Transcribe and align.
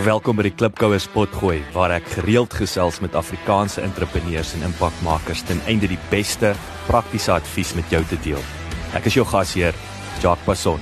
Welkom 0.00 0.38
by 0.38 0.46
die 0.46 0.54
Klipkouer 0.56 1.00
Spotgooi 1.02 1.58
waar 1.74 1.92
ek 1.92 2.06
gereeld 2.14 2.54
gesels 2.56 3.02
met 3.04 3.12
Afrikaanse 3.18 3.82
entrepreneurs 3.84 4.54
en 4.56 4.62
impakmakers 4.64 5.42
ten 5.44 5.60
einde 5.68 5.90
die 5.90 5.98
beste 6.08 6.54
praktiese 6.86 7.34
advies 7.34 7.74
met 7.76 7.92
jou 7.92 8.00
te 8.08 8.16
deel. 8.24 8.40
Ek 8.96 9.10
is 9.10 9.18
jou 9.18 9.26
gasheer, 9.28 9.76
Jacques 10.22 10.46
Passon. 10.46 10.80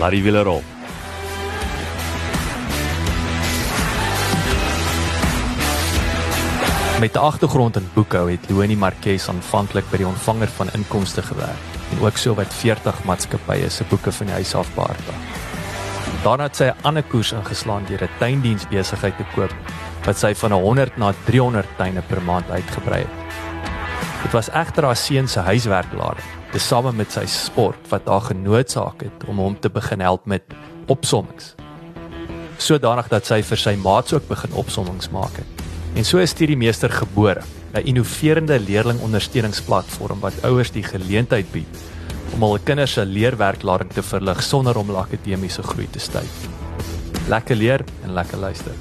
Laat 0.00 0.16
die 0.16 0.22
wiele 0.24 0.40
rol. 0.48 0.64
Met 7.00 7.12
'n 7.12 7.26
agtergrond 7.28 7.76
in 7.76 7.90
boekhou 7.92 8.30
het 8.30 8.48
Louanie 8.48 8.80
Marquez 8.80 9.28
aanvanklik 9.28 9.84
by 9.90 9.98
die 9.98 10.08
ontvanger 10.08 10.48
van 10.48 10.72
inkomste 10.72 11.22
gewerk 11.22 11.64
en 11.92 12.00
ook 12.00 12.16
so 12.16 12.34
wat 12.34 12.54
40 12.54 13.04
maatskappye 13.04 13.68
se 13.70 13.84
boeke 13.84 14.12
van 14.12 14.26
die 14.26 14.34
huis 14.34 14.54
af 14.54 14.72
behartig. 14.74 15.45
Daarna 16.26 16.48
het 16.48 16.56
sy 16.58 16.64
'n 16.64 16.82
ander 16.82 17.02
koers 17.02 17.32
ingeslaan 17.32 17.84
deur 17.86 18.02
'n 18.02 18.18
tuindiensbesigheid 18.18 19.16
te 19.16 19.24
koop 19.34 19.54
wat 20.06 20.18
sy 20.18 20.34
van 20.34 20.52
100 20.52 20.96
na 20.96 21.14
300 21.24 21.66
tuine 21.76 22.02
per 22.02 22.22
maand 22.22 22.50
uitgebrei 22.50 23.00
het. 23.00 23.14
Dit 24.22 24.32
was 24.32 24.50
egter 24.50 24.84
haar 24.84 24.96
seun 24.96 25.28
se 25.28 25.40
huiswerklaar, 25.40 26.16
tesame 26.50 26.92
met 26.92 27.12
sy 27.12 27.26
sport 27.26 27.88
wat 27.88 28.06
haar 28.06 28.20
genootsaak 28.20 29.02
het 29.02 29.24
om 29.26 29.38
hom 29.38 29.60
te 29.60 29.70
begin 29.70 30.00
help 30.00 30.26
met 30.26 30.42
opsommings. 30.86 31.54
Sodanig 32.56 33.08
dat 33.08 33.26
sy 33.26 33.42
vir 33.42 33.56
sy 33.58 33.76
maats 33.76 34.12
ook 34.12 34.28
begin 34.28 34.52
opsommings 34.52 35.10
maak 35.10 35.36
het. 35.36 35.62
En 35.94 36.04
so 36.04 36.18
is 36.18 36.34
hierdie 36.38 36.56
meester 36.56 36.90
gebore, 36.90 37.42
'n 37.74 37.86
innoverende 37.86 38.58
leerlingondersteuningsplatform 38.58 40.20
wat 40.20 40.42
ouers 40.42 40.70
die 40.70 40.82
geleentheid 40.82 41.52
bied 41.52 41.95
om 42.36 42.42
hul 42.44 42.58
kinders 42.60 42.92
se 42.92 43.00
leerwerklaring 43.08 43.88
te 43.96 44.02
verlig 44.04 44.42
sonder 44.44 44.76
om 44.76 44.90
akademiese 45.00 45.62
groei 45.64 45.86
te 45.88 46.00
stuit. 46.04 46.40
Lekker 47.32 47.56
leer 47.56 47.84
en 48.04 48.12
lekker 48.12 48.36
luister. 48.36 48.74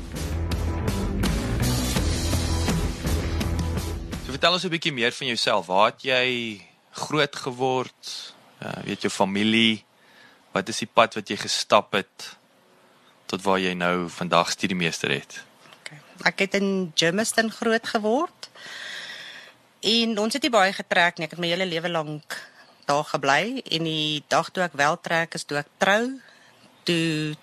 So 4.25 4.35
vertel 4.35 4.57
ons 4.57 4.65
'n 4.65 4.73
bietjie 4.75 4.91
meer 4.91 5.11
van 5.11 5.27
jouself. 5.27 5.67
Waar 5.67 5.85
het 5.91 6.03
jy 6.03 6.61
groot 6.91 7.35
geword? 7.35 8.33
Uh, 8.59 8.83
weet 8.83 9.01
jou 9.01 9.11
familie? 9.13 9.85
Wat 10.51 10.67
is 10.69 10.77
die 10.83 10.91
pad 10.93 11.15
wat 11.15 11.29
jy 11.29 11.37
gestap 11.37 11.93
het 11.93 12.35
tot 13.25 13.41
waar 13.41 13.59
jy 13.59 13.73
nou 13.73 14.09
vandag 14.09 14.51
studiemeester 14.51 15.09
het? 15.09 15.43
Okay. 15.79 15.99
Ek 16.23 16.39
het 16.39 16.53
in 16.53 16.91
Germiston 16.95 17.51
groot 17.51 17.87
geword. 17.87 18.49
En 19.79 20.19
ons 20.19 20.33
het 20.33 20.41
nie 20.41 20.51
baie 20.51 20.73
getrek 20.73 21.17
nie. 21.17 21.25
Ek 21.25 21.31
het 21.31 21.39
my 21.39 21.47
hele 21.47 21.65
lewe 21.65 21.89
lank 21.89 22.54
daar 22.85 23.03
gebly 23.03 23.61
en 23.63 23.87
die 23.87 24.23
dag 24.27 24.49
toe 24.49 24.63
ek 24.65 24.77
wel 24.77 24.97
trek 25.01 25.37
is 25.37 25.43
toe 25.43 25.59
ek 25.61 25.71
trou. 25.81 26.03
Toe 26.85 27.35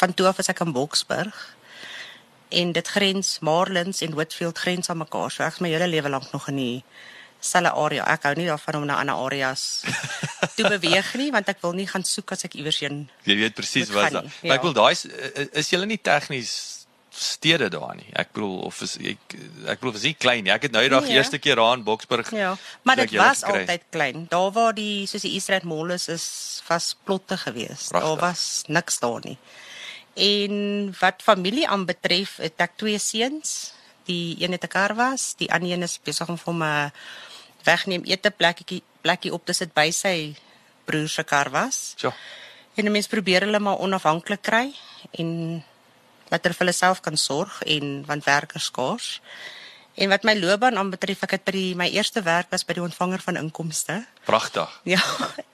van 0.00 0.14
toe 0.14 0.26
af 0.30 0.38
is 0.42 0.50
ek 0.52 0.62
in 0.64 0.74
Boksburg. 0.74 1.40
En 2.52 2.72
dit 2.72 2.88
grens 2.88 3.38
Marlins 3.40 4.02
en 4.04 4.14
Whitfield 4.14 4.58
grens 4.58 4.90
aan 4.90 5.02
mekaar. 5.02 5.30
So 5.30 5.44
ek 5.46 5.58
is 5.58 5.64
my 5.64 5.72
hele 5.72 5.88
lewe 5.88 6.12
lank 6.12 6.32
nog 6.32 6.48
in 6.52 6.60
die 6.60 6.84
selfe 7.42 7.74
area. 7.74 8.06
Ek 8.12 8.28
hou 8.28 8.34
nie 8.38 8.46
daarvan 8.50 8.82
om 8.82 8.86
na 8.86 9.00
ander 9.02 9.18
areas 9.18 9.82
te 10.56 10.66
beweeg 10.68 11.14
nie 11.18 11.30
want 11.34 11.48
ek 11.50 11.62
wil 11.64 11.74
nie 11.76 11.88
gaan 11.90 12.04
soek 12.06 12.36
as 12.36 12.46
ek 12.48 12.58
iewers 12.60 12.82
heen. 12.84 13.06
Jy 13.26 13.38
weet 13.40 13.58
presies 13.58 13.90
wat 13.94 14.12
Maar 14.12 14.30
ek 14.30 14.60
ja. 14.60 14.62
wil 14.62 14.76
daai 14.76 14.92
is, 14.94 15.06
is 15.50 15.72
julle 15.74 15.88
nie 15.90 15.98
tegnies 15.98 16.81
stede 17.14 17.68
daar 17.68 17.94
nie. 17.96 18.06
Ek 18.12 18.32
bedoel 18.32 18.58
of 18.66 18.80
is 18.80 18.96
ek 18.96 19.18
ek 19.66 19.80
bedoel 19.80 19.94
is 19.94 20.02
nie 20.02 20.14
klein 20.14 20.44
nie. 20.44 20.52
Ek 20.52 20.62
het 20.62 20.72
nou 20.72 20.82
eendag 20.82 21.04
Nee. 21.04 21.16
eerste 21.16 21.38
keer 21.38 21.56
daar 21.56 21.76
in 21.76 21.84
Boksburg. 21.84 22.30
Ja, 22.30 22.56
maar 22.82 22.96
dit 22.96 23.10
was 23.12 23.42
altyd 23.42 23.82
klein. 23.90 24.26
Daar 24.28 24.50
waar 24.52 24.74
die 24.74 25.06
soos 25.06 25.20
die 25.22 25.34
Israel 25.36 25.60
Mall 25.64 25.90
is, 25.92 26.08
is 26.08 26.62
was 26.68 26.96
plotte 27.04 27.36
geweest. 27.36 27.90
Daar 27.92 28.00
Pragtig. 28.00 28.20
was 28.20 28.62
niks 28.66 28.98
daar 28.98 29.20
nie. 29.24 29.38
En 30.14 30.94
wat 31.00 31.22
familie 31.22 31.68
aanbetref, 31.68 32.36
het 32.36 32.60
ek 32.60 32.76
twee 32.76 32.98
seuns. 32.98 33.72
Die 34.04 34.36
een 34.42 34.52
het 34.52 34.64
'n 34.64 34.68
kar 34.68 34.94
was, 34.94 35.34
die 35.36 35.52
ander 35.52 35.70
een 35.70 35.82
is 35.82 36.00
besig 36.02 36.28
om 36.28 36.38
vir 36.38 36.54
my 36.54 36.90
wegneem 37.64 38.02
ete 38.04 38.30
plekkie 38.30 38.82
plekkie 39.00 39.32
op 39.32 39.44
te 39.46 39.52
sit 39.52 39.72
by 39.74 39.90
sy 39.90 40.34
broer 40.84 41.08
se 41.08 41.22
kar 41.24 41.50
was. 41.50 41.94
So. 41.96 42.12
En 42.74 42.84
'n 42.86 42.90
mens 42.92 43.06
probeer 43.06 43.40
hulle 43.40 43.58
maar 43.58 43.78
onafhanklik 43.78 44.42
kry 44.42 44.74
en 45.12 45.62
dat 46.32 46.42
hulle 46.48 46.56
vir 46.56 46.64
hulle 46.66 46.76
self 46.76 47.00
kan 47.04 47.16
sorg 47.20 47.60
en 47.68 48.04
want 48.08 48.24
werk 48.28 48.54
is 48.58 48.64
skaars. 48.72 49.20
En 50.00 50.08
wat 50.08 50.22
my 50.24 50.32
loopbaan 50.40 50.78
aanbetref, 50.80 51.20
ek 51.26 51.34
het 51.36 51.42
by 51.44 51.52
die 51.52 51.74
my 51.76 51.84
eerste 51.92 52.22
werk 52.24 52.48
was 52.48 52.62
by 52.64 52.72
die 52.78 52.80
ontvanger 52.82 53.20
van 53.20 53.36
inkomste. 53.36 53.98
Pragtig. 54.24 54.70
Ja. 54.94 55.02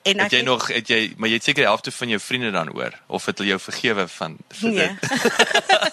En 0.09 0.21
Het 0.23 0.33
jy 0.39 0.43
nog 0.47 0.69
het 0.71 0.89
jy 0.89 1.13
maar 1.19 1.29
jy 1.29 1.35
het 1.41 1.45
seker 1.45 1.65
die 1.65 1.69
helfte 1.69 1.91
van 1.93 2.09
jou 2.15 2.21
vriende 2.23 2.51
dan 2.55 2.71
oor 2.73 2.95
of 3.09 3.27
het 3.27 3.39
hulle 3.43 3.51
jou 3.51 3.61
vergewe 3.61 4.07
van 4.09 4.37
vir 4.61 4.71
Nee. 4.71 4.87
dit? 4.89 5.11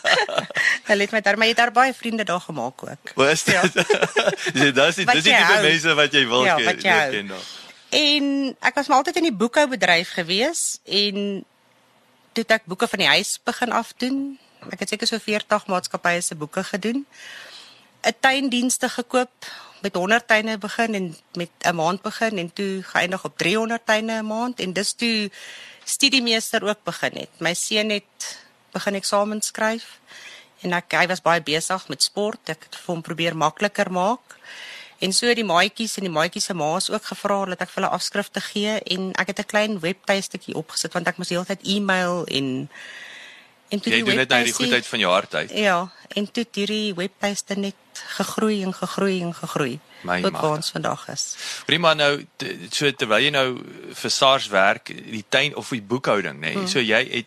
Hulle 0.90 1.02
het 1.08 1.12
my 1.16 1.22
daar 1.26 1.38
maar 1.38 1.50
jy 1.50 1.54
het 1.56 1.62
daar 1.64 1.74
baie 1.76 1.94
vriende 1.94 2.24
daar 2.24 2.40
gemaak 2.46 2.84
ook. 2.86 3.12
Wat 3.18 3.30
is 3.34 3.44
dit? 3.44 3.54
Ja. 3.54 3.62
dis 4.72 4.96
die 4.96 5.06
dis 5.10 5.24
die 5.26 5.34
jy 5.34 5.42
tipe 5.42 5.62
mense 5.66 5.94
wat 5.98 6.14
jy 6.14 6.24
wil 6.30 6.46
Ja, 6.46 6.56
ken- 6.56 6.66
wat 6.70 6.86
jy 6.86 7.10
ken 7.18 7.28
daar. 7.34 7.46
En 7.96 8.56
ek 8.62 8.76
was 8.78 8.88
maar 8.88 8.98
altyd 9.02 9.16
in 9.24 9.30
die 9.30 9.36
boekhoubedryf 9.42 10.14
gewees 10.20 10.80
en 10.86 11.20
toe 12.36 12.44
het 12.44 12.52
ek 12.60 12.66
boeke 12.70 12.88
van 12.88 13.00
die 13.04 13.08
huis 13.18 13.38
begin 13.44 13.72
afdoen. 13.72 14.38
Ek 14.72 14.80
het 14.80 14.90
seker 14.90 15.08
so 15.08 15.20
40 15.20 15.68
maatskappye 15.68 16.22
se 16.22 16.36
boeke 16.36 16.64
gedoen. 16.64 17.06
'n 18.06 18.16
Tuindienste 18.20 18.90
gekoop 18.90 19.34
met 19.82 19.96
100 19.96 20.28
tuine 20.28 20.58
begin 20.58 20.94
en 20.94 21.16
met 21.34 21.50
'n 21.60 21.76
maand 21.76 22.02
begin 22.02 22.38
en 22.38 22.54
toe 22.54 22.84
geëindig 22.84 23.24
op 23.24 23.38
300 23.38 23.86
tuine 23.86 24.22
'n 24.22 24.26
maand 24.26 24.60
en 24.60 24.74
dis 24.74 24.94
toe 24.94 25.32
studiemeester 25.84 26.64
ook 26.64 26.84
begin 26.84 27.12
het. 27.14 27.30
My 27.38 27.54
seun 27.54 27.90
het 27.90 28.40
begin 28.72 28.94
eksamen 28.94 29.42
skryf 29.42 30.00
en 30.62 30.74
ek 30.74 30.92
hy 30.92 31.08
was 31.08 31.22
baie 31.22 31.42
besig 31.42 31.88
met 31.88 32.04
sport. 32.04 32.50
Ek 32.50 32.64
het 32.64 32.76
vir 32.76 32.94
hom 32.94 33.02
probeer 33.02 33.38
makliker 33.38 33.92
maak. 33.92 34.38
En 35.00 35.14
so 35.14 35.34
die 35.34 35.44
maatjies 35.44 35.98
en 35.98 36.08
die 36.08 36.14
maatjies 36.14 36.46
se 36.50 36.54
ma's 36.54 36.90
ook 36.90 37.06
gevra 37.06 37.46
dat 37.46 37.62
ek 37.62 37.70
vir 37.70 37.84
hulle 37.84 37.96
afskrifte 37.96 38.42
gee 38.42 38.80
en 38.80 39.12
ek 39.20 39.28
het 39.28 39.40
'n 39.40 39.52
klein 39.54 39.80
webtuistetjie 39.80 40.56
opgesit 40.56 40.94
want 40.94 41.08
ek 41.08 41.18
moes 41.18 41.28
die 41.28 41.38
hele 41.38 41.52
tyd 41.52 41.68
e-mail 41.68 42.26
en 42.26 42.70
en 43.76 43.82
toe 43.84 43.92
Jy 43.94 44.04
doen 44.08 44.22
dit 44.24 44.30
nou 44.34 44.44
die 44.48 44.54
goedheid 44.56 44.88
van 44.94 45.00
jou 45.04 45.12
hart 45.14 45.36
uit. 45.36 45.52
Ja, 45.66 45.78
en 46.16 46.30
toe 46.32 46.44
het 46.46 46.56
hierdie 46.62 46.94
webtuiste 46.98 47.58
net 47.60 47.76
gegroei 48.16 48.62
en 48.64 48.74
gegroei 48.76 49.20
en 49.24 49.34
gegroei 49.36 49.76
My 50.06 50.22
tot 50.22 50.36
waar 50.38 50.58
ons 50.60 50.70
vandag 50.76 51.06
is. 51.14 51.24
Prima 51.66 51.94
nou 51.98 52.10
so 52.72 52.92
terwyl 52.92 53.24
jy 53.26 53.32
nou 53.34 53.46
vir 54.02 54.12
SARS 54.12 54.48
werk, 54.54 54.92
die 55.12 55.24
tuin 55.30 55.56
of 55.56 55.70
die 55.74 55.82
boekhouding, 55.82 56.40
nê. 56.40 56.54
Nee, 56.54 56.58
Hmm. 56.66 56.68
So 56.72 56.80
jy 56.80 57.04
het 57.12 57.26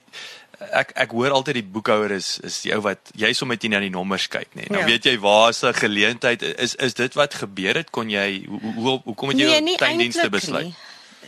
ek 0.75 0.91
ek 0.99 1.13
hoor 1.15 1.31
altyd 1.37 1.55
die 1.61 1.69
boekhouer 1.75 2.11
is 2.17 2.39
is 2.43 2.61
die 2.65 2.73
ou 2.75 2.81
wat 2.83 3.11
jy 3.15 3.33
sommer 3.33 3.57
net 3.61 3.71
na 3.71 3.79
die 3.81 3.91
nommers 3.95 4.27
kyk, 4.29 4.49
nê. 4.55 4.65
Nee. 4.67 4.71
Nou 4.75 4.81
Ja. 4.81 4.87
weet 4.87 5.05
jy 5.05 5.17
waar 5.23 5.51
is 5.51 5.63
'n 5.63 5.73
geleentheid 5.75 6.43
is 6.43 6.75
is 6.75 6.95
dit 6.95 7.15
wat 7.15 7.35
gebeur 7.35 7.75
het 7.75 7.91
kon 7.91 8.11
jy 8.11 8.45
hoe 8.49 8.75
hoe, 8.75 9.01
hoe 9.05 9.15
kom 9.15 9.29
dit 9.31 9.39
jy 9.39 9.47
Nee, 9.47 9.61
nie 9.61 9.77
tuindienste 9.77 10.31
besluit? 10.31 10.65
nie. 10.65 10.75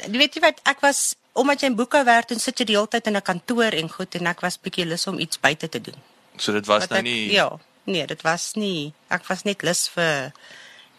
Weet 0.08 0.34
jy 0.34 0.40
wat, 0.40 0.60
ek 0.64 0.80
was 0.80 1.14
omdat 1.32 1.60
jy 1.60 1.66
in 1.66 1.76
boeke 1.76 2.04
werk 2.04 2.30
en 2.30 2.38
sit 2.40 2.58
jy 2.58 2.64
die 2.66 2.76
hele 2.76 2.88
tyd 2.88 3.06
in 3.06 3.16
'n 3.16 3.22
kantoor 3.22 3.72
en 3.72 3.88
goed 3.90 4.14
en 4.14 4.26
ek 4.26 4.40
was 4.40 4.58
bietjie 4.58 4.84
lus 4.86 5.06
om 5.06 5.18
iets 5.18 5.38
buite 5.40 5.68
te 5.68 5.80
doen. 5.80 5.94
So 6.36 6.52
dit 6.52 6.66
was 6.66 6.80
Wat 6.82 6.90
nou 6.90 6.98
ek- 6.98 7.04
nie 7.04 7.32
Ja, 7.32 7.58
nee, 7.84 8.06
dit 8.06 8.22
was 8.22 8.54
nie. 8.54 8.92
Ek 9.08 9.24
was 9.28 9.42
net 9.44 9.62
lus 9.62 9.88
vir 9.88 10.32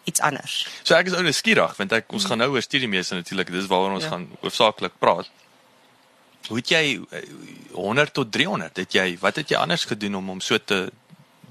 iets 0.04 0.20
anders. 0.20 0.66
So 0.82 0.94
ek 0.94 1.06
is 1.06 1.12
ou 1.12 1.22
nuuskierig 1.22 1.76
want 1.76 1.92
ek 1.92 2.12
ons 2.12 2.24
gaan 2.24 2.38
nou 2.38 2.50
oor 2.52 2.62
studiemeester 2.62 3.16
natuurlik. 3.16 3.50
Dis 3.50 3.66
waaroor 3.66 3.92
ons 3.94 4.04
Ja. 4.04 4.10
gaan 4.10 4.28
hoofsaaklik 4.40 4.92
praat. 4.98 5.28
Hoe 6.48 6.56
het 6.56 6.68
jy 6.68 7.00
eh, 7.10 7.22
100 7.72 8.12
tot 8.14 8.32
300 8.32 8.76
het 8.76 8.92
jy 8.92 9.18
wat 9.20 9.36
het 9.36 9.48
jy 9.48 9.56
anders 9.56 9.84
gedoen 9.84 10.14
om 10.16 10.26
hom 10.28 10.40
so 10.40 10.58
te 10.58 10.90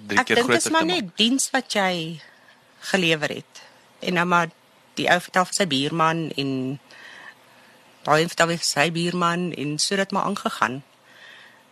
drie 0.07 0.19
Ek 0.19 0.25
keer 0.25 0.35
dink 0.35 0.47
dit 0.47 0.55
groter 0.55 0.65
is 0.65 0.69
maar 0.71 0.81
te 0.81 0.87
net 0.87 1.03
maak? 1.05 1.17
diens 1.17 1.49
wat 1.51 1.71
jy 1.73 2.19
gelewer 2.79 3.29
het. 3.29 3.61
En 3.99 4.13
nou 4.13 4.25
maar 4.25 4.49
die 4.95 5.07
ou 5.09 5.19
vertel 5.21 5.45
van 5.45 5.53
sy 5.53 5.65
buurman 5.67 6.31
en 6.35 6.79
daai 8.03 8.27
vertel 8.27 8.47
van 8.47 8.57
sy 8.65 8.91
buurman 8.91 9.51
en 9.53 9.77
so 9.79 9.95
dit 9.95 10.11
maar 10.11 10.23
aangegaan. 10.23 10.83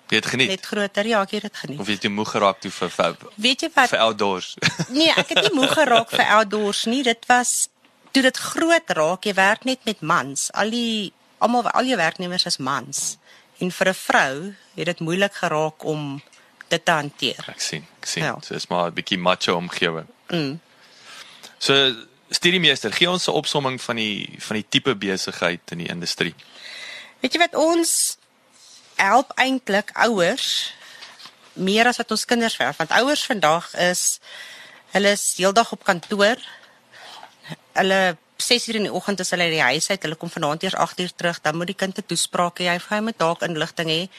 Jy 0.09 0.15
het 0.17 0.25
geniet 0.25 0.47
Net 0.49 0.65
groter, 0.65 1.05
ja, 1.05 1.21
ek 1.21 1.31
het 1.31 1.41
dit 1.41 1.57
geniet. 1.57 1.79
of 1.79 1.87
jy 1.87 1.97
jy 2.01 2.09
moeg 2.09 2.31
geraak 2.31 2.59
toe 2.61 2.71
vir 2.71 2.89
vir, 2.89 3.15
Weet 3.35 3.61
jy 3.61 3.69
wat? 3.75 3.89
vir 3.89 3.99
outdoors. 3.99 4.55
Nee, 4.89 5.11
ek 5.13 5.29
het 5.29 5.41
nie 5.43 5.53
moeg 5.59 5.73
geraak 5.73 6.09
vir 6.09 6.25
outdoors 6.25 6.85
nie. 6.85 7.03
Dit 7.03 7.25
was 7.27 7.67
toe 8.11 8.23
dit 8.23 8.37
groot 8.37 8.89
raak, 8.89 9.25
jy 9.25 9.33
werk 9.33 9.65
net 9.65 9.85
met 9.85 10.01
mans. 10.01 10.49
Al 10.53 10.69
die 10.69 11.13
almal 11.39 11.69
al 11.69 11.85
jou 11.85 11.97
werknemers 11.97 12.45
is 12.45 12.57
mans. 12.57 13.17
En 13.59 13.71
vir 13.71 13.87
'n 13.89 13.93
vrou 13.93 14.53
het 14.75 14.85
dit 14.85 14.99
moeilik 14.99 15.33
geraak 15.33 15.83
om 15.85 16.21
dit 16.69 16.85
te 16.85 16.91
hanteer. 16.91 17.45
ek 17.47 17.61
sien, 17.61 17.85
ek 18.01 18.05
sien. 18.05 18.23
Ja. 18.23 18.35
So 18.41 18.55
is 18.55 18.67
maar 18.67 18.87
'n 18.89 18.93
bietjie 18.93 19.17
macho 19.19 19.55
omgewing. 19.55 20.07
Mm. 20.29 20.59
So 21.59 21.93
studiemeester, 22.29 22.93
gee 22.93 23.09
ons 23.09 23.27
'n 23.27 23.31
opsomming 23.31 23.81
van 23.81 23.95
die 23.95 24.35
van 24.37 24.55
die 24.55 24.65
tipe 24.69 24.95
besigheid 24.95 25.61
in 25.71 25.77
die 25.77 25.89
industrie. 25.89 26.35
Weet 27.19 27.33
jy 27.33 27.39
wat 27.39 27.55
ons 27.55 28.17
help 28.95 29.31
eintlik 29.35 29.91
ouers 29.93 30.73
meer 31.53 31.87
as 31.87 31.97
wat 31.97 32.11
ons 32.11 32.25
kinders 32.25 32.57
help 32.57 32.77
want 32.77 32.91
ouers 32.91 33.25
vandag 33.25 33.73
is 33.75 34.19
hulle 34.91 35.11
is 35.11 35.33
heeldag 35.37 35.71
op 35.71 35.83
kantoor. 35.83 36.37
Hulle 37.73 38.17
6 38.37 38.67
uur 38.67 38.75
in 38.75 38.87
die 38.87 38.93
oggend 38.93 39.19
is 39.19 39.29
hulle 39.29 39.43
uit 39.43 39.51
die 39.57 39.61
huis 39.61 39.89
uit. 39.89 40.01
Hulle 40.01 40.15
kom 40.15 40.29
vanaand 40.29 40.63
eers 40.63 40.75
8 40.75 40.99
uur 40.99 41.11
terug. 41.15 41.41
Dan 41.41 41.57
moet 41.57 41.67
die 41.67 41.75
kind 41.75 41.97
'n 41.97 42.05
toespraak 42.05 42.59
hê. 42.59 42.69
Hy 42.71 42.79
vra 42.79 42.97
hy 42.97 43.03
moet 43.03 43.19
dalk 43.19 43.41
inligting 43.41 43.89
hê. 43.89 44.09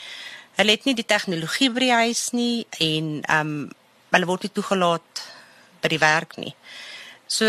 Hulle 0.54 0.70
het 0.70 0.84
nie 0.84 0.94
die 0.94 1.06
tegnologie 1.06 1.70
by 1.70 1.80
die 1.80 1.92
huis 1.92 2.30
nie 2.30 2.66
en 2.78 3.22
ehm 3.22 3.40
um, 3.40 3.70
hulle 4.10 4.26
word 4.26 4.42
nie 4.42 4.52
toegelaat 4.52 5.22
by 5.80 5.88
die 5.88 5.98
werk 5.98 6.36
nie. 6.36 6.54
So 7.26 7.46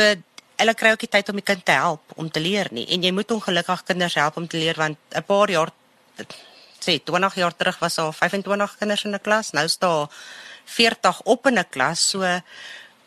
hulle 0.61 0.77
kry 0.77 0.93
ook 0.93 1.03
nie 1.05 1.13
tyd 1.17 1.29
om 1.29 1.41
die 1.41 1.49
kind 1.51 1.65
te 1.65 1.75
help 1.75 2.15
om 2.15 2.29
te 2.31 2.39
leer 2.39 2.69
nie 2.71 2.87
en 2.93 3.03
jy 3.03 3.11
moet 3.11 3.31
ongelukkig 3.31 3.83
kinders 3.89 4.17
help 4.21 4.37
om 4.37 4.47
te 4.47 4.57
leer 4.61 4.77
want 4.77 4.97
'n 5.15 5.23
paar 5.27 5.49
jaar 5.49 5.71
sê 6.81 6.97
20 7.03 7.35
jaar 7.35 7.55
terug 7.55 7.79
was 7.79 7.95
daar 7.95 8.13
25 8.13 8.77
kinders 8.77 9.03
in 9.05 9.13
'n 9.13 9.21
klas, 9.21 9.51
nou 9.51 9.65
is 9.65 9.77
daar 9.77 10.07
40 10.65 11.21
op 11.23 11.47
in 11.47 11.59
'n 11.59 11.69
klas. 11.69 12.09
So 12.09 12.41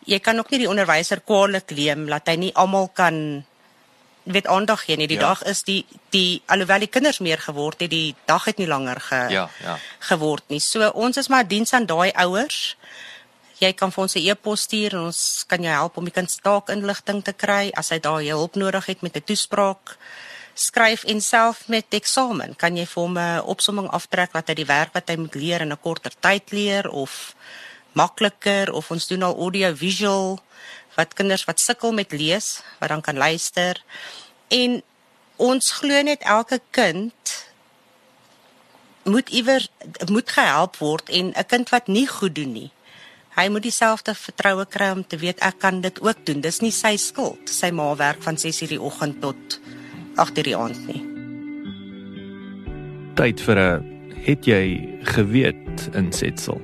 jy 0.04 0.18
kan 0.20 0.38
ook 0.38 0.50
nie 0.50 0.58
die 0.58 0.68
onderwyser 0.68 1.20
kwaliek 1.20 1.70
neem 1.70 2.06
dat 2.06 2.26
hy 2.26 2.36
nie 2.36 2.54
almal 2.54 2.88
kan 2.88 3.44
weet 4.22 4.46
aandag 4.46 4.84
gee 4.84 4.96
nie. 4.96 5.06
Die 5.06 5.18
ja. 5.18 5.26
dag 5.28 5.42
is 5.42 5.62
die 5.62 5.86
die 6.10 6.42
alhoewel 6.46 6.78
die 6.78 6.88
kinders 6.88 7.18
meer 7.18 7.38
geword 7.38 7.80
het, 7.80 7.90
die 7.90 8.14
dag 8.24 8.44
het 8.44 8.56
nie 8.56 8.66
langer 8.66 9.00
ge 9.00 9.26
Ja, 9.28 9.50
ja. 9.62 9.78
geword 9.98 10.42
nie. 10.48 10.60
So 10.60 10.88
ons 10.88 11.16
is 11.16 11.28
maar 11.28 11.48
diens 11.48 11.72
aan 11.72 11.86
daai 11.86 12.12
ouers. 12.12 12.76
Jy 13.62 13.70
kan 13.78 13.92
vir 13.94 14.02
ons 14.02 14.16
'n 14.16 14.26
e-pos 14.30 14.60
stuur 14.66 14.94
en 14.94 15.04
ons 15.06 15.44
kan 15.46 15.62
jou 15.62 15.70
help 15.70 15.96
om 15.96 16.04
die 16.04 16.12
kind 16.12 16.30
se 16.30 16.40
taakinligting 16.42 17.22
te 17.22 17.32
kry. 17.32 17.70
As 17.76 17.90
hy 17.90 17.98
daar 18.00 18.22
hulp 18.22 18.54
nodig 18.56 18.86
het 18.86 19.02
met 19.02 19.16
'n 19.16 19.22
toespraak 19.22 19.96
skryf 20.54 21.04
en 21.04 21.20
self 21.20 21.68
met 21.68 21.86
eksamen 21.90 22.54
kan 22.56 22.76
jy 22.76 22.86
vir 22.86 23.02
hom 23.02 23.18
'n 23.18 23.40
opsomming 23.42 23.88
aftrek 23.90 24.32
wat 24.32 24.48
hy 24.48 24.54
die 24.54 24.66
werk 24.66 24.94
wat 24.94 25.08
hy 25.08 25.16
moet 25.16 25.34
leer 25.34 25.60
in 25.60 25.72
'n 25.72 25.80
korter 25.82 26.12
tyd 26.20 26.50
leer 26.50 26.88
of 26.90 27.34
makliker 27.92 28.72
of 28.72 28.90
ons 28.90 29.06
doen 29.06 29.22
al 29.22 29.38
audio 29.38 29.74
visual 29.74 30.40
wat 30.96 31.14
kinders 31.14 31.44
wat 31.44 31.60
sukkel 31.60 31.92
met 31.92 32.12
lees 32.12 32.62
wat 32.80 32.88
dan 32.88 33.02
kan 33.02 33.16
luister. 33.16 33.82
En 34.48 34.82
ons 35.36 35.70
glo 35.70 36.02
net 36.02 36.22
elke 36.22 36.60
kind 36.70 37.14
moet 39.02 39.28
iewers 39.28 39.68
moet 40.06 40.30
gehelp 40.30 40.76
word 40.76 41.08
en 41.08 41.32
'n 41.34 41.46
kind 41.46 41.68
wat 41.68 41.86
nie 41.86 42.06
goed 42.06 42.34
doen 42.34 42.52
nie 42.52 42.73
hy 43.34 43.48
moet 43.50 43.62
dieselfde 43.66 44.14
vertroue 44.14 44.66
kry 44.70 44.90
om 44.94 45.02
te 45.02 45.18
weet 45.18 45.40
ek 45.42 45.58
kan 45.58 45.80
dit 45.80 46.00
ook 46.02 46.26
doen 46.26 46.40
dis 46.40 46.60
nie 46.62 46.74
sy 46.74 46.96
skuld 46.96 47.50
sy 47.50 47.70
ma 47.70 47.94
werk 47.98 48.22
van 48.22 48.36
6:00 48.36 48.68
die 48.68 48.80
oggend 48.80 49.20
tot 49.20 49.60
agter 50.16 50.46
die 50.46 50.56
aand 50.56 50.78
nie. 50.86 51.02
Tyd 53.14 53.40
vir 53.40 53.58
'n 53.58 53.94
het 54.26 54.46
jy 54.46 54.98
geweet 55.02 55.90
insetsel. 55.94 56.60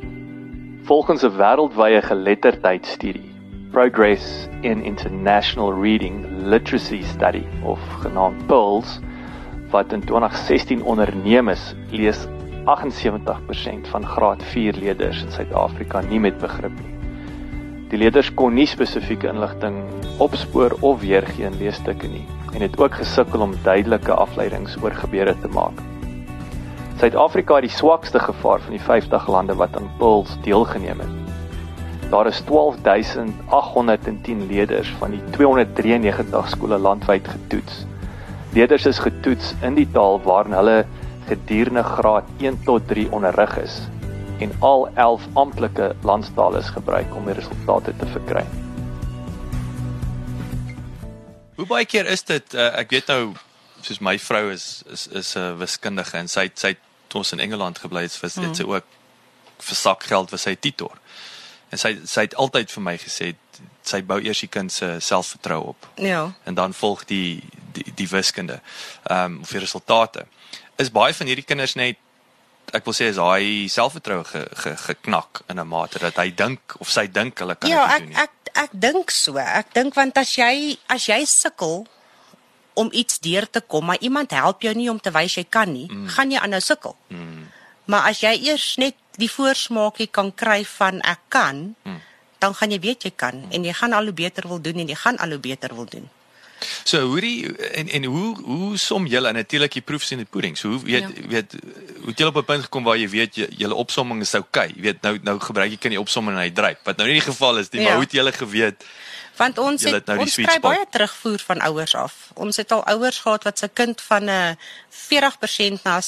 Volgens 0.88 1.22
'n 1.22 1.36
wêreldwye 1.36 2.02
geletterdheidstudie, 2.02 3.30
Progress 3.70 4.48
in 4.62 4.82
International 4.82 5.72
Reading 5.72 6.26
Literacy 6.42 7.02
Study 7.02 7.44
of 7.62 7.78
genaamd 8.02 8.46
PIRLS, 8.46 8.98
wat 9.70 9.92
in 9.92 10.00
2016 10.00 10.82
onderneem 10.82 11.48
is, 11.48 11.74
lees 11.90 12.26
78% 12.64 13.88
van 13.90 14.06
graad 14.06 14.42
4 14.52 14.74
leerders 14.80 15.22
in 15.22 15.32
Suid-Afrika 15.32 16.00
nie 16.00 16.20
met 16.20 16.38
begrip 16.38 16.72
nie. 16.80 16.94
Die 17.90 17.98
leerders 17.98 18.34
kon 18.34 18.54
nie 18.54 18.66
spesifieke 18.70 19.28
inligting 19.28 19.82
opspoor 20.22 20.76
of 20.80 21.00
weergee 21.00 21.48
in 21.48 21.58
leesstukke 21.58 22.08
nie 22.08 22.26
en 22.54 22.60
het 22.62 22.78
ook 22.78 22.94
gesukkel 23.00 23.40
om 23.40 23.54
duidelike 23.62 24.12
afleidings 24.12 24.76
oor 24.82 24.94
gebeure 24.94 25.34
te 25.40 25.48
maak. 25.54 25.80
Suid-Afrika 27.00 27.54
het 27.60 27.68
die 27.68 27.72
swakste 27.72 28.20
gevaar 28.20 28.60
van 28.60 28.70
die 28.76 28.84
50 28.84 29.28
lande 29.28 29.54
wat 29.56 29.76
aan 29.76 29.90
PILS 29.98 30.36
deelgeneem 30.44 31.00
het. 31.00 31.20
Daar 32.10 32.26
is 32.26 32.42
12810 32.44 34.46
leerders 34.50 34.90
van 34.98 35.10
die 35.14 35.22
293 35.30 36.48
skole 36.48 36.78
landwyd 36.78 37.28
getoets. 37.28 37.86
Leerders 38.52 38.86
is 38.86 38.98
getoets 38.98 39.54
in 39.62 39.74
die 39.78 39.88
taal 39.94 40.20
waarin 40.24 40.52
hulle 40.58 40.84
gedurende 41.30 41.82
graad 41.86 42.28
1 42.38 42.62
tot 42.66 42.88
3 42.88 43.08
onderrig 43.14 43.56
is 43.62 43.80
en 44.40 44.52
al 44.66 44.88
11 44.94 45.26
amptelike 45.32 45.92
landstale 46.02 46.58
is 46.58 46.68
gebruik 46.74 47.14
om 47.14 47.28
die 47.28 47.36
resultate 47.36 47.94
te 47.96 48.06
verkry. 48.14 48.44
Hoe 51.60 51.66
baie 51.68 51.84
keer 51.86 52.08
is 52.08 52.24
dit 52.24 52.54
uh, 52.56 52.70
ek 52.80 52.94
weet 52.96 53.10
nou 53.12 53.34
soos 53.84 54.00
my 54.04 54.16
vrou 54.20 54.46
is 54.52 54.82
is 54.92 55.06
is 55.20 55.34
'n 55.36 55.44
uh, 55.44 55.58
wiskundige 55.60 56.16
en 56.16 56.28
sy 56.28 56.48
sy 56.54 56.72
het 56.74 57.16
ons 57.20 57.32
in 57.32 57.40
Engeland 57.40 57.78
gebly 57.78 58.02
het 58.06 58.16
vir 58.16 58.30
mm. 58.30 58.54
sy 58.54 58.64
ook 58.64 58.86
vir 59.60 59.76
sakgeld 59.76 60.30
vir 60.30 60.38
sy 60.38 60.54
tutor. 60.56 60.96
En 61.70 61.78
sy 61.78 61.98
sy 62.04 62.26
het 62.26 62.34
altyd 62.34 62.72
vir 62.72 62.82
my 62.82 62.96
gesê 62.98 63.34
sy 63.82 64.02
bou 64.02 64.20
eers 64.20 64.40
die 64.40 64.48
kind 64.48 64.72
se 64.72 64.96
selfvertroue 65.00 65.74
op. 65.74 65.88
Ja. 65.96 66.32
En 66.44 66.54
dan 66.54 66.74
volg 66.74 67.04
die 67.04 67.42
die, 67.72 67.92
die 67.94 68.08
wiskunde. 68.08 68.60
Ehm 69.04 69.24
um, 69.24 69.44
vir 69.44 69.60
resultate. 69.60 70.26
Is 70.80 70.92
baie 70.92 71.14
van 71.14 71.28
hierdie 71.28 71.46
kinders 71.46 71.76
net 71.76 72.00
ek 72.76 72.86
wil 72.86 72.94
sê 72.94 73.08
is 73.10 73.18
hy 73.18 73.66
selfvertroue 73.70 74.24
ge, 74.24 74.42
ge, 74.62 74.74
geknak 74.86 75.42
in 75.50 75.58
'n 75.58 75.66
mate 75.66 75.98
dat 75.98 76.16
hy 76.16 76.30
dink 76.30 76.76
of 76.78 76.90
sy 76.90 77.06
dink 77.06 77.38
hulle 77.42 77.56
kan 77.56 77.70
ja, 77.70 77.86
dit 77.86 78.06
doen. 78.06 78.12
Ja, 78.12 78.22
ek 78.22 78.30
ek 78.30 78.64
ek 78.64 78.70
dink 78.72 79.10
so. 79.10 79.38
Ek 79.38 79.72
dink 79.74 79.94
want 79.94 80.18
as 80.18 80.34
jy 80.38 80.78
as 80.88 81.08
jy 81.08 81.24
sukkel 81.26 81.86
om 82.74 82.88
iets 82.92 83.18
deur 83.18 83.50
te 83.50 83.60
kom, 83.60 83.84
maar 83.84 84.00
iemand 84.00 84.30
help 84.30 84.62
jou 84.62 84.74
nie 84.74 84.90
om 84.90 85.00
te 85.00 85.10
wys 85.10 85.34
jy 85.36 85.44
kan 85.44 85.72
nie, 85.72 85.88
mm. 85.90 86.06
gaan 86.14 86.30
jy 86.30 86.38
aanhou 86.38 86.60
sukkel. 86.60 86.96
Mm. 87.08 87.50
Maar 87.90 88.10
as 88.10 88.22
jy 88.22 88.34
eers 88.46 88.76
net 88.78 88.96
die 89.18 89.28
voorsmaakie 89.28 90.06
kan 90.06 90.30
kry 90.32 90.64
van 90.78 91.02
ek 91.02 91.20
kan, 91.28 91.74
mm. 91.82 92.00
dan 92.38 92.54
gaan 92.54 92.70
jy 92.70 92.80
weet 92.80 93.04
jy 93.04 93.12
kan 93.16 93.36
mm. 93.42 93.50
en 93.52 93.64
jy 93.64 93.74
gaan 93.74 93.92
al 93.92 94.08
hoe 94.08 94.16
beter 94.16 94.48
wil 94.48 94.62
doen 94.62 94.78
en 94.78 94.88
jy 94.88 94.96
gaan 94.96 95.18
al 95.18 95.36
hoe 95.36 95.42
beter 95.42 95.74
wil 95.74 95.88
doen. 95.90 96.08
So 96.84 97.00
hoe 97.00 97.20
die 97.20 97.56
en 97.56 97.88
en 97.88 98.04
hoe 98.04 98.36
hoe 98.42 98.76
som 98.78 99.06
julle 99.06 99.32
natuurlik 99.32 99.72
die 99.72 99.82
proefs 99.82 100.10
in 100.10 100.22
die 100.22 100.28
pudding. 100.30 100.58
So 100.58 100.68
hoe 100.68 100.80
weet 100.84 101.08
ja. 101.08 101.28
weet 101.28 101.56
hoe 102.04 102.14
jy 102.16 102.26
op 102.26 102.36
'n 102.36 102.44
punt 102.44 102.62
gekom 102.62 102.84
waar 102.84 102.96
jy 102.96 103.08
weet 103.08 103.34
jy 103.34 103.46
julle 103.56 103.74
opsomming 103.74 104.20
is 104.20 104.34
oukei. 104.34 104.68
Okay. 104.68 104.76
Jy 104.76 104.82
weet 104.82 105.02
nou 105.02 105.18
nou 105.22 105.38
gebruik 105.40 105.70
jy 105.70 105.78
kan 105.78 105.90
die 105.90 106.00
opsomming 106.00 106.36
en 106.36 106.42
hy 106.42 106.50
dryp. 106.50 106.78
Wat 106.84 106.96
nou 106.96 107.08
nie 107.08 107.20
die 107.20 107.28
geval 107.32 107.58
is 107.58 107.70
nie, 107.70 107.80
ja. 107.80 107.86
maar 107.86 108.00
hoe 108.00 108.04
het 108.04 108.12
julle 108.12 108.32
geweet? 108.32 108.84
Want 109.36 109.58
ons 109.58 109.82
het, 109.82 109.92
het 109.92 110.06
nou 110.06 110.18
ons 110.20 110.34
kry 110.34 110.58
baie 110.60 110.84
terugvoer 110.90 111.42
van 111.46 111.60
ouers 111.60 111.94
af. 111.94 112.14
Ons 112.34 112.56
het 112.60 112.72
al 112.72 112.84
ouers 112.84 113.18
gehad 113.18 113.44
wat 113.48 113.58
se 113.58 113.68
kind 113.72 114.00
van 114.00 114.24
'n 114.28 114.56
40% 114.90 115.82
na 115.82 116.00
70% 116.00 116.04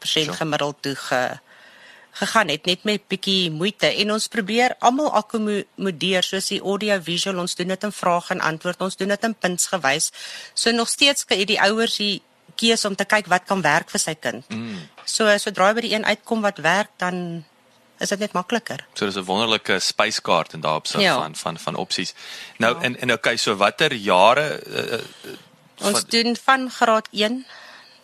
so. 0.00 0.32
gemiddeld 0.32 0.76
toe 0.80 0.94
ge 0.94 1.38
gegaan 2.12 2.48
het 2.48 2.66
net 2.66 2.84
met 2.84 3.06
bietjie 3.08 3.50
moeite 3.50 3.86
en 3.86 4.12
ons 4.12 4.28
probeer 4.28 4.74
almal 4.80 5.12
akkommodeer 5.12 6.22
soos 6.22 6.50
die 6.52 6.60
audio 6.60 6.98
visual 7.00 7.38
ons 7.38 7.54
doen 7.54 7.72
dit 7.72 7.84
in 7.84 7.92
vrae 7.92 8.20
en 8.28 8.40
antwoord. 8.40 8.80
Ons 8.80 8.96
doen 8.96 9.08
dit 9.08 9.24
in 9.24 9.34
punts 9.34 9.66
gewys. 9.66 10.12
So 10.54 10.70
nog 10.70 10.88
steeds 10.88 11.24
kan 11.24 11.46
die 11.46 11.60
ouers 11.60 11.96
die 11.96 12.22
keuse 12.56 12.88
om 12.88 12.96
te 12.96 13.04
kyk 13.08 13.30
wat 13.32 13.46
kan 13.48 13.62
werk 13.64 13.90
vir 13.90 14.00
sy 14.02 14.14
kind. 14.14 14.44
Mm. 14.52 14.82
so 15.04 15.26
sodra 15.38 15.72
by 15.74 15.84
die 15.84 15.94
een 15.94 16.04
uitkom 16.06 16.44
wat 16.44 16.60
werk 16.62 16.92
dan 17.02 17.44
is 18.02 18.10
dit 18.10 18.22
net 18.22 18.34
makliker 18.34 18.84
so 18.94 19.06
dis 19.06 19.16
'n 19.16 19.24
wonderlike 19.24 19.78
spyskaart 19.78 20.54
en 20.54 20.60
daarop 20.60 20.86
sit 20.86 21.00
ja. 21.00 21.14
van 21.14 21.34
van 21.36 21.58
van 21.58 21.74
opsies. 21.74 22.14
Nou 22.58 22.74
ja. 22.74 22.82
en 22.82 23.00
en 23.00 23.12
okay 23.12 23.36
so 23.36 23.56
watter 23.56 23.92
jare 23.94 24.62
uh, 24.66 25.00
ons 25.78 26.00
van, 26.00 26.08
doen 26.08 26.36
van 26.36 26.70
graad 26.70 27.08
1 27.10 27.46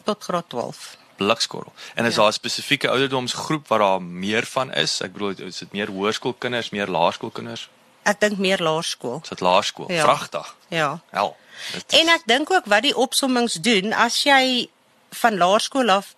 tot 0.05 0.25
graad 0.25 0.49
12 0.49 0.97
blikskorrel. 1.19 1.73
En 1.95 2.05
is 2.05 2.15
ja. 2.15 2.21
daar 2.21 2.31
'n 2.31 2.39
spesifieke 2.39 2.91
ouderdomsgroep 2.91 3.69
wat 3.69 3.79
daar 3.79 4.03
meer 4.03 4.47
van 4.47 4.73
is? 4.73 5.01
Ek 5.01 5.13
bedoel 5.13 5.35
is 5.51 5.59
dit 5.59 5.73
meer 5.73 5.91
hoërskoolkinders, 5.91 6.71
meer 6.71 6.89
laerskoolkinders? 6.89 7.69
Ek 8.03 8.21
dink 8.21 8.39
meer 8.39 8.63
laerskool. 8.63 9.21
Is 9.23 9.29
dit 9.29 9.41
laerskool? 9.41 9.93
Ja. 9.93 10.03
Vragtig. 10.03 10.57
Ja. 10.69 11.01
Hel. 11.11 11.37
Is... 11.75 12.01
En 12.01 12.09
ek 12.09 12.23
dink 12.25 12.51
ook 12.51 12.65
wat 12.65 12.83
die 12.83 12.97
opsommings 12.97 13.59
doen 13.61 13.93
as 13.93 14.23
jy 14.23 14.69
van 15.11 15.37
laerskool 15.37 15.91
af 15.91 16.15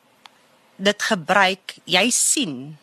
dit 0.77 1.03
gebruik, 1.03 1.75
jy 1.85 2.11
sien. 2.11 2.79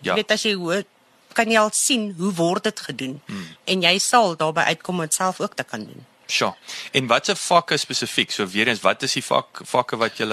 Ja. 0.00 0.12
Jy 0.12 0.14
weet 0.14 0.30
as 0.30 0.42
jy 0.42 0.54
hoor 0.54 0.84
kan 1.32 1.50
jy 1.50 1.58
al 1.60 1.70
sien 1.76 2.10
hoe 2.18 2.32
word 2.34 2.66
dit 2.66 2.80
gedoen 2.80 3.20
hmm. 3.26 3.50
en 3.70 3.82
jy 3.86 3.92
sal 4.02 4.34
daarbey 4.38 4.64
uitkom 4.74 4.98
om 4.98 5.06
dit 5.06 5.14
self 5.14 5.40
ook 5.40 5.54
te 5.54 5.66
kan 5.66 5.84
doen. 5.86 6.06
Sjoe. 6.30 6.54
En 6.92 7.06
watse 7.10 7.36
vakke 7.36 7.76
spesifiek? 7.76 8.30
So 8.30 8.46
weer 8.46 8.68
eens, 8.68 8.80
wat 8.80 9.02
is 9.02 9.16
die 9.18 9.24
vak 9.24 9.62
vakke 9.66 9.98
wat 10.00 10.20
jy 10.20 10.28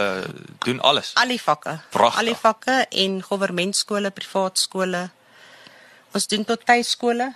doen 0.65 0.81
alles? 0.81 1.13
Al 1.17 1.33
die 1.33 1.41
vakke. 1.41 1.79
Prachtig. 1.93 2.19
Al 2.21 2.31
die 2.31 2.39
vakke 2.39 2.79
en 3.05 3.21
governmentskole, 3.25 4.11
privaat 4.11 4.59
skole. 4.61 5.07
Ons 6.13 6.27
doen 6.27 6.45
tot 6.45 6.65
tuiskole. 6.65 7.31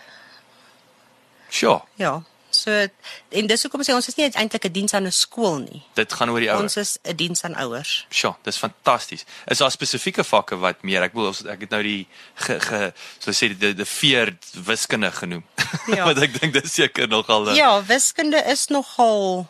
Sjoe. 1.50 1.82
Ja. 2.00 2.22
So 2.56 2.88
en 3.30 3.48
dis 3.48 3.64
hoekom 3.64 3.84
sê 3.86 3.96
ons 3.96 4.08
is 4.08 4.18
nie 4.18 4.28
eintlik 4.30 4.66
'n 4.66 4.72
diens 4.72 4.94
aan 4.94 5.08
'n 5.08 5.12
skool 5.12 5.60
nie. 5.60 5.84
Dit 5.96 6.14
gaan 6.14 6.30
oor 6.30 6.40
die 6.40 6.52
ouers. 6.52 6.62
Ons 6.62 6.78
is 6.78 7.00
'n 7.04 7.16
diens 7.16 7.44
aan 7.44 7.56
ouers. 7.56 8.06
Sjoe, 8.10 8.36
dis 8.44 8.58
fantasties. 8.58 9.26
Is 9.48 9.58
daar 9.58 9.72
spesifieke 9.72 10.24
vakke 10.24 10.58
wat 10.58 10.84
meer? 10.84 11.02
Ek 11.04 11.14
bedoel 11.14 11.52
ek 11.52 11.62
het 11.62 11.70
nou 11.70 11.84
die 11.84 12.08
ge, 12.36 12.60
ge 12.60 12.94
so 13.20 13.32
sê 13.32 13.58
die 13.58 13.74
die 13.74 13.86
veer 13.86 14.38
wiskunde 14.54 15.12
genoem. 15.12 15.44
Ja. 15.88 16.06
Want 16.08 16.18
ek 16.18 16.40
dink 16.40 16.54
dit 16.54 16.64
is 16.64 16.74
seker 16.74 17.08
nogal 17.08 17.50
'n 17.50 17.56
Ja, 17.56 17.84
wiskunde 17.86 18.44
is 18.46 18.68
nogal 18.68 19.48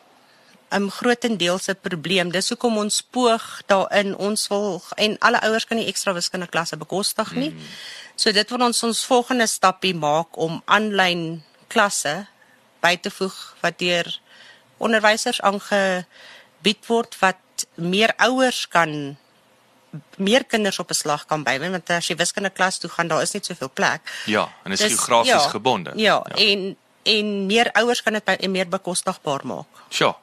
'n 0.71 0.89
grootendeels 0.89 1.67
'n 1.67 1.79
probleem. 1.81 2.31
Dis 2.31 2.49
hoekom 2.49 2.77
ons 2.77 3.01
poog 3.01 3.61
daarin 3.65 4.15
ons 4.15 4.47
wil 4.47 4.81
en 4.95 5.17
alle 5.19 5.41
ouers 5.41 5.65
kan 5.65 5.77
nie 5.77 5.87
ekstra 5.87 6.13
wiskunde 6.13 6.47
klasse 6.47 6.77
bekostig 6.77 7.31
nie. 7.31 7.49
Hmm. 7.49 7.59
So 8.15 8.31
dit 8.31 8.49
wil 8.49 8.61
ons 8.61 8.83
ons 8.83 9.05
volgende 9.05 9.47
stappie 9.47 9.95
maak 9.95 10.37
om 10.37 10.61
aanlyn 10.65 11.43
klasse 11.67 12.27
by 12.81 12.97
te 12.97 13.11
voeg 13.11 13.55
wat 13.61 13.79
deur 13.79 14.19
onderwysers 14.81 15.41
aangebied 15.41 16.87
word 16.87 17.17
wat 17.19 17.67
meer 17.75 18.13
ouers 18.17 18.67
kan 18.67 19.17
meer 20.17 20.45
kinders 20.45 20.79
op 20.79 20.89
'n 20.89 20.93
slag 20.93 21.25
kan 21.25 21.43
bywoon 21.43 21.71
want 21.71 21.89
as 21.89 22.07
jy 22.07 22.15
wiskunde 22.15 22.49
klas 22.49 22.77
toe 22.77 22.89
gaan, 22.89 23.07
daar 23.07 23.21
is 23.21 23.31
net 23.31 23.45
soveel 23.45 23.71
plek. 23.73 24.01
Ja, 24.25 24.49
en 24.63 24.71
is 24.71 24.81
geografies 24.81 25.43
ja, 25.43 25.49
gebonde. 25.49 25.91
Ja, 25.95 26.23
ja, 26.35 26.35
en 26.35 26.77
en 27.03 27.45
meer 27.45 27.71
ouers 27.71 28.03
kan 28.03 28.13
dit 28.13 28.23
by- 28.23 28.37
en 28.39 28.51
meer 28.51 28.67
bekostigbaar 28.67 29.45
maak. 29.45 29.65
Sjoe. 29.89 30.15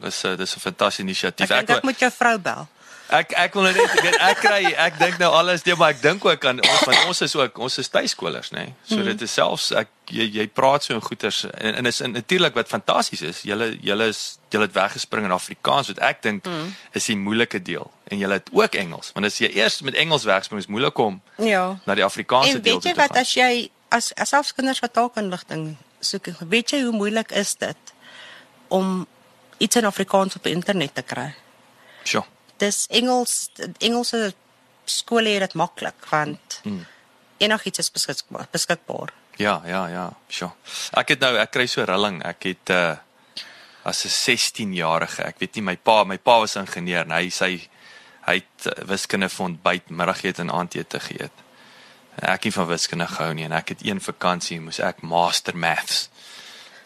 Dis 0.00 0.22
'n 0.24 0.36
dis 0.36 0.56
'n 0.56 0.60
fantastiese 0.60 1.02
inisiatief. 1.02 1.50
Ek 1.50 1.66
dink 1.66 1.78
ek 1.78 1.84
moet 1.84 1.98
jou 1.98 2.12
vrou 2.12 2.38
bel. 2.38 2.68
Ek 3.08 3.30
ek 3.40 3.54
wil 3.56 3.62
nou 3.64 3.72
net 3.72 3.88
ek 3.94 4.02
weet 4.04 4.16
ek 4.20 4.40
kry 4.42 4.64
ek 4.76 4.98
dink 5.00 5.14
nou 5.18 5.30
alles 5.32 5.62
deur 5.64 5.78
maar 5.80 5.94
ek 5.94 6.02
dink 6.04 6.24
ook 6.28 6.42
aan 6.44 6.58
ons 6.60 6.82
want 6.84 7.06
ons 7.08 7.20
is 7.24 7.34
ook 7.38 7.56
ons 7.64 7.78
is 7.80 7.88
tuiskolers 7.88 8.50
nê. 8.52 8.66
So 8.84 8.96
Mhm. 8.98 9.04
dit 9.04 9.22
is 9.24 9.32
selfs 9.32 9.70
ek 9.72 9.88
jy 10.12 10.26
jy 10.34 10.46
praat 10.48 10.84
so 10.84 10.94
in 10.94 11.00
goeters 11.00 11.44
en 11.54 11.74
en 11.74 11.86
is 11.86 12.00
natuurlik 12.04 12.54
wat 12.54 12.68
fantasties 12.68 13.22
is. 13.22 13.40
Julle 13.48 13.70
julle 13.80 14.08
is 14.12 14.38
julle 14.52 14.64
het 14.68 14.74
weggespring 14.76 15.24
in 15.24 15.32
Afrikaans 15.32 15.88
wat 15.88 15.98
ek 16.04 16.22
dink 16.22 16.44
Mhm. 16.44 16.68
is 16.92 17.06
die 17.06 17.16
moeilike 17.16 17.62
deel 17.62 17.90
en 18.10 18.18
julle 18.18 18.32
het 18.34 18.48
ook 18.52 18.74
Engels 18.74 19.10
want 19.14 19.26
as 19.26 19.38
jy 19.38 19.48
eers 19.56 19.80
met 19.80 19.94
Engels 19.94 20.24
wegspring 20.24 20.60
is 20.60 20.66
moeilik 20.68 20.98
om 20.98 21.20
Ja. 21.38 21.78
na 21.86 21.94
die 21.94 22.04
Afrikaanse 22.04 22.56
En 22.56 22.62
deel 22.62 22.72
weet 22.74 22.82
toe 22.82 22.90
jy 22.90 22.94
te 22.94 23.00
wat 23.00 23.10
gaan. 23.12 23.20
as 23.24 23.34
jy 23.34 23.70
as 23.90 24.12
as 24.16 24.28
selfs 24.28 24.52
kinders 24.52 24.80
wat 24.80 24.92
taakinligting 24.92 25.76
soek, 26.00 26.26
weet 26.48 26.70
jy 26.70 26.82
hoe 26.82 26.92
moeilik 26.92 27.30
is 27.32 27.54
dit 27.54 27.76
om 28.68 29.06
iets 29.58 29.76
in 29.76 29.84
Afrikaans 29.84 30.36
op 30.36 30.42
die 30.42 30.52
internet 30.52 30.94
te 30.94 31.02
kry? 31.02 31.34
Sjoe. 32.04 32.24
Dis 32.58 32.86
Engels 32.90 33.50
Engelse 33.78 34.32
skole 34.88 35.28
het 35.36 35.40
dit 35.40 35.54
maklik 35.54 36.06
want 36.10 36.60
Mm. 36.64 36.86
enigiets 37.38 37.78
is 37.78 37.90
beskikbaar 37.90 38.48
beskikbaar. 38.50 39.12
Ja, 39.36 39.62
ja, 39.66 39.86
ja, 39.88 40.12
sure. 40.28 40.52
Ek 40.92 41.08
het 41.08 41.20
nou 41.20 41.36
ek 41.38 41.50
kry 41.50 41.66
so 41.66 41.84
rilling. 41.84 42.22
Ek 42.24 42.42
het 42.42 42.70
uh 42.70 42.96
as 43.84 44.04
'n 44.04 44.08
16-jarige, 44.10 45.22
ek 45.24 45.38
weet 45.38 45.54
nie 45.54 45.62
my 45.62 45.76
pa, 45.76 46.04
my 46.04 46.18
pa 46.18 46.40
was 46.40 46.56
ingenieur 46.56 47.04
en 47.06 47.10
hy 47.10 47.30
sy 47.30 47.68
hy 48.26 48.34
het 48.34 48.66
uh, 48.66 48.84
wiskunde 48.84 49.28
vir 49.28 49.44
ontbyt, 49.46 49.90
middagete 49.90 50.42
en 50.42 50.50
aandete 50.50 51.00
geëet. 51.00 51.32
Ek 52.18 52.30
het 52.30 52.44
nie 52.44 52.52
van 52.52 52.66
wiskunde 52.66 53.06
gehou 53.06 53.34
nie 53.34 53.44
en 53.44 53.52
ek 53.52 53.68
het 53.68 53.86
een 53.86 54.00
vakansie 54.00 54.60
moes 54.60 54.80
ek 54.80 55.00
master 55.02 55.56
maths 55.56 56.08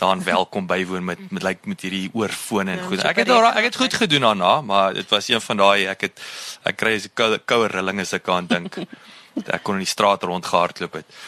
dan 0.02 0.24
welkom 0.26 0.66
bywoon 0.66 1.04
met 1.04 1.20
met 1.30 1.42
like 1.46 1.68
met 1.70 1.80
hierdie 1.84 2.10
oorfone 2.12 2.74
en 2.74 2.82
Ja, 2.82 2.88
goed. 2.90 3.04
Ek 3.06 3.22
het 3.22 3.30
al 3.30 3.46
ek 3.52 3.68
het 3.70 3.78
goed 3.78 3.94
gedoen 3.94 4.26
daarna, 4.26 4.60
maar 4.60 4.94
dit 4.94 5.08
was 5.14 5.28
een 5.30 5.40
van 5.40 5.62
daai 5.62 5.86
ek 5.94 6.08
het 6.08 6.22
ek 6.66 6.76
kry 6.82 6.98
so 6.98 7.14
koue 7.14 7.38
koue 7.38 7.70
rilling 7.70 8.02
as 8.02 8.14
ek 8.18 8.28
aan 8.28 8.50
dink. 8.50 8.80
ek 9.56 9.62
kon 9.62 9.78
in 9.78 9.86
die 9.86 9.94
straat 9.94 10.26
rondgehardloop 10.26 10.98
het. 11.00 11.18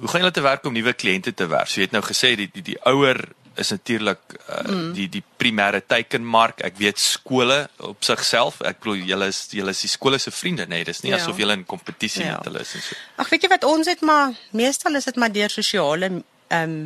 Hoe 0.00 0.08
gaan 0.12 0.22
julle 0.22 0.36
te 0.36 0.44
werk 0.44 0.68
om 0.68 0.76
nuwe 0.76 0.92
kliënte 0.92 1.34
te 1.34 1.48
werf? 1.48 1.72
So 1.72 1.80
jy 1.80 1.88
het 1.88 1.96
nou 1.96 2.04
gesê 2.04 2.34
die 2.36 2.50
die, 2.52 2.66
die 2.72 2.78
ouer 2.92 3.24
is 3.60 3.72
natuurlik 3.74 4.20
uh, 4.36 4.60
mm. 4.60 4.92
die 5.00 5.08
die 5.16 5.24
primêre 5.40 5.80
teikenmark. 5.80 6.60
Ek 6.68 6.76
weet 6.78 7.00
skole 7.00 7.60
op 7.90 8.04
sigself. 8.04 8.60
Ek 8.60 8.84
bedoel 8.84 9.04
julle 9.08 9.32
is 9.32 9.42
julle 9.56 9.72
is 9.72 9.84
die 9.88 9.92
skole 9.96 10.20
se 10.20 10.30
vriende, 10.30 10.68
nee, 10.68 10.84
dis 10.84 11.00
nie 11.02 11.16
Ja. 11.16 11.18
asof 11.22 11.40
julle 11.40 11.56
in 11.56 11.64
kompetisie 11.64 12.24
Ja. 12.28 12.36
met 12.36 12.52
hulle 12.52 12.60
is 12.60 12.74
en 12.76 12.88
so. 12.88 13.04
Ag 13.16 13.32
weet 13.32 13.42
jy 13.48 13.56
wat 13.56 13.64
ons 13.64 13.88
het 13.88 14.04
maar 14.04 14.36
meestal 14.52 15.00
is 15.00 15.08
dit 15.08 15.16
maar 15.16 15.32
deur 15.32 15.60
sosiale 15.60 16.10
ehm 16.10 16.74
um, 16.74 16.82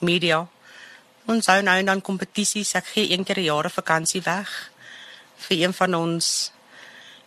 media. 0.00 0.46
Ons 1.30 1.46
hou 1.46 1.60
nou 1.62 1.76
en 1.78 1.90
dan 1.92 2.00
kompetisies. 2.00 2.74
Ek 2.74 2.86
gee 2.94 3.12
een 3.12 3.24
keer 3.24 3.38
'n 3.38 3.48
jaar 3.50 3.66
'n 3.66 3.78
vakansie 3.80 4.22
weg 4.22 4.70
vir 5.36 5.56
een 5.56 5.72
van 5.72 5.94
ons 5.94 6.52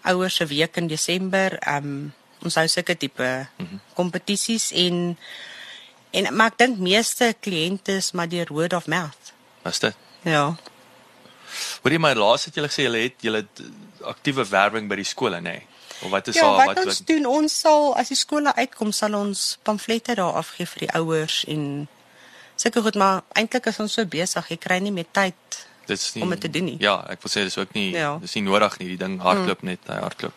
ouers 0.02 0.36
se 0.36 0.46
week 0.46 0.78
in 0.78 0.88
Desember. 0.88 1.58
Ehm 1.60 1.86
um, 1.86 2.14
ons 2.44 2.56
hou 2.56 2.68
sulke 2.68 2.98
tipe 2.98 3.48
kompetisies 3.94 4.72
en 4.72 5.18
en 6.12 6.36
maar 6.36 6.52
ek 6.52 6.58
dink 6.58 6.78
meeste 6.78 7.34
kliënte 7.40 7.92
is 7.92 8.12
maar 8.12 8.30
deur 8.30 8.48
word 8.52 8.74
of 8.74 8.88
mouth. 8.88 9.34
Was 9.64 9.80
dit? 9.80 9.96
Ja. 10.22 10.56
Hoor 11.82 11.92
jy 11.92 12.00
my 12.00 12.14
laas 12.14 12.46
het 12.46 12.56
julle 12.56 12.70
gesê 12.72 12.86
julle 12.88 12.98
het 12.98 13.16
julle 13.22 13.38
het, 13.38 13.60
uh, 13.60 14.08
aktiewe 14.14 14.46
werbing 14.50 14.90
by 14.90 14.96
die 14.96 15.08
skole, 15.08 15.40
nê? 15.40 15.42
Nee? 15.42 15.68
Of 16.04 16.10
wat 16.12 16.28
is 16.28 16.36
Ja, 16.36 16.42
daar 16.42 16.66
wat, 16.66 16.76
wat 16.76 16.86
ons 16.86 17.02
doen, 17.08 17.26
ons 17.26 17.60
sal 17.60 17.94
as 17.96 18.12
die 18.12 18.18
skole 18.20 18.56
uitkom, 18.56 18.92
sal 18.92 19.16
ons 19.16 19.58
pamflette 19.64 20.16
daar 20.20 20.40
afgee 20.42 20.68
vir 20.68 20.86
die 20.86 20.92
ouers 21.00 21.44
en 21.48 21.88
sulke 22.56 22.82
goed, 22.82 22.96
maar 22.96 23.22
eintlik 23.34 23.66
is 23.66 23.80
ons 23.80 23.94
so 23.94 24.06
besig, 24.06 24.50
jy 24.50 24.58
kry 24.58 24.80
nie 24.80 24.92
meer 24.92 25.06
tyd. 25.12 25.34
dit 25.86 26.00
is 26.00 26.14
nie 26.16 26.24
om 26.24 26.30
dit 26.30 26.40
te 26.40 26.50
doen 26.50 26.64
nie. 26.66 26.78
Ja, 26.80 27.04
ek 27.10 27.22
wil 27.22 27.30
sê 27.32 27.44
dis 27.44 27.58
ook 27.58 27.74
nie 27.74 27.92
Ja. 27.92 28.18
dis 28.22 28.34
nie 28.36 28.44
nodig 28.44 28.80
nie. 28.80 28.88
Die 28.88 28.98
ding 28.98 29.20
hardloop 29.20 29.62
mm. 29.62 29.68
net, 29.68 29.80
hy 29.88 29.96
hardloop. 30.00 30.34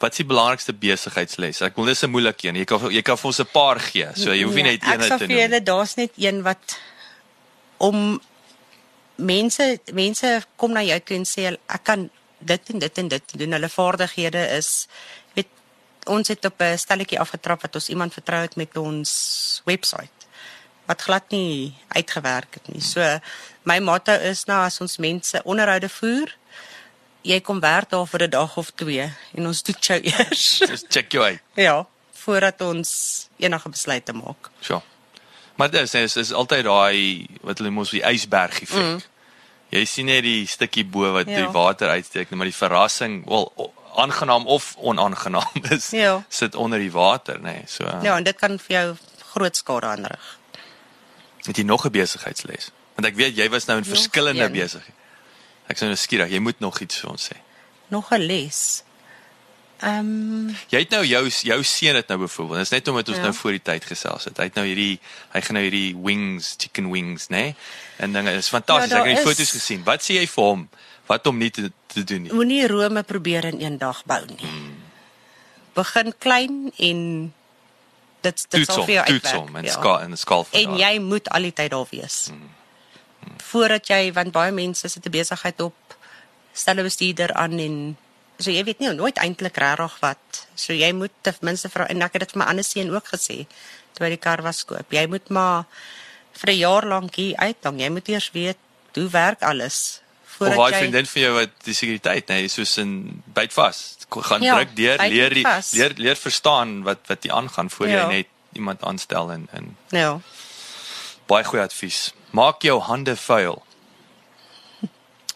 Wat 0.00 0.12
is 0.12 0.16
die 0.16 0.24
belangrikste 0.24 0.72
besigheidsles? 0.72 1.60
Ek 1.60 1.76
wil 1.76 1.84
dis 1.84 2.02
'n 2.02 2.10
moeilike 2.10 2.48
een. 2.48 2.56
Jy 2.56 2.64
kan 2.64 2.90
jy 2.90 3.02
kan 3.02 3.16
vir 3.18 3.26
ons 3.26 3.40
'n 3.40 3.46
paar 3.52 3.78
gee. 3.80 4.08
So 4.16 4.32
jy 4.32 4.42
hoef 4.44 4.54
nie 4.54 4.62
net 4.62 4.82
een 4.82 4.92
Ek 4.92 5.02
sal 5.02 5.18
te 5.18 5.26
vir 5.26 5.28
noem. 5.28 5.38
julle 5.38 5.62
daar's 5.62 5.94
net 5.96 6.12
een 6.16 6.42
wat 6.42 6.78
om 7.76 8.20
mense 9.16 9.78
mense 9.92 10.42
kom 10.56 10.72
na 10.72 10.80
jou 10.82 11.00
toe 11.00 11.16
en 11.16 11.24
sê 11.24 11.56
ek 11.68 11.84
kan 11.84 12.10
dit 12.38 12.70
en 12.70 12.78
dit 12.78 12.98
en 12.98 13.08
dit 13.08 13.22
doen. 13.38 13.52
Hulle 13.52 13.68
vaardighede 13.68 14.48
is 14.56 14.88
weet 15.34 15.48
ons 16.06 16.28
het 16.28 16.44
op 16.44 16.60
'n 16.60 16.78
stelletjie 16.78 17.20
afgetrap 17.20 17.60
wat 17.62 17.74
ons 17.74 17.88
iemand 17.88 18.12
vertrou 18.14 18.40
het 18.40 18.56
met 18.56 18.76
ons 18.76 19.62
webwerf 19.66 20.08
wat 20.90 21.02
glad 21.06 21.30
nie 21.30 21.70
uitgewerk 21.94 22.58
het 22.58 22.68
nie. 22.72 22.82
So 22.82 23.00
my 23.68 23.78
motto 23.78 24.12
is 24.12 24.44
nou 24.50 24.58
as 24.66 24.80
ons 24.82 24.98
mense 24.98 25.38
onderhoude 25.44 25.88
voer, 26.00 26.32
jy 27.22 27.38
kom 27.44 27.60
werk 27.62 27.90
daar 27.92 28.06
vir 28.10 28.22
'n 28.26 28.30
dag 28.30 28.56
of 28.56 28.70
twee 28.74 29.06
en 29.36 29.46
ons 29.46 29.62
doen 29.62 29.76
jou 29.80 30.00
eers. 30.10 30.58
Just 30.58 30.86
check 30.90 31.12
jou 31.12 31.24
uit. 31.24 31.40
ja, 31.56 31.86
voordat 32.24 32.60
ons 32.60 33.28
enige 33.38 33.68
besluite 33.68 34.12
maak. 34.12 34.50
So. 34.60 34.82
Maar 35.56 35.70
dis 35.70 35.94
is 35.94 36.16
is 36.16 36.32
altyd 36.32 36.64
daai 36.64 37.26
wat 37.42 37.58
hulle 37.58 37.70
mos 37.70 37.90
die 37.90 38.02
ysberg 38.02 38.62
effek. 38.62 38.78
Mm. 38.82 39.00
Jy 39.70 39.84
sien 39.84 40.06
net 40.06 40.22
die 40.24 40.46
stukkie 40.46 40.84
bo 40.84 41.12
wat 41.12 41.28
Ja. 41.28 41.36
die 41.36 41.52
water 41.52 41.88
uitsteek, 41.88 42.30
maar 42.30 42.46
die 42.48 42.56
verrassing, 42.56 43.24
wel 43.28 43.74
aangenaam 43.96 44.46
of 44.46 44.74
onaangenaam 44.78 45.62
is 45.70 45.90
Ja. 45.90 46.24
sit 46.28 46.54
onder 46.54 46.78
die 46.78 46.90
water, 46.92 47.38
nê. 47.38 47.42
Nee. 47.42 47.62
So 47.66 47.84
Ja, 48.02 48.16
en 48.16 48.24
dit 48.24 48.36
kan 48.38 48.58
vir 48.58 48.76
jou 48.76 48.96
groot 49.32 49.56
skade 49.56 49.86
aanrig. 49.86 50.38
Het 51.46 51.56
jy 51.56 51.62
nog 51.64 51.84
'n 51.86 51.90
besigheidsles? 51.90 52.70
Want 52.94 53.06
ek 53.06 53.14
weet 53.14 53.36
jy 53.36 53.48
was 53.48 53.64
nou 53.64 53.78
in 53.78 53.84
Nog 53.86 53.96
verskillende 53.96 54.50
besighede. 54.50 54.92
Ek 55.66 55.76
sou 55.78 55.86
nou 55.88 55.96
skieurig, 55.96 56.30
jy 56.30 56.38
moet 56.38 56.60
nog 56.60 56.80
iets 56.80 56.96
vir 57.00 57.10
ons 57.10 57.28
sê. 57.32 57.36
Nog 57.88 58.10
'n 58.12 58.18
les. 58.20 58.82
Ehm 59.80 59.98
um, 60.48 60.56
Jy 60.68 60.78
het 60.78 60.90
nou 60.90 61.04
jou 61.04 61.28
jou 61.28 61.62
seun 61.64 61.94
het 61.94 62.08
nou 62.08 62.20
byvoorbeeld. 62.20 62.56
Dit 62.58 62.64
is 62.66 62.70
net 62.70 62.88
omdat 62.88 63.08
ons 63.08 63.16
Ja. 63.16 63.22
nou 63.22 63.34
voor 63.34 63.50
die 63.50 63.62
tyd 63.62 63.84
gesels 63.84 64.24
het. 64.24 64.36
Hy 64.36 64.44
het 64.44 64.54
nou 64.54 64.66
hierdie 64.66 65.00
hy 65.32 65.40
gaan 65.40 65.54
nou 65.54 65.64
hierdie 65.64 65.96
wings, 66.02 66.54
chicken 66.58 66.90
wings, 66.90 67.26
né? 67.28 67.36
Nee? 67.36 67.54
En 67.96 68.12
dinge 68.12 68.32
is 68.32 68.48
fantasties. 68.48 68.90
Ja, 68.92 68.98
ek 68.98 69.04
het 69.06 69.16
die 69.16 69.24
is- 69.24 69.30
foto's 69.30 69.50
gesien. 69.50 69.84
Wat 69.84 70.02
sê 70.02 70.14
jy 70.14 70.26
vir 70.26 70.44
hom? 70.44 70.68
Wat 71.06 71.26
om 71.26 71.38
nie 71.38 71.50
te, 71.50 71.72
te 71.86 72.04
doen 72.04 72.22
nie. 72.22 72.32
moenie 72.32 72.66
Rome 72.66 73.02
probeer 73.02 73.44
in 73.44 73.60
een 73.60 73.78
dag 73.78 74.04
bou 74.04 74.24
nie. 74.26 74.36
Hmm. 74.38 74.76
Begin 75.74 76.14
klein 76.18 76.72
en 76.76 77.32
dit 78.22 78.46
dit 78.50 78.66
sal 78.66 78.84
vir 78.84 78.94
jou 78.94 79.04
uitwerk. 79.06 79.36
hom 79.36 79.56
en 79.56 79.68
skaal 79.68 80.00
en 80.00 80.16
skaal 80.16 80.44
van 80.44 80.60
En 80.60 80.70
daar. 80.70 80.78
jy 80.78 80.98
moet 81.00 81.28
al 81.28 81.42
die 81.42 81.52
tyd 81.52 81.70
daar 81.70 81.86
wees. 81.90 82.30
Voordat 83.50 83.86
jy 83.90 84.12
want 84.16 84.32
baie 84.32 84.52
mense 84.52 84.88
sit 84.88 85.06
'n 85.06 85.10
besigheid 85.10 85.60
op 85.60 85.74
stel 86.52 86.74
'n 86.78 86.82
bestuurder 86.82 87.32
aan 87.32 87.58
en 87.58 87.96
so 88.38 88.50
jy 88.50 88.64
weet 88.64 88.78
nie 88.80 88.92
nooit 88.94 89.16
eintlik 89.18 89.56
regtig 89.56 89.96
wat. 90.00 90.46
So 90.54 90.72
jy 90.72 90.92
moet 90.92 91.12
ten 91.22 91.34
minste 91.40 91.68
vra 91.68 91.86
en 91.88 92.02
ek 92.02 92.12
het 92.12 92.20
dit 92.20 92.32
vir 92.32 92.38
my 92.42 92.46
ander 92.48 92.64
seun 92.64 92.90
ook 92.94 93.06
gesê 93.06 93.46
toe 93.94 94.06
hy 94.06 94.10
die 94.10 94.22
kar 94.22 94.42
was 94.42 94.64
koop. 94.64 94.92
Jy 94.92 95.06
moet 95.06 95.28
maar 95.28 95.64
vir 96.32 96.50
'n 96.50 96.56
jaar 96.58 96.86
lank 96.86 97.14
hier 97.14 97.36
uitlang. 97.36 97.80
Jy 97.80 97.88
moet 97.90 98.08
eers 98.08 98.30
weet 98.32 98.56
hoe 98.94 99.08
werk 99.08 99.42
alles 99.42 100.00
Of 100.40 100.46
voordat 100.46 100.56
daai 100.56 100.72
jy 100.72 100.78
vriendin 100.78 101.06
vir 101.06 101.22
jou 101.22 101.32
wat 101.34 101.50
die 101.64 101.74
sekuriteit, 101.74 102.28
nê, 102.30 102.34
nee, 102.40 102.48
soos 102.48 102.76
in 102.80 103.22
byt 103.34 103.52
vas. 103.52 103.96
Gaan 104.10 104.42
Ja, 104.42 104.54
druk 104.56 104.76
deur, 104.76 104.98
leer 105.08 105.34
die, 105.34 105.42
vas. 105.44 105.72
leer 105.76 105.92
leer 105.96 106.16
verstaan 106.16 106.82
wat 106.82 106.98
wat 107.06 107.22
die 107.22 107.32
aangaan 107.32 107.70
voor 107.70 107.88
Ja. 107.88 108.06
jy 108.08 108.16
net 108.16 108.26
iemand 108.52 108.82
aanstel 108.82 109.30
en 109.32 109.48
en 109.52 109.76
Ja. 109.90 110.20
baie 111.26 111.44
goeie 111.44 111.62
advies. 111.62 112.12
Maak 112.30 112.62
jou 112.62 112.80
hande 112.80 113.16
vuil. 113.16 113.62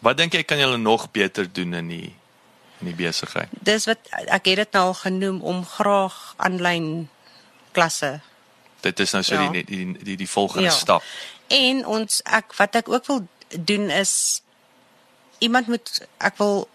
Wat 0.01 0.17
dink 0.17 0.33
jy 0.35 0.43
kan 0.43 0.59
jy 0.59 0.77
nog 0.77 1.11
beter 1.11 1.47
doen 1.53 1.75
in 1.75 1.89
die 1.89 2.15
in 2.81 2.87
die 2.91 2.95
besigheid? 2.95 3.49
Dis 3.65 3.87
wat 3.87 3.99
ek 4.11 4.45
het 4.47 4.57
dit 4.57 4.73
nou 4.73 4.85
al 4.87 4.95
genoem 4.95 5.41
om 5.43 5.65
graag 5.65 6.35
aanlyn 6.37 7.09
klasse 7.73 8.21
Dit 8.85 9.01
is 9.01 9.13
nou 9.13 9.23
so 9.25 9.35
Ja. 9.35 9.49
die, 9.51 9.65
die 9.65 9.77
die 9.95 10.05
die 10.05 10.17
die 10.17 10.29
volgende 10.29 10.69
Ja. 10.69 10.75
stap. 10.77 11.03
En 11.49 11.87
ons 11.87 12.21
ek 12.25 12.53
wat 12.57 12.75
ek 12.77 12.89
ook 12.89 13.07
wil 13.07 13.29
doen 13.65 13.91
is 13.91 14.43
iemand 15.39 15.67
moet 15.67 16.07
ek 16.19 16.39
wil 16.39 16.69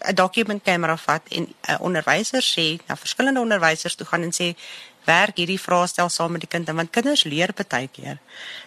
'n 0.00 0.14
document 0.14 0.62
kamera 0.62 0.96
vat 0.96 1.22
en 1.28 1.54
'n 1.68 1.80
onderwyser 1.80 2.42
sê 2.42 2.80
na 2.86 2.96
verskillende 2.96 3.40
onderwysers 3.40 3.94
toe 3.94 4.06
gaan 4.06 4.22
en 4.22 4.32
sê 4.32 4.56
werk 5.04 5.36
hierdie 5.36 5.60
vraestel 5.60 6.08
saam 6.08 6.32
met 6.32 6.44
die 6.44 6.50
kind 6.50 6.68
en 6.68 6.76
want 6.76 6.90
kinders 6.90 7.24
leer 7.24 7.52
baie 7.68 7.88
keer. 7.88 8.18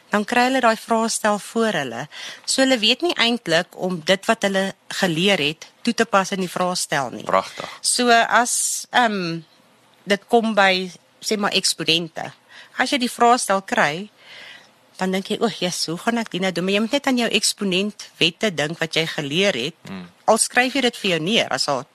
Dan 0.10 0.26
kry 0.26 0.44
hulle 0.48 0.62
daai 0.62 0.78
vraestel 0.78 1.40
voor 1.40 1.74
hulle. 1.74 2.08
So 2.46 2.62
hulle 2.62 2.78
weet 2.80 3.02
nie 3.02 3.16
eintlik 3.16 3.68
om 3.76 4.02
dit 4.06 4.26
wat 4.26 4.42
hulle 4.42 4.74
geleer 4.88 5.40
het 5.42 5.68
toe 5.82 5.94
te 5.94 6.06
pas 6.06 6.32
in 6.32 6.40
die 6.40 6.50
vraestel 6.50 7.10
nie. 7.10 7.24
Pragtig. 7.24 7.70
So 7.82 8.10
as 8.12 8.86
ehm 8.92 9.12
um, 9.12 9.46
dit 10.04 10.22
kom 10.28 10.54
by 10.56 10.92
sê 11.24 11.38
maar 11.40 11.56
eksponente. 11.56 12.32
As 12.78 12.92
jy 12.92 12.98
die 12.98 13.12
vraestel 13.12 13.62
kry, 13.62 14.10
dan 15.04 15.12
dink 15.12 15.30
jy, 15.32 15.38
"O, 15.40 15.48
Jesus, 15.48 15.86
hoe 15.92 15.98
gaan 15.98 16.18
ek 16.18 16.32
dit 16.32 16.42
nou 16.42 16.52
doen?" 16.52 16.64
Maar 16.64 16.74
jy 16.74 16.80
moet 16.80 16.92
net 16.92 17.08
aan 17.08 17.18
jou 17.18 17.30
eksponent 17.30 18.10
wette 18.18 18.54
dink 18.54 18.80
wat 18.80 18.96
jy 18.96 19.06
geleer 19.08 19.54
het. 19.54 19.76
Mm. 19.90 20.10
Al 20.26 20.38
skryf 20.38 20.74
jy 20.74 20.82
dit 20.82 20.98
vir 20.98 21.10
jou 21.10 21.20
neer, 21.20 21.50
as 21.50 21.68
al 21.68 21.86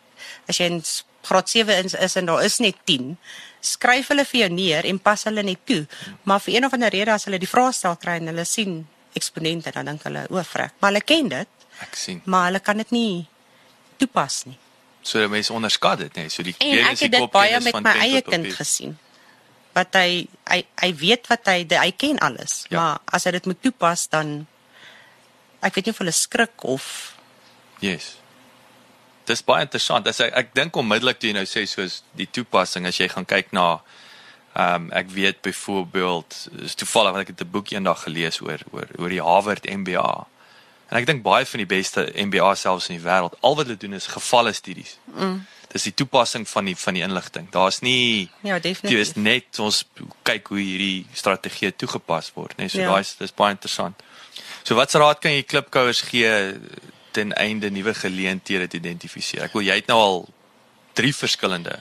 as 0.48 0.58
jy 0.58 0.64
in 0.64 0.82
graad 1.22 1.48
7 1.48 1.84
is, 1.84 1.94
is 1.94 2.16
en 2.16 2.26
daar 2.26 2.44
is 2.44 2.58
net 2.58 2.76
10, 2.84 3.16
skryf 3.60 4.08
hulle 4.08 4.24
vir 4.24 4.40
jou 4.40 4.48
neer 4.48 4.84
en 4.84 4.98
pas 4.98 5.24
hulle 5.24 5.42
net 5.42 5.58
toe. 5.64 5.86
Mm. 5.86 6.18
Maar 6.22 6.40
vir 6.40 6.54
een 6.54 6.64
of 6.64 6.72
ander 6.72 6.90
rede 6.90 7.12
as 7.12 7.24
hulle 7.24 7.38
die 7.38 7.48
vraestel 7.48 7.96
kry 7.96 8.16
en 8.16 8.26
hulle 8.26 8.44
sien 8.44 8.86
eksponente 9.12 9.70
dan 9.70 9.84
dink 9.84 10.02
hulle, 10.02 10.26
"O, 10.30 10.42
vrek." 10.42 10.72
Maar 10.78 10.90
hulle 10.90 11.04
ken 11.04 11.28
dit. 11.28 11.48
Ek 11.80 11.94
sien. 11.94 12.22
Maar 12.24 12.44
hulle 12.44 12.60
kan 12.60 12.76
dit 12.76 12.90
nie 12.90 13.26
toepas 13.96 14.44
nie. 14.44 14.58
So 15.02 15.28
mense 15.28 15.52
onderskat 15.52 15.98
dit, 15.98 16.16
nê? 16.16 16.28
So 16.28 16.42
die 16.42 16.54
En 16.58 16.78
ek 16.78 16.98
het 16.98 17.12
dit 17.12 17.30
baie 17.30 17.60
met 17.60 17.80
my 17.82 17.90
eie 17.90 18.22
kind 18.22 18.52
gesien 18.52 18.98
wat 19.76 19.94
hy 19.94 20.26
hy 20.50 20.62
hy 20.82 20.92
weet 21.00 21.28
wat 21.30 21.50
hy 21.50 21.66
hy 21.70 21.90
ken 21.96 22.18
alles, 22.18 22.64
ja. 22.68 22.78
maar 22.78 22.98
as 23.12 23.24
hy 23.24 23.34
dit 23.36 23.46
moet 23.46 23.62
toepas 23.62 24.08
dan 24.08 24.46
ek 25.62 25.74
weet 25.74 25.88
nie 25.88 25.94
of 25.94 26.02
hulle 26.02 26.14
skrik 26.14 26.64
of 26.64 27.14
Yes. 27.78 28.16
Dis 29.28 29.44
baie 29.44 29.62
interessant. 29.62 30.08
As 30.10 30.18
ek 30.24 30.32
ek 30.34 30.54
dink 30.56 30.76
onmiddellik 30.76 31.20
toe 31.20 31.30
jy 31.30 31.36
nou 31.36 31.46
sê 31.46 31.62
soos 31.68 32.00
die 32.18 32.26
toepassing 32.26 32.88
as 32.88 32.98
jy 32.98 33.10
gaan 33.12 33.28
kyk 33.28 33.52
na 33.52 33.78
ehm 34.58 34.88
um, 34.88 34.90
ek 34.96 35.12
weet 35.14 35.42
byvoorbeeld 35.44 36.36
is 36.64 36.74
toevallig 36.74 37.14
want 37.14 37.22
ek 37.22 37.34
het 37.34 37.44
'n 37.44 37.52
boek 37.52 37.70
eendag 37.70 38.02
gelees 38.02 38.40
oor 38.40 38.58
oor 38.72 38.88
oor 38.98 39.12
die 39.12 39.22
Harvard 39.22 39.68
MBA. 39.68 40.26
En 40.90 40.96
ek 40.96 41.06
dink 41.06 41.22
baie 41.22 41.46
van 41.46 41.60
die 41.60 41.68
beste 41.68 42.08
MBA 42.16 42.54
selfs 42.54 42.88
in 42.88 42.96
die 42.96 43.04
wêreld, 43.04 43.36
al 43.40 43.54
wat 43.56 43.66
hulle 43.66 43.76
doen 43.76 43.94
is 43.94 44.06
gevalle 44.06 44.52
studies. 44.52 44.98
Mm 45.14 45.44
dis 45.72 45.82
die 45.82 45.94
toepassing 45.94 46.46
van 46.48 46.64
die 46.64 46.76
van 46.76 46.94
die 46.94 47.02
inligting. 47.02 47.50
Daar's 47.52 47.80
nie 47.80 48.30
Ja, 48.42 48.58
definitief. 48.58 48.88
Dit 48.88 48.98
is 49.06 49.14
net 49.14 49.58
ons 49.58 49.84
kyk 50.22 50.46
hoe 50.48 50.58
hierdie 50.58 51.06
strategie 51.12 51.72
toegepas 51.76 52.30
word, 52.34 52.56
né? 52.56 52.64
Nee, 52.64 52.68
so 52.68 52.78
Ja. 52.80 52.88
daai 52.90 53.00
is 53.00 53.14
dis 53.18 53.32
baie 53.34 53.50
interessant. 53.52 54.02
So 54.64 54.74
watse 54.74 54.98
raad 54.98 55.20
kan 55.20 55.32
jy 55.32 55.42
klipkouers 55.42 56.00
gee 56.02 56.54
ten 57.12 57.32
einde 57.32 57.70
nuwe 57.70 57.94
geleenthede 57.94 58.68
te 58.68 58.76
identifiseer? 58.76 59.42
Ek 59.44 59.52
wil 59.52 59.62
jy 59.62 59.74
het 59.74 59.86
nou 59.88 59.98
al 60.00 60.28
drie 60.94 61.12
verskillende 61.14 61.80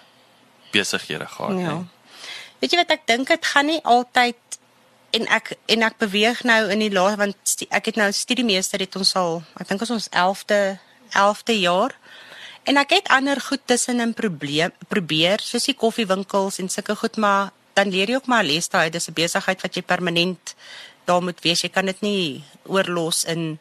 besighede 0.71 1.25
gehad, 1.27 1.59
Ja. 1.59 1.71
né? 1.77 1.85
Weet 2.59 2.71
jy 2.71 2.77
wat 2.77 2.91
ek 2.91 3.05
dink 3.07 3.27
dit 3.27 3.45
gaan 3.45 3.65
nie 3.65 3.81
altyd 3.83 4.35
en 5.13 5.27
ek 5.27 5.53
en 5.67 5.83
ek 5.83 5.97
beweeg 5.97 6.43
nou 6.43 6.69
in 6.69 6.79
die 6.79 6.91
laaste 6.91 7.17
want 7.17 7.35
ek 7.71 7.85
het 7.85 7.95
nou 7.95 8.11
studiemeester 8.11 8.79
het 8.79 8.95
ons 8.95 9.15
al 9.15 9.43
ek 9.59 9.67
dink 9.67 9.81
ons 9.81 9.91
ons 9.91 10.09
11de 10.11 10.77
11de 11.13 11.59
jaar 11.59 11.95
en 12.67 12.77
ek 12.77 12.97
het 12.97 13.13
ander 13.15 13.39
goed 13.41 13.63
tussenin 13.65 14.13
probleem 14.13 14.73
probeer 14.91 15.43
soos 15.43 15.69
die 15.69 15.77
koffiewinkels 15.77 16.59
en 16.59 16.69
sulke 16.69 16.95
goed 16.99 17.17
maar 17.17 17.53
dan 17.77 17.91
leer 17.93 18.09
jy 18.09 18.19
ook 18.19 18.27
maar 18.31 18.43
les 18.43 18.69
daai 18.69 18.89
dis 18.89 19.09
'n 19.09 19.13
besigheid 19.13 19.61
wat 19.61 19.75
jy 19.75 19.81
permanent 19.81 20.55
daar 21.07 21.23
moet 21.23 21.39
wees. 21.41 21.63
Jy 21.63 21.71
kan 21.71 21.87
dit 21.87 22.01
nie 22.03 22.43
oorlos 22.67 23.23
in 23.31 23.57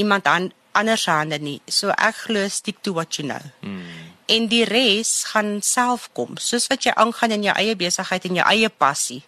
iemand 0.00 0.26
an, 0.26 0.50
anders 0.72 1.06
se 1.06 1.10
hande 1.14 1.38
nie. 1.38 1.60
So 1.66 1.94
ek 1.94 2.24
glo 2.26 2.48
stick 2.48 2.82
to 2.82 2.94
what 2.96 3.18
you 3.18 3.28
know. 3.28 3.42
En 4.26 4.48
die 4.48 4.64
res 4.64 5.12
gaan 5.32 5.60
self 5.62 6.08
kom. 6.16 6.38
Soos 6.38 6.66
wat 6.72 6.86
jy 6.86 6.94
aangaan 6.96 7.36
in 7.38 7.46
jou 7.48 7.54
eie 7.56 7.76
besigheid 7.76 8.26
en 8.28 8.40
jou 8.40 8.48
eie 8.48 8.68
passie 8.68 9.22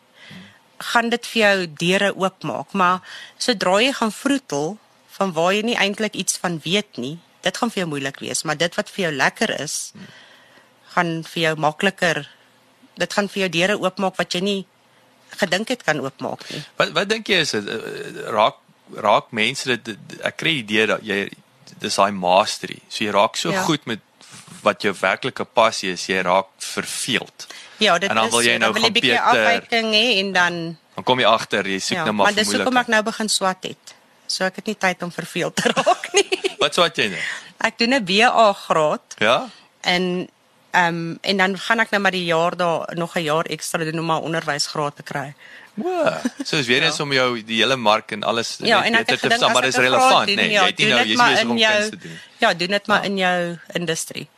gaan 0.84 1.08
dit 1.08 1.26
vir 1.30 1.40
jou 1.40 1.66
deure 1.80 2.10
oopmaak. 2.18 2.72
Maar 2.72 3.04
sodra 3.38 3.78
jy 3.80 3.92
gaan 3.94 4.12
vroetel 4.12 4.74
van 5.16 5.32
waar 5.32 5.52
jy 5.54 5.62
nie 5.62 5.78
eintlik 5.78 6.18
iets 6.18 6.40
van 6.42 6.58
weet 6.64 6.98
nie 6.98 7.18
dit 7.44 7.56
gaan 7.60 7.70
vir 7.74 7.82
jou 7.84 7.88
moeilik 7.92 8.20
wees 8.24 8.42
maar 8.48 8.56
dit 8.60 8.74
wat 8.78 8.90
vir 8.94 9.04
jou 9.08 9.12
lekker 9.16 9.50
is 9.60 9.76
gaan 10.94 11.22
vir 11.26 11.42
jou 11.42 11.54
makliker 11.66 12.24
dit 13.02 13.12
gaan 13.16 13.28
vir 13.28 13.40
jou 13.44 13.50
deure 13.58 13.78
oopmaak 13.82 14.16
wat 14.20 14.34
jy 14.36 14.40
nie 14.46 14.60
gedink 15.40 15.68
het 15.74 15.82
kan 15.86 16.00
oopmaak 16.00 16.44
nie 16.50 16.62
Wat 16.78 16.92
wat 16.98 17.08
dink 17.10 17.28
jy 17.32 17.40
is 17.44 17.54
dit 17.56 17.68
eh, 17.68 18.28
raak 18.34 18.60
raak 19.02 19.32
mense 19.34 19.66
dit 19.76 19.96
ek 20.22 20.36
kry 20.42 20.52
die 20.58 20.62
idee 20.66 20.86
dat 20.86 21.02
jy 21.02 21.24
dis 21.80 21.96
daai 21.96 22.12
mastery. 22.14 22.76
So 22.88 23.04
jy 23.04 23.10
raak 23.16 23.36
so 23.40 23.50
Ja. 23.50 23.62
goed 23.66 23.86
met 23.90 24.00
wat 24.62 24.82
jou 24.84 24.92
werklike 25.00 25.44
passie 25.44 25.90
is, 25.92 26.04
jy 26.06 26.20
raak 26.22 26.46
verveeld. 26.58 27.46
ja 27.80 27.98
dit 27.98 28.08
En 28.10 28.16
dan 28.16 28.26
is 28.28 28.32
wil 28.32 28.42
jy 28.44 28.56
nou 28.58 28.72
gaan 28.72 28.84
'n 28.84 28.92
bietjie 28.92 29.10
beter- 29.10 29.24
afwyking 29.32 29.88
hê 29.92 30.06
en 30.20 30.32
dan 30.32 30.78
Dan 30.94 31.04
kom 31.04 31.18
jy 31.18 31.26
agter, 31.26 31.66
jy 31.66 31.78
soek 31.80 31.96
ja, 31.98 32.04
nou 32.04 32.12
maar 32.14 32.26
maar 32.26 32.34
dis 32.34 32.46
hoekom 32.46 32.62
vermoedelik. 32.62 32.88
ek 32.88 32.94
nou 32.94 33.02
begin 33.02 33.28
swat 33.28 33.62
het 33.64 33.93
so 34.26 34.44
ek 34.44 34.56
het 34.56 34.66
nie 34.66 34.76
tyd 34.78 35.02
om 35.02 35.12
verveeld 35.12 35.56
te 35.56 35.68
raak 35.76 36.12
nie 36.12 36.40
Wat 36.58 36.74
swat 36.74 36.96
jy 36.96 37.08
nou? 37.12 37.20
Ek 37.60 37.78
doen 37.78 37.94
'n 37.94 38.04
BA 38.04 38.52
graad 38.52 39.14
Ja? 39.18 39.48
en 39.82 40.28
ehm 40.74 40.86
um, 40.94 41.18
en 41.22 41.36
dan 41.36 41.58
gaan 41.58 41.80
ek 41.80 41.90
nou 41.90 42.00
maar 42.02 42.10
die 42.16 42.24
jaar 42.24 42.56
daar 42.56 42.90
nog 42.96 43.14
'n 43.16 43.22
jaar 43.22 43.44
ekstra 43.46 43.84
doen 43.84 43.98
om 43.98 44.06
my 44.06 44.16
onderwysgraad 44.18 44.96
te 44.96 45.02
kry. 45.02 45.34
Wow. 45.74 46.18
So 46.44 46.56
is 46.56 46.66
weer 46.66 46.82
eens 46.82 47.00
om 47.00 47.12
jou 47.12 47.42
die 47.42 47.58
hele 47.62 47.76
mark 47.76 48.10
en 48.12 48.22
alles 48.22 48.56
Ja, 48.62 48.78
net 48.80 48.86
en 48.86 48.94
ek 48.94 48.98
het 48.98 49.08
gedink 49.08 49.20
verstaan, 49.32 49.48
as 49.48 49.54
maar 49.54 49.62
dis 49.62 49.76
relevant, 49.76 50.26
doen, 50.26 50.36
nee. 50.36 50.50
ja, 50.50 50.60
Jy 50.62 50.66
het 50.66 50.78
nie 50.78 50.86
nou 50.88 51.04
jy's 51.06 51.18
besig 51.18 51.40
in 51.40 51.50
om 51.50 51.56
jou- 51.58 51.74
kuns 51.78 51.90
te 51.90 51.96
doen. 51.98 52.18
Ja, 52.38 52.54
doen 52.54 52.68
dit 52.68 52.86
maar 52.86 53.04
in 53.04 53.16
jou 53.16 53.58
industrie. 53.72 54.28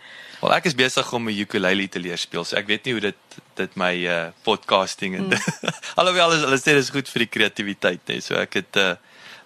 Wel 0.40 0.54
ek 0.54 0.64
is 0.64 0.74
besig 0.74 1.12
om 1.12 1.28
'n 1.28 1.38
ukulele 1.38 1.88
te 1.88 1.98
leer 1.98 2.18
speel. 2.18 2.44
So 2.44 2.56
ek 2.56 2.66
weet 2.66 2.84
nie 2.84 2.92
hoe 2.92 3.00
dit 3.00 3.14
dit 3.54 3.76
my 3.76 3.94
uh 4.06 4.26
podcasting 4.42 5.16
en 5.16 5.24
Hmm. 5.24 5.40
alhoewel 5.96 6.24
alles 6.30 6.42
alles 6.44 6.60
sê 6.60 6.72
dis 6.72 6.90
goed 6.90 7.08
vir 7.08 7.18
die 7.18 7.28
kreatiwiteit, 7.28 8.00
hè. 8.06 8.20
So 8.20 8.34
ek 8.34 8.54
het 8.54 8.76
uh 8.76 8.94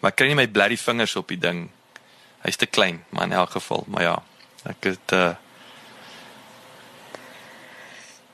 maar 0.00 0.12
ek 0.12 0.16
kry 0.16 0.30
nie 0.30 0.38
my 0.38 0.48
bloody 0.48 0.76
vingers 0.80 1.16
op 1.16 1.28
die 1.28 1.38
ding. 1.40 1.68
Hy's 2.44 2.56
te 2.56 2.66
klein, 2.66 3.04
maar 3.10 3.28
in 3.28 3.36
elk 3.36 3.50
geval, 3.58 3.84
maar 3.86 4.02
ja. 4.02 4.18
Ek 4.64 4.92
het 4.92 5.16
uh 5.16 5.30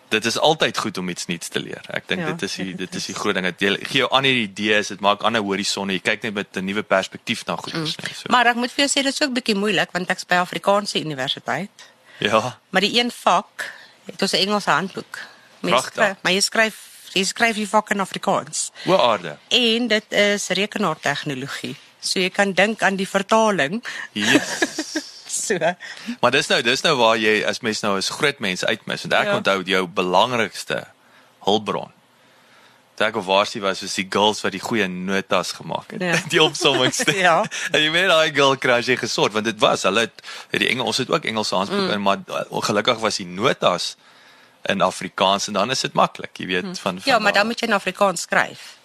Dit 0.08 0.24
is 0.24 0.36
altyd 0.38 0.78
goed 0.78 0.98
om 0.98 1.08
iets 1.10 1.26
nuuts 1.26 1.48
te 1.50 1.58
leer. 1.58 1.82
Ek 1.90 2.04
dink 2.06 2.20
Ja, 2.22 2.26
dit 2.30 2.42
is 2.46 2.52
die 2.60 2.74
dit 2.78 2.94
is 2.94 3.08
die 3.10 3.14
groot 3.14 3.34
ding. 3.34 3.48
Dit 3.58 3.88
gee 3.90 4.04
jou 4.04 4.10
ander 4.14 4.30
idees, 4.30 4.92
dit 4.94 5.00
maak 5.02 5.24
ander 5.26 5.42
horisonne. 5.42 5.96
Jy 5.96 6.02
kyk 6.06 6.22
net 6.22 6.34
met 6.34 6.56
'n 6.56 6.64
nuwe 6.64 6.82
perspektief 6.82 7.42
na 7.46 7.56
goed, 7.56 7.74
mm. 7.74 7.82
nee. 7.82 8.14
So 8.14 8.30
Maar 8.30 8.46
ek 8.46 8.60
moet 8.62 8.72
vir 8.72 8.86
jou 8.86 8.90
sê 8.90 9.02
dit 9.02 9.12
is 9.12 9.22
ook 9.22 9.34
bietjie 9.34 9.58
moeilik 9.58 9.90
want 9.92 10.10
ek's 10.10 10.24
by 10.24 10.38
Afrikaanse 10.38 11.00
universiteit. 11.00 11.90
ja. 12.18 12.58
Maar 12.70 12.80
die 12.80 13.00
een 13.00 13.10
vak 13.10 13.72
het 14.06 14.22
ons 14.22 14.32
'n 14.32 14.46
Engelse 14.46 14.70
handboek. 14.70 15.18
Pragtig. 15.60 15.92
skryf, 15.92 16.16
maar 16.22 16.32
jy 16.32 16.40
skryf 16.40 16.76
jy 17.14 17.24
skryf 17.24 17.56
die 17.56 17.68
vak 17.68 17.90
in 17.94 18.00
Afrikaans. 18.00 18.70
Hoe 18.84 18.98
aarde. 18.98 19.36
En 19.48 19.88
dit 19.88 20.12
is 20.12 20.48
rekenaartegnologie. 20.48 21.76
So 22.00 22.20
jy 22.20 22.30
kan 22.30 22.54
dink 22.56 22.82
aan 22.82 22.96
die 22.96 23.08
vertaling. 23.08 23.82
Yes. 24.12 24.56
So 25.36 25.58
Maar 26.22 26.32
dis 26.32 26.46
nou 26.48 26.62
dis 26.64 26.82
nou 26.86 26.94
waar 26.96 27.18
jy 27.20 27.42
as 27.46 27.60
mens 27.60 27.82
nou 27.84 27.96
as 27.98 28.08
groot 28.14 28.38
mense 28.40 28.66
uitmis 28.66 29.04
want 29.04 29.16
ek 29.18 29.28
ja. 29.28 29.34
Onthou 29.36 29.58
jou 29.68 29.82
belangrikste 29.86 30.78
hulpbron. 31.44 31.92
Dit 32.96 33.04
ek 33.10 33.18
of 33.20 33.26
waarsie 33.28 33.60
was 33.60 33.82
was 33.84 33.98
die 33.98 34.06
girls 34.10 34.40
wat 34.44 34.54
die 34.56 34.62
goeie 34.62 34.86
notas 34.88 35.52
gemaak 35.58 35.92
het. 35.92 36.02
Ja. 36.02 36.16
Die 36.32 36.42
opsommings. 36.42 37.02
Ja. 37.26 37.42
En 37.72 37.82
jy 37.82 37.90
weet 37.92 38.08
daai 38.08 38.32
girl 38.34 38.56
as 38.78 38.88
jy 38.88 38.96
gesort 38.96 39.36
want 39.36 39.50
dit 39.50 39.58
was 39.60 39.84
hulle 39.88 40.06
het 40.06 40.24
het 40.54 40.62
die 40.62 40.70
Engels 40.72 40.94
ons 40.94 41.02
het 41.04 41.12
ook 41.12 41.28
Engelse 41.28 41.54
handboeke 41.54 41.96
mm. 41.98 42.02
maar 42.02 42.22
uh, 42.24 42.46
ongelukkig 42.48 43.02
was 43.02 43.20
die 43.20 43.28
notas 43.28 43.96
in 44.68 44.82
Afrikaans 44.82 45.46
en 45.50 45.58
dan 45.58 45.70
is 45.70 45.84
dit 45.86 45.94
maklik, 45.94 46.36
jy 46.38 46.46
weet 46.46 46.72
van, 46.78 47.00
van 47.00 47.02
ja, 47.04 47.18
maar 47.18 47.32
dan 47.32 47.46
moet 47.46 47.60
jy 47.60 47.68
in 47.68 47.76
Afrikaans 47.76 48.26
skryf. 48.26 48.76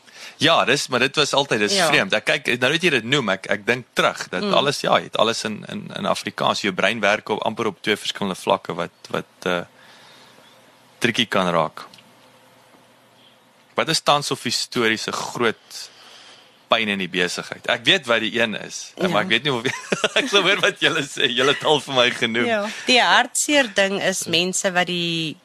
Ja, 0.42 0.66
dis 0.66 0.88
maar 0.88 1.00
dit 1.00 1.16
was 1.16 1.34
altyd 1.34 1.60
dis 1.60 1.76
ja. 1.78 1.88
Vreemd. 1.88 2.14
Ek 2.18 2.26
kyk 2.26 2.48
nou 2.62 2.72
dat 2.74 2.86
jy 2.86 2.90
dit 2.96 3.06
noem, 3.06 3.30
ek 3.36 3.46
ek 3.54 3.66
dink 3.68 3.92
terug 3.98 4.24
dat 4.32 4.42
mm. 4.42 4.56
alles 4.58 4.82
ja, 4.82 4.98
jy 4.98 5.10
het 5.12 5.20
alles 5.22 5.44
in 5.46 5.60
in 5.70 5.86
in 5.98 6.10
Afrikaans. 6.10 6.64
Jou 6.66 6.74
brein 6.74 7.02
werk 7.04 7.30
op 7.30 7.44
amper 7.46 7.70
op 7.70 7.82
twee 7.86 7.98
verskillende 8.00 8.40
vlakke 8.40 8.74
wat 8.78 9.12
wat 9.14 9.50
uh 9.50 9.62
tricky 11.02 11.26
kan 11.26 11.50
raak. 11.50 11.86
Wat 13.74 13.90
is 13.90 14.02
tans 14.06 14.32
of 14.32 14.44
historiese 14.46 15.12
groot 15.12 15.78
pyn 16.70 16.92
in 16.94 17.02
die 17.02 17.10
besigheid? 17.10 17.66
Ek 17.74 17.86
weet 17.86 18.10
wat 18.10 18.22
die 18.22 18.34
een 18.38 18.58
is, 18.60 18.92
ja. 18.96 19.10
maar 19.10 19.26
ek 19.26 19.32
weet 19.36 19.48
nie 19.48 19.54
of 19.54 19.66
ek 20.20 20.30
sou 20.30 20.44
hoor 20.46 20.62
wat 20.62 20.82
julle 20.82 21.06
sê. 21.06 21.30
Julle 21.30 21.56
het 21.56 21.66
al 21.66 21.82
vir 21.86 21.98
my 21.98 22.10
genoem. 22.18 22.50
Ja. 22.50 22.62
Die 22.90 23.00
hartseer 23.02 23.72
ding 23.78 23.98
is 24.02 24.28
mense 24.30 24.74
wat 24.74 24.90
die 24.90 25.38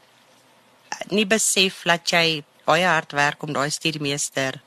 nie 1.11 1.27
besef 1.27 1.83
dat 1.85 2.11
jy 2.11 2.45
baie 2.67 2.87
hard 2.87 3.13
werk 3.13 3.43
om 3.43 3.53
daai 3.53 3.71
studiemeester 3.71 4.61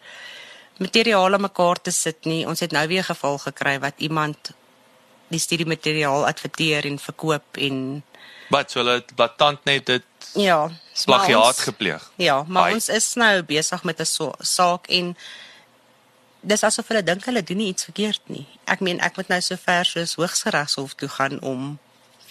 materiaal 0.80 1.34
aan 1.34 1.42
mekaar 1.42 1.82
te 1.82 1.92
sit 1.92 2.26
nie. 2.26 2.46
Ons 2.48 2.60
het 2.60 2.72
nou 2.72 2.88
weer 2.88 3.04
geval 3.04 3.38
gekry 3.38 3.80
wat 3.80 3.94
iemand 3.98 4.52
die 5.30 5.40
studiemateriaal 5.40 6.26
adverteer 6.26 6.86
en 6.86 7.00
verkoop 7.00 7.58
en 7.58 8.04
Wat 8.50 8.72
so 8.72 8.80
hulle 8.80 8.96
het 8.98 9.12
blaatant 9.16 9.66
net 9.66 9.86
dit 9.86 10.04
ja, 10.34 10.70
plagiaat 11.06 11.46
ons- 11.54 11.60
gepleeg. 11.68 12.12
Ja, 12.18 12.44
maar 12.48 12.64
Ai. 12.64 12.74
ons 12.74 12.88
is 12.90 13.14
nou 13.16 13.44
besig 13.44 13.84
met 13.84 14.00
'n 14.00 14.06
so, 14.06 14.34
saak 14.40 14.88
en 14.88 15.16
dis 16.42 16.64
asof 16.64 16.88
hulle 16.88 17.04
dink 17.04 17.26
hulle 17.26 17.44
doen 17.44 17.58
nie 17.58 17.68
iets 17.68 17.84
verkeerd 17.84 18.22
nie. 18.30 18.48
Ek 18.66 18.80
meen 18.80 19.00
ek 19.00 19.18
moet 19.18 19.28
nou 19.28 19.42
so 19.42 19.56
ver 19.56 19.86
soos 19.86 20.16
Hooggeregshof 20.16 20.94
toe 20.96 21.10
gaan 21.10 21.40
om 21.42 21.80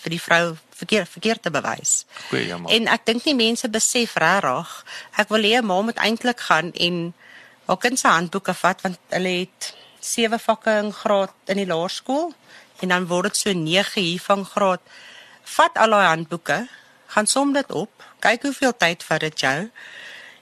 vir 0.02 0.10
die 0.10 0.20
vrou 0.20 0.56
verkeerd 0.78 1.08
verkeerd 1.08 1.42
te 1.42 1.50
bewys. 1.50 2.04
Goeie 2.28 2.46
jammer. 2.46 2.72
En 2.74 2.88
ek 2.94 3.06
dink 3.08 3.26
nie 3.26 3.34
mense 3.38 3.68
besef 3.68 4.16
regtig. 4.22 4.72
Ek 5.18 5.28
wil 5.34 5.46
hê 5.46 5.58
'n 5.58 5.66
ma 5.66 5.80
moet 5.82 5.98
eintlik 5.98 6.40
gaan 6.40 6.72
en 6.72 7.14
haar 7.66 7.80
kind 7.84 7.98
se 7.98 8.08
handboeke 8.08 8.54
vat 8.54 8.82
want 8.82 8.98
hulle 9.08 9.34
het 9.44 9.74
sewe 10.00 10.38
vakke 10.38 10.78
in 10.82 10.92
graad 10.92 11.34
in 11.46 11.56
die 11.56 11.66
laerskool 11.66 12.32
en 12.80 12.88
dan 12.88 13.06
word 13.06 13.24
dit 13.32 13.36
so 13.36 13.52
9 13.52 14.02
hier 14.02 14.20
van 14.20 14.44
graad. 14.44 14.80
Vat 15.44 15.74
al 15.76 15.90
daai 15.90 16.06
handboeke, 16.06 16.68
gaan 17.06 17.26
som 17.26 17.52
dit 17.52 17.72
op, 17.72 17.90
kyk 18.20 18.42
hoeveel 18.42 18.76
tyd 18.76 19.02
vat 19.02 19.20
dit 19.20 19.40
jou 19.40 19.70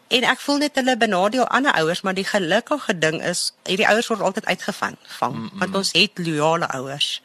En 0.09 0.25
ek 0.31 0.39
voel 0.39 0.61
net 0.63 0.77
hulle 0.79 0.95
benadeel 0.99 1.49
ander 1.51 1.75
ouers, 1.81 2.01
maar 2.07 2.15
die 2.15 2.27
gelukkige 2.27 2.95
ding 2.99 3.19
is 3.27 3.51
hierdie 3.67 3.89
ouers 3.91 4.07
word 4.13 4.23
altyd 4.23 4.47
uitgevang, 4.47 4.99
vang, 5.19 5.35
mm 5.35 5.49
-mm. 5.49 5.59
want 5.59 5.75
ons 5.75 5.93
het 5.93 6.19
loyale 6.19 6.69
ouers. 6.79 7.23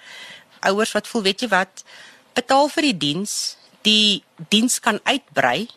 Ouers 0.59 0.91
wat 0.91 1.07
voel, 1.07 1.21
weet 1.21 1.41
jy 1.41 1.47
wat, 1.47 1.83
betaal 2.41 2.69
vir 2.73 2.89
die 2.91 2.97
diens, 3.07 3.35
die 3.87 4.23
diens 4.49 4.79
kan 4.83 4.99
uitbrei, 5.07 5.67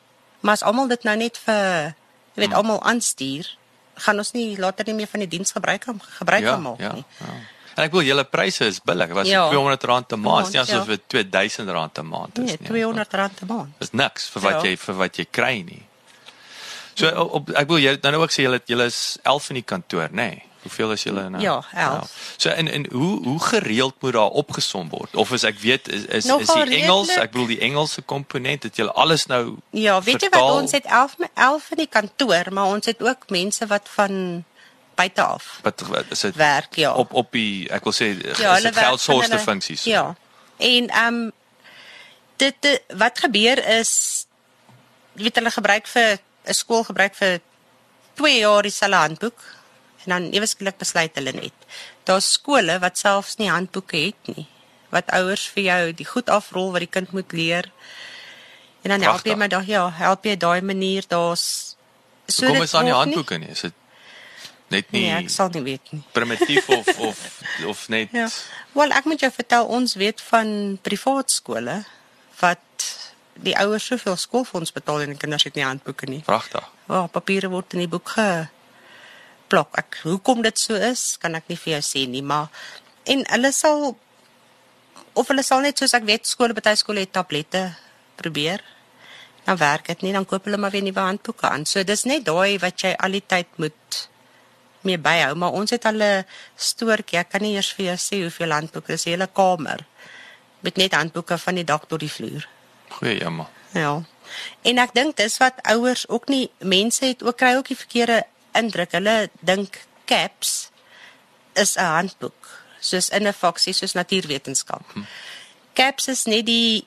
maar 0.44 0.58
as 0.58 0.64
almal 0.66 0.88
dit 0.90 1.04
nou 1.06 1.16
net 1.16 1.38
vir 1.46 1.94
jy 2.34 2.42
weet 2.44 2.54
almal 2.58 2.80
aanstuur, 2.82 3.46
gaan 4.04 4.18
ons 4.18 4.32
nie 4.34 4.56
later 4.58 4.84
nie 4.88 4.96
meer 4.98 5.06
van 5.10 5.22
die 5.22 5.30
diens 5.30 5.52
gebruik 5.54 5.84
kan 5.86 6.00
gebruik 6.18 6.42
Ja, 6.42 6.54
kan 6.56 6.62
maak 6.66 6.80
ja, 6.82 6.92
nie. 6.98 7.04
ja. 7.20 7.34
En 7.76 7.82
ek 7.88 7.92
wil 7.94 8.02
julle 8.06 8.22
pryse 8.30 8.66
is 8.70 8.76
billik. 8.86 9.10
Was 9.14 9.26
Ja. 9.28 9.48
R200 9.50 10.12
'n 10.14 10.20
maand, 10.22 10.52
nie 10.52 10.60
asof 10.60 10.86
ja. 10.86 10.94
dit 10.94 11.02
R2000 11.14 11.98
'n 11.98 12.06
maand 12.06 12.38
is 12.38 12.44
Nee, 12.44 12.56
nie. 12.60 12.68
R200 12.70 13.42
'n 13.42 13.46
maand. 13.46 13.72
Dis 13.80 13.90
niks 13.92 14.28
vir 14.30 14.42
wat 14.42 14.62
Ja. 14.62 14.70
jy 14.70 14.76
vir 14.76 14.94
wat 14.94 15.16
jy 15.18 15.26
kry 15.30 15.62
nie. 15.66 15.82
So 16.94 17.08
op 17.10 17.50
ek 17.50 17.68
wil 17.68 17.78
jy 17.78 17.96
dan 18.00 18.12
nou 18.12 18.22
ook 18.22 18.30
sê 18.30 18.42
julle 18.46 18.60
julle 18.66 18.84
is 18.86 19.18
11 19.24 19.48
in 19.50 19.54
die 19.54 19.62
kantoor, 19.66 20.08
nê? 20.10 20.14
Nee. 20.14 20.42
Hoeveel 20.64 20.92
is 20.94 21.02
julle 21.04 21.26
nou? 21.28 21.42
Ja, 21.42 21.58
11. 21.74 22.12
So 22.36 22.48
en 22.48 22.68
en 22.72 22.86
hoe 22.90 23.20
hoe 23.24 23.40
gereeld 23.42 23.94
moet 24.00 24.12
daar 24.16 24.32
opgesom 24.40 24.88
word? 24.88 25.16
Of 25.16 25.32
is 25.36 25.42
ek 25.44 25.58
weet 25.60 25.88
is 25.88 26.04
is, 26.04 26.24
is 26.24 26.24
Nogal 26.30 26.64
die 26.64 26.80
Engels, 26.80 27.08
redelik. 27.08 27.24
ek 27.28 27.30
bedoel 27.34 27.46
die 27.52 27.58
Engelse 27.66 28.02
komponent, 28.02 28.62
het 28.62 28.76
julle 28.80 28.92
alles 28.92 29.26
nou 29.26 29.56
Ja, 29.70 29.98
weet 30.02 30.22
jy 30.24 30.28
wat 30.32 30.40
vertaal? 30.40 30.60
ons 30.62 30.72
het 30.72 30.84
11 30.84 31.18
me- 31.18 31.30
11 31.34 31.70
in 31.70 31.76
die 31.76 31.90
kantoor, 31.92 32.52
maar 32.52 32.64
ons 32.64 32.86
het 32.86 33.02
ook 33.02 33.28
mense 33.28 33.66
wat 33.66 33.88
van 33.94 34.44
buite 34.94 35.22
af 35.22 35.58
wat, 35.62 35.84
is 36.10 36.20
dit 36.20 36.36
werk, 36.36 36.74
ja. 36.74 36.94
op 36.94 37.12
op 37.12 37.32
die 37.32 37.68
ek 37.70 37.84
wil 37.84 37.92
sê 37.92 38.14
is 38.24 38.38
ja, 38.38 38.56
geldsource 38.72 39.38
funksies. 39.38 39.84
Ja. 39.84 40.16
En 40.56 40.88
ehm 40.88 41.14
um, 41.14 41.32
dit, 42.36 42.54
dit 42.60 42.82
wat 42.96 43.18
gebeur 43.18 43.66
is 43.78 44.26
weet 45.12 45.34
hulle 45.34 45.50
gebruik 45.50 45.86
vir 45.86 46.18
'n 46.46 46.52
skool 46.52 46.84
gebruik 46.84 47.14
vir 47.14 47.40
2 48.14 48.38
jaar 48.38 48.62
dieselfde 48.62 48.96
handboek 48.96 49.40
en 50.06 50.14
dan 50.16 50.30
ewe 50.32 50.46
skielik 50.46 50.78
besluit 50.78 51.14
hulle 51.18 51.32
net. 51.32 51.68
Daar's 52.08 52.32
skole 52.36 52.78
wat 52.82 52.98
selfs 53.00 53.36
nie 53.40 53.50
handboeke 53.50 53.96
het 53.96 54.34
nie. 54.36 54.46
Wat 54.94 55.10
ouers 55.16 55.46
vir 55.54 55.62
jou 55.64 55.92
die 55.92 56.06
goed 56.06 56.28
afrol 56.30 56.72
wat 56.74 56.84
die 56.84 56.90
kind 56.90 57.12
moet 57.12 57.32
leer. 57.32 57.70
En 58.84 58.90
dan 58.92 59.00
help 59.02 59.24
jy 59.26 59.34
maar 59.34 59.48
daai 59.48 59.66
ja, 59.66 59.88
help 59.90 60.24
jy 60.28 60.36
daai 60.36 60.60
manier 60.62 61.04
daar's 61.08 61.76
so 62.28 62.46
Kom 62.46 62.62
is 62.62 62.70
daar 62.70 62.84
nie 62.84 62.92
word 62.92 63.04
handboeke 63.04 63.38
nie. 63.38 63.48
Is 63.48 63.60
dit 63.66 63.74
net 64.72 64.90
nie 64.92 65.00
Nee, 65.06 65.16
ek 65.22 65.30
sal 65.30 65.48
nie 65.52 65.62
weet 65.62 65.92
nie. 65.92 66.02
primitief 66.12 66.68
of 66.68 66.88
of 66.98 67.18
of 67.66 67.88
net 67.88 68.12
Ja. 68.12 68.28
Wel, 68.72 68.90
ek 68.92 69.04
moet 69.04 69.20
jou 69.20 69.30
vertel 69.32 69.66
ons 69.66 69.94
weet 69.94 70.20
van 70.20 70.78
privaat 70.82 71.30
skole 71.30 71.84
wat 72.40 72.60
die 73.34 73.56
ouers 73.58 73.86
soveel 73.86 74.16
skoolfonds 74.16 74.72
betaal 74.72 75.00
en 75.04 75.08
die 75.14 75.18
kinders 75.18 75.44
het 75.44 75.54
nie 75.54 75.64
handboeke 75.64 76.06
nie. 76.06 76.20
pragtig. 76.22 76.64
Ja, 76.88 77.02
oh, 77.02 77.08
papiere 77.10 77.48
word 77.48 77.72
in 77.74 77.78
die 77.84 77.88
boek 77.88 78.12
geplak. 79.54 79.78
Ek 79.78 80.00
hoekom 80.02 80.42
dit 80.42 80.58
so 80.58 80.74
is, 80.74 81.16
kan 81.22 81.34
ek 81.38 81.48
nie 81.48 81.58
vir 81.58 81.76
jou 81.76 81.82
sê 81.86 82.04
nie, 82.10 82.22
maar 82.22 82.50
en 83.06 83.22
hulle 83.30 83.52
sal 83.52 83.94
of 85.14 85.28
hulle 85.30 85.44
sal 85.46 85.62
net 85.62 85.78
soos 85.78 85.94
ek 85.94 86.06
weet 86.08 86.26
skole 86.26 86.56
baie 86.56 86.76
skole 86.76 87.04
het 87.04 87.12
tablette 87.14 87.74
probeer. 88.18 88.62
Dan 89.44 89.58
werk 89.60 89.86
dit 89.86 90.02
nie, 90.02 90.12
dan 90.12 90.24
koop 90.26 90.48
hulle 90.48 90.58
maar 90.58 90.72
weer 90.72 90.82
nuwe 90.82 91.00
handboeke 91.00 91.46
aan. 91.46 91.66
So 91.68 91.84
dis 91.84 92.06
net 92.08 92.24
daai 92.26 92.58
wat 92.58 92.80
jy 92.82 92.94
al 92.96 93.14
die 93.14 93.22
tyd 93.22 93.46
moet 93.60 94.00
mee 94.84 94.98
byhou, 94.98 95.34
maar 95.38 95.54
ons 95.54 95.70
het 95.70 95.84
al 95.86 96.02
'n 96.02 96.24
stoortjie. 96.56 97.18
Ek 97.18 97.30
kan 97.30 97.42
nie 97.42 97.54
eers 97.54 97.72
vir 97.72 97.86
jou 97.86 97.96
sê 97.96 98.22
hoeveel 98.22 98.52
handboeke, 98.52 98.92
dis 98.92 99.06
'n 99.06 99.10
hele 99.10 99.28
kamer 99.28 99.84
met 100.60 100.76
net 100.76 100.94
handboeke 100.94 101.38
van 101.38 101.54
die 101.54 101.64
dak 101.64 101.86
tot 101.86 102.00
die 102.00 102.10
vloer. 102.10 102.48
Goeie 102.88 103.20
jammer. 103.20 103.46
Ja. 103.72 104.02
En 104.62 104.78
ek 104.78 104.94
dink 104.94 105.16
dis 105.16 105.36
wat 105.38 105.60
ouers 105.62 106.08
ook 106.08 106.28
nie 106.28 106.50
mense 106.58 107.04
het 107.04 107.22
ook 107.22 107.36
kry 107.36 107.54
ook 107.56 107.68
die 107.68 107.76
verkeerde 107.76 108.24
indruk. 108.54 108.92
Hulle 108.92 109.28
dink 109.40 109.84
CAPS 110.04 110.70
is 111.54 111.76
'n 111.76 111.84
handboek, 111.84 112.48
soos 112.80 113.08
in 113.08 113.26
'n 113.26 113.32
faksie 113.32 113.72
soos 113.72 113.92
natuurwetenskap. 113.92 114.84
CAPS 115.74 116.08
is 116.08 116.24
net 116.24 116.46
die 116.46 116.86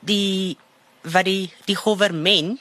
die 0.00 0.56
wat 1.02 1.24
die 1.24 1.52
die 1.66 1.76
regering 1.76 2.60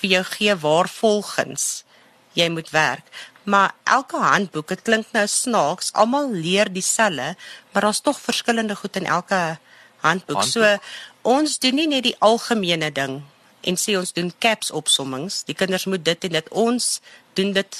vir 0.00 0.10
jou 0.10 0.24
gee 0.24 0.54
waar 0.54 0.88
volgens 0.88 1.84
jy 2.32 2.48
moet 2.48 2.70
werk. 2.70 3.06
Maar 3.48 3.74
elke 3.84 4.16
handboek, 4.16 4.68
dit 4.68 4.82
klink 4.82 5.06
nou 5.12 5.26
snaaks, 5.26 5.92
almal 5.92 6.30
leer 6.30 6.72
dieselfde, 6.72 7.34
maar 7.72 7.82
daar's 7.82 8.00
tog 8.00 8.20
verskillende 8.20 8.76
goed 8.76 8.96
in 8.96 9.06
elke 9.06 9.58
handboek. 10.04 10.42
So 10.42 10.62
Handboek. 10.62 10.82
ons 11.22 11.58
doen 11.58 11.74
nie 11.74 11.88
net 11.88 12.02
die 12.02 12.16
algemene 12.18 12.92
ding 12.92 13.22
en 13.60 13.76
sê 13.76 13.96
ons 13.98 14.12
doen 14.12 14.30
caps 14.38 14.70
opsommings. 14.70 15.42
Die 15.48 15.54
kinders 15.54 15.84
moet 15.84 16.04
dit 16.04 16.28
en 16.28 16.36
dit. 16.38 16.48
Ons 16.48 17.00
doen 17.38 17.52
dit 17.56 17.78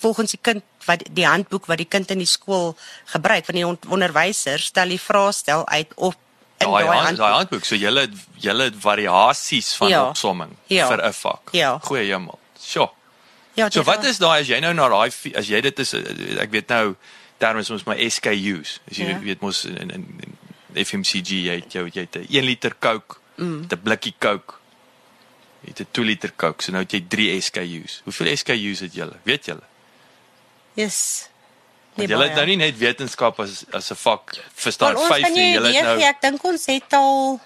volgens 0.00 0.30
die 0.34 0.40
kind 0.42 0.62
wat 0.86 1.02
die 1.16 1.26
handboek 1.26 1.66
wat 1.70 1.78
die 1.80 1.88
kind 1.88 2.10
in 2.14 2.18
die 2.22 2.28
skool 2.30 2.74
gebruik 3.14 3.44
van 3.48 3.54
die 3.58 3.64
on- 3.66 3.78
onderwyser 3.88 4.58
stel 4.62 4.88
die 4.92 5.00
vraestel 5.00 5.64
uit 5.68 5.92
op 5.96 6.14
in 6.58 6.70
Daai 6.70 6.84
hand, 6.84 6.94
handboek. 6.98 7.18
daai 7.20 7.32
handboek, 7.36 7.64
so 7.68 7.74
julle 7.76 8.06
julle 8.40 8.70
variasies 8.80 9.74
van 9.76 9.88
Ja. 9.88 10.08
opsomming 10.08 10.56
Ja. 10.66 10.86
vir 10.88 11.02
'n 11.06 11.12
vak. 11.12 11.48
Ja. 11.52 11.78
Goeie 11.82 12.12
hemel. 12.12 12.38
Sjoe. 12.60 12.88
Ja, 13.54 13.70
So 13.70 13.82
wat 13.82 14.04
is 14.04 14.18
daai 14.18 14.40
as 14.40 14.48
jy 14.48 14.60
nou 14.60 14.72
na 14.74 14.88
daai 14.88 15.10
as 15.34 15.48
jy 15.48 15.60
dit 15.60 15.78
is 15.78 15.94
ek 15.94 16.50
weet 16.50 16.68
nou 16.68 16.94
terme 17.38 17.60
is 17.60 17.70
ons 17.70 17.84
my 17.86 18.08
SKUs. 18.08 18.80
As 18.90 18.96
jy 18.96 19.08
Ja. 19.08 19.18
weet 19.20 19.40
mos 19.40 19.64
in, 19.64 19.76
in, 19.76 19.90
in 20.74 20.84
FMCG 20.84 21.28
jy 21.44 21.54
het 21.60 21.72
jou 21.72 21.86
jy 21.92 22.00
het 22.00 22.16
'n 22.16 22.26
1 22.28 22.44
liter 22.44 22.74
Coke, 22.80 23.16
mm. 23.36 23.66
'n 23.70 23.80
blikkie 23.82 24.14
Coke. 24.18 24.54
Jy 25.66 25.72
het 25.74 25.80
'n 25.80 25.88
2 25.90 26.04
liter 26.06 26.32
Coke, 26.36 26.62
so 26.62 26.70
nou 26.72 26.82
het 26.82 26.92
jy 26.92 27.00
3 27.08 27.40
SKUs. 27.40 28.00
Hoeveel 28.04 28.36
SKUs 28.36 28.80
het 28.80 28.94
julle? 28.94 29.16
Weet 29.24 29.44
julle? 29.44 29.62
Yes. 30.74 31.28
Nee, 31.96 32.06
julle 32.06 32.24
het 32.28 32.34
nou 32.36 32.46
nie 32.46 32.56
net 32.60 32.78
wetenskap 32.78 33.40
as 33.40 33.64
as 33.72 33.90
'n 33.90 33.94
vak 33.96 34.36
verstaan 34.54 34.92
Wel, 34.92 35.02
ons 35.02 35.10
5 35.12 35.22
kan 35.22 35.32
nie, 35.32 35.52
julle 35.52 35.72
het 35.72 35.82
nou. 35.84 36.00
Ek 36.00 36.20
dink 36.20 36.44
ons 36.44 36.66
het 36.66 36.92
al 36.92 37.40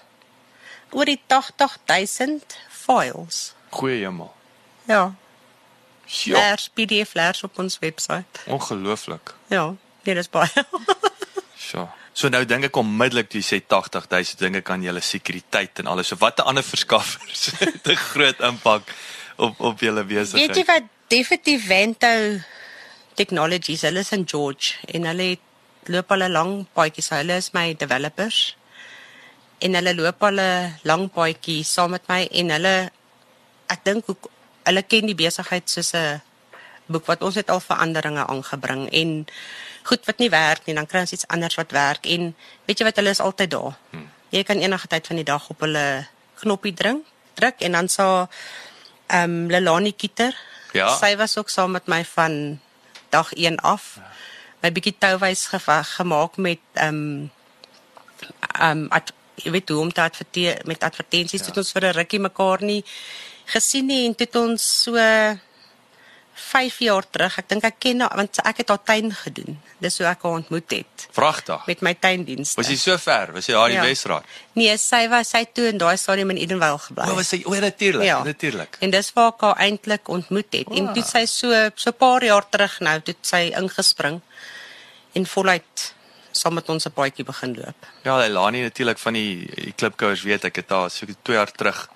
oor 0.91 1.05
die 1.05 1.21
80000 1.27 2.57
files. 2.69 3.53
goeie 3.69 4.03
hemel. 4.03 4.33
Ja, 4.87 5.13
Sjoe, 6.05 6.33
leers 6.35 6.69
PDF 6.73 7.13
leers 7.13 7.43
op 7.43 7.59
ons 7.59 7.79
webwerf. 7.79 8.25
ongelooflik. 8.45 9.33
Ja, 9.47 9.73
nee, 10.03 10.15
dis 10.15 10.29
baie. 10.29 10.49
Sjoe. 11.57 11.87
So 12.13 12.29
nou 12.29 12.43
dink 12.45 12.67
ek 12.67 12.77
onmiddellik 12.77 13.31
jy 13.33 13.41
sê 13.45 13.59
80000 13.63 14.39
dinge 14.41 14.61
kan 14.61 14.83
julle 14.83 15.01
sekuriteit 15.01 15.79
en 15.79 15.87
alles. 15.87 16.11
So 16.11 16.19
watter 16.19 16.43
ander 16.43 16.63
verskaffers 16.63 17.51
het 17.59 17.87
'n 17.87 17.95
groot 17.95 18.39
impak 18.39 18.83
op 19.37 19.59
op 19.59 19.79
julle 19.79 20.03
besigheid? 20.03 20.47
weet 20.47 20.57
jy 20.57 20.65
wat 20.65 20.83
definitief 21.07 21.67
Vento 21.67 22.41
Technologies, 23.15 23.81
hulle 23.81 23.99
is 23.99 24.11
in 24.11 24.23
George 24.27 24.79
en 24.87 25.05
hulle 25.05 25.35
het 25.35 25.45
loop 25.91 26.11
al 26.11 26.23
'n 26.23 26.31
lang 26.31 26.65
paadjie. 26.73 27.03
Hulle 27.09 27.35
is 27.35 27.51
my 27.53 27.75
developers. 27.75 28.55
En 29.59 29.73
hulle 29.73 29.95
loop 29.95 30.23
al 30.23 30.39
'n 30.39 30.79
lang 30.83 31.11
paadjie 31.11 31.63
saam 31.63 31.91
met 31.91 32.07
my 32.07 32.27
en 32.31 32.49
hulle 32.49 32.91
ek 33.67 33.83
dink 33.83 34.05
hoe 34.05 34.17
hulle 34.63 34.83
ken 34.83 35.05
die 35.05 35.15
besigheid 35.15 35.69
soos 35.69 35.93
'n 35.93 36.21
boek 36.91 37.05
wat 37.05 37.21
ons 37.21 37.35
het 37.35 37.49
al 37.49 37.59
veranderinge 37.59 38.27
aangebring 38.27 38.89
en 38.91 39.25
goed 39.83 40.05
wat 40.05 40.17
nie 40.17 40.29
werk 40.29 40.65
nie, 40.65 40.75
dan 40.75 40.87
kry 40.89 41.03
ons 41.05 41.13
iets 41.15 41.27
anders 41.27 41.55
wat 41.59 41.71
werk 41.71 42.05
en 42.05 42.31
weet 42.65 42.79
jy 42.79 42.85
wat 42.85 42.99
hulle 43.01 43.13
is 43.13 43.23
altyd 43.23 43.51
daar. 43.51 43.77
Hmm. 43.91 44.09
Jy 44.31 44.43
kan 44.47 44.61
enige 44.63 44.87
tyd 44.87 45.07
van 45.07 45.19
die 45.19 45.27
dag 45.27 45.49
op 45.49 45.59
hulle 45.65 45.85
knoppie 46.41 46.73
druk, 46.73 47.03
druk 47.39 47.59
en 47.59 47.71
dan 47.71 47.89
sal 47.89 48.29
ehm 49.11 49.23
um, 49.23 49.49
Lelani 49.51 49.91
Kieter. 49.91 50.35
Ja. 50.73 50.87
Sy 50.97 51.15
was 51.19 51.37
ook 51.37 51.49
saam 51.49 51.71
met 51.71 51.87
my 51.87 52.03
van 52.05 52.59
dag 53.09 53.33
1 53.33 53.59
af. 53.59 53.97
My 54.61 54.71
bietjie 54.71 54.95
touwys 54.97 55.49
gemaak 55.97 56.37
met 56.37 56.61
ehm 56.73 56.95
um, 56.95 57.31
ehm 58.59 58.85
um, 58.85 58.87
ad, 58.89 59.13
jy 59.35 59.51
weet 59.51 59.69
hoe 59.69 59.79
om 59.79 59.91
te 59.91 60.01
adverteer 60.01 60.61
met 60.65 60.83
advertensies 60.83 61.41
ja. 61.41 61.47
het 61.47 61.57
ons 61.57 61.71
vir 61.71 61.85
'n 61.89 61.97
rukkie 61.97 62.19
mekaar 62.19 62.61
nie 62.61 62.83
gesien 63.45 63.85
nie 63.85 64.05
en 64.07 64.15
toe 64.15 64.27
het 64.27 64.35
ons 64.35 64.65
so 64.83 64.95
5 66.33 66.79
jaar 66.79 67.03
terug, 67.09 67.37
ek 67.37 67.49
dink 67.49 67.63
ek 67.63 67.75
ken 67.79 67.99
haar 68.01 68.15
want 68.15 68.37
ek 68.43 68.57
het 68.57 68.69
haar 68.69 68.83
tuin 68.83 69.11
gedoen. 69.13 69.59
Dis 69.79 69.97
hoe 69.97 70.07
ek 70.07 70.21
haar 70.23 70.31
ontmoet 70.31 70.71
het 70.71 71.07
Vragtig. 71.11 71.65
met 71.67 71.81
my 71.81 71.93
tuindienste. 71.93 72.55
Was 72.61 72.67
jy 72.69 72.75
so 72.75 72.97
ver? 72.97 73.31
Was 73.33 73.45
jy 73.45 73.53
daar 73.53 73.69
in 73.69 73.75
Ja. 73.75 73.81
Wesraad? 73.83 74.23
Nee, 74.53 74.77
sy 74.77 75.07
was 75.09 75.29
sy 75.29 75.45
toe 75.53 75.67
in 75.67 75.77
daai 75.77 75.97
stadium 75.97 76.29
in 76.29 76.37
Edenvale 76.37 76.77
gebly. 76.79 77.09
O, 77.09 77.15
was 77.15 77.29
jy 77.31 77.43
o, 77.45 77.53
natuurlik, 77.59 78.03
Ja. 78.05 78.23
natuurlik. 78.23 78.77
En 78.79 78.89
dis 78.89 79.13
waar 79.13 79.27
ek 79.33 79.41
haar 79.41 79.55
eintlik 79.57 80.07
ontmoet 80.09 80.51
het. 80.53 80.67
En 80.71 80.93
toe 80.93 81.03
sy 81.03 81.25
so 81.25 81.69
so 81.75 81.89
'n 81.89 81.97
paar 81.97 82.23
jaar 82.23 82.49
terug 82.49 82.79
nou, 82.79 82.99
toe 83.01 83.15
sy 83.21 83.51
ingespring 83.55 84.21
en 85.15 85.25
voluit 85.25 85.93
saam 86.31 86.53
met 86.53 86.69
ons 86.69 86.85
'n 86.85 86.91
paadjie 86.91 87.25
begin 87.25 87.55
loop. 87.55 87.75
Ja, 88.03 88.17
Lelani 88.17 88.61
natuurlik 88.61 88.97
van 88.97 89.13
die, 89.13 89.49
die 89.55 89.73
klipkouers 89.75 90.21
weet 90.23 90.43
ek 90.45 90.55
het 90.55 90.67
daar 90.69 90.89
so 90.89 91.05
2 91.23 91.35
jaar 91.37 91.51
terug 91.51 91.89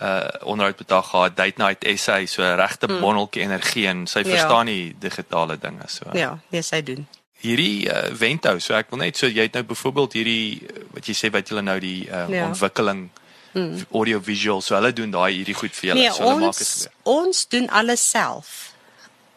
uh 0.00 0.28
onderhoud 0.42 0.80
haar 0.90 1.02
gehad, 1.02 1.36
Date 1.36 1.58
Night 1.62 1.84
SA, 2.00 2.26
so 2.26 2.42
regte 2.42 2.88
mm. 2.88 3.00
bonneltjie 3.00 3.42
energie 3.42 3.86
en 3.86 4.06
sy 4.06 4.18
Ja. 4.24 4.24
verstaan 4.36 4.66
die 4.66 4.94
digitale 4.98 5.58
dinge 5.58 5.86
so. 5.88 6.04
Ja, 6.12 6.38
nee, 6.50 6.62
sy 6.62 6.82
doen. 6.82 7.06
Hierdie 7.42 7.88
uh, 7.90 8.10
Vento, 8.14 8.58
so 8.58 8.74
ek 8.74 8.90
wil 8.90 8.98
net 8.98 9.16
so 9.18 9.26
jy 9.26 9.42
het 9.48 9.54
nou 9.54 9.62
byvoorbeeld 9.64 10.12
hierdie 10.12 10.66
wat 10.94 11.06
jy 11.06 11.14
sê 11.14 11.30
wat 11.34 11.48
julle 11.48 11.62
nou 11.62 11.78
die 11.80 12.08
uh, 12.08 12.26
Ja. 12.30 12.46
ontwikkeling 12.48 13.10
mm. 13.54 13.86
audio 13.92 14.20
visual. 14.20 14.60
So 14.62 14.74
hulle 14.74 14.92
doen 14.92 15.10
daai 15.10 15.32
hierdie 15.34 15.54
goed 15.54 15.74
vir 15.74 15.88
julle. 15.90 16.00
Nee, 16.00 16.10
so 16.12 16.22
hulle 16.22 16.34
maak 16.40 16.48
ons 16.54 16.58
dit 16.58 16.68
gebeur. 16.68 16.92
ons 17.04 17.46
doen 17.48 17.68
alles 17.70 18.10
self. 18.10 18.72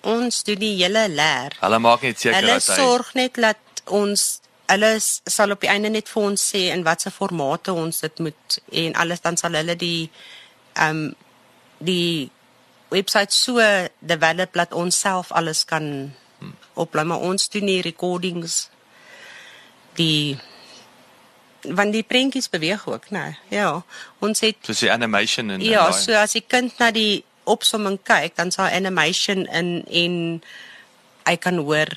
Ons 0.06 0.44
doen 0.46 0.60
die 0.62 0.76
hele 0.84 1.08
leer. 1.10 1.56
Hulle 1.62 1.80
maak 1.82 2.02
net 2.06 2.20
seker 2.22 2.38
Hulle 2.38 2.58
dat 2.60 2.68
hy 2.70 2.76
sorg 2.78 3.14
net 3.18 3.34
dat 3.42 3.82
ons 3.90 4.26
hulle 4.70 5.00
s- 5.00 5.22
sal 5.30 5.52
op 5.54 5.62
die 5.62 5.70
einde 5.70 5.90
net 5.94 6.10
vir 6.10 6.24
ons 6.24 6.42
sê 6.54 6.62
in 6.74 6.84
watter 6.86 7.12
formate 7.14 7.74
ons 7.74 8.00
dit 8.02 8.20
moet 8.20 8.60
en 8.72 8.96
alles 9.02 9.22
dan 9.22 9.38
sal 9.38 9.54
hulle 9.54 9.76
die 9.78 10.10
ehm 10.76 10.90
um, 10.90 11.16
die 11.80 12.32
webwerf 12.90 13.34
so 13.34 13.60
develop 14.00 14.54
dat 14.54 14.74
ons 14.74 15.00
self 15.00 15.32
alles 15.32 15.66
kan 15.68 16.14
oplaai 16.74 17.06
maar 17.06 17.24
ons 17.26 17.50
doen 17.50 17.68
die 17.68 17.82
recordings 17.82 18.70
die 20.00 20.38
want 21.66 21.92
die 21.92 22.04
prentjies 22.04 22.48
beweeg 22.50 22.88
ook 22.88 23.10
nê 23.12 23.36
ja 23.52 23.82
ons 24.20 24.44
het 24.46 24.60
soos 24.62 24.84
die 24.86 24.92
animation 24.92 25.50
en 25.50 25.62
Ja, 25.66 25.88
en 25.88 25.98
so 25.98 26.14
as 26.14 26.38
die 26.38 26.46
kind 26.46 26.78
na 26.80 26.92
die 26.96 27.24
opsomming 27.46 28.02
kyk, 28.04 28.36
dan 28.36 28.52
sal 28.52 28.74
animation 28.74 29.46
in 29.46 29.86
en 29.86 30.16
hy 31.26 31.36
kan 31.42 31.62
hoor, 31.62 31.90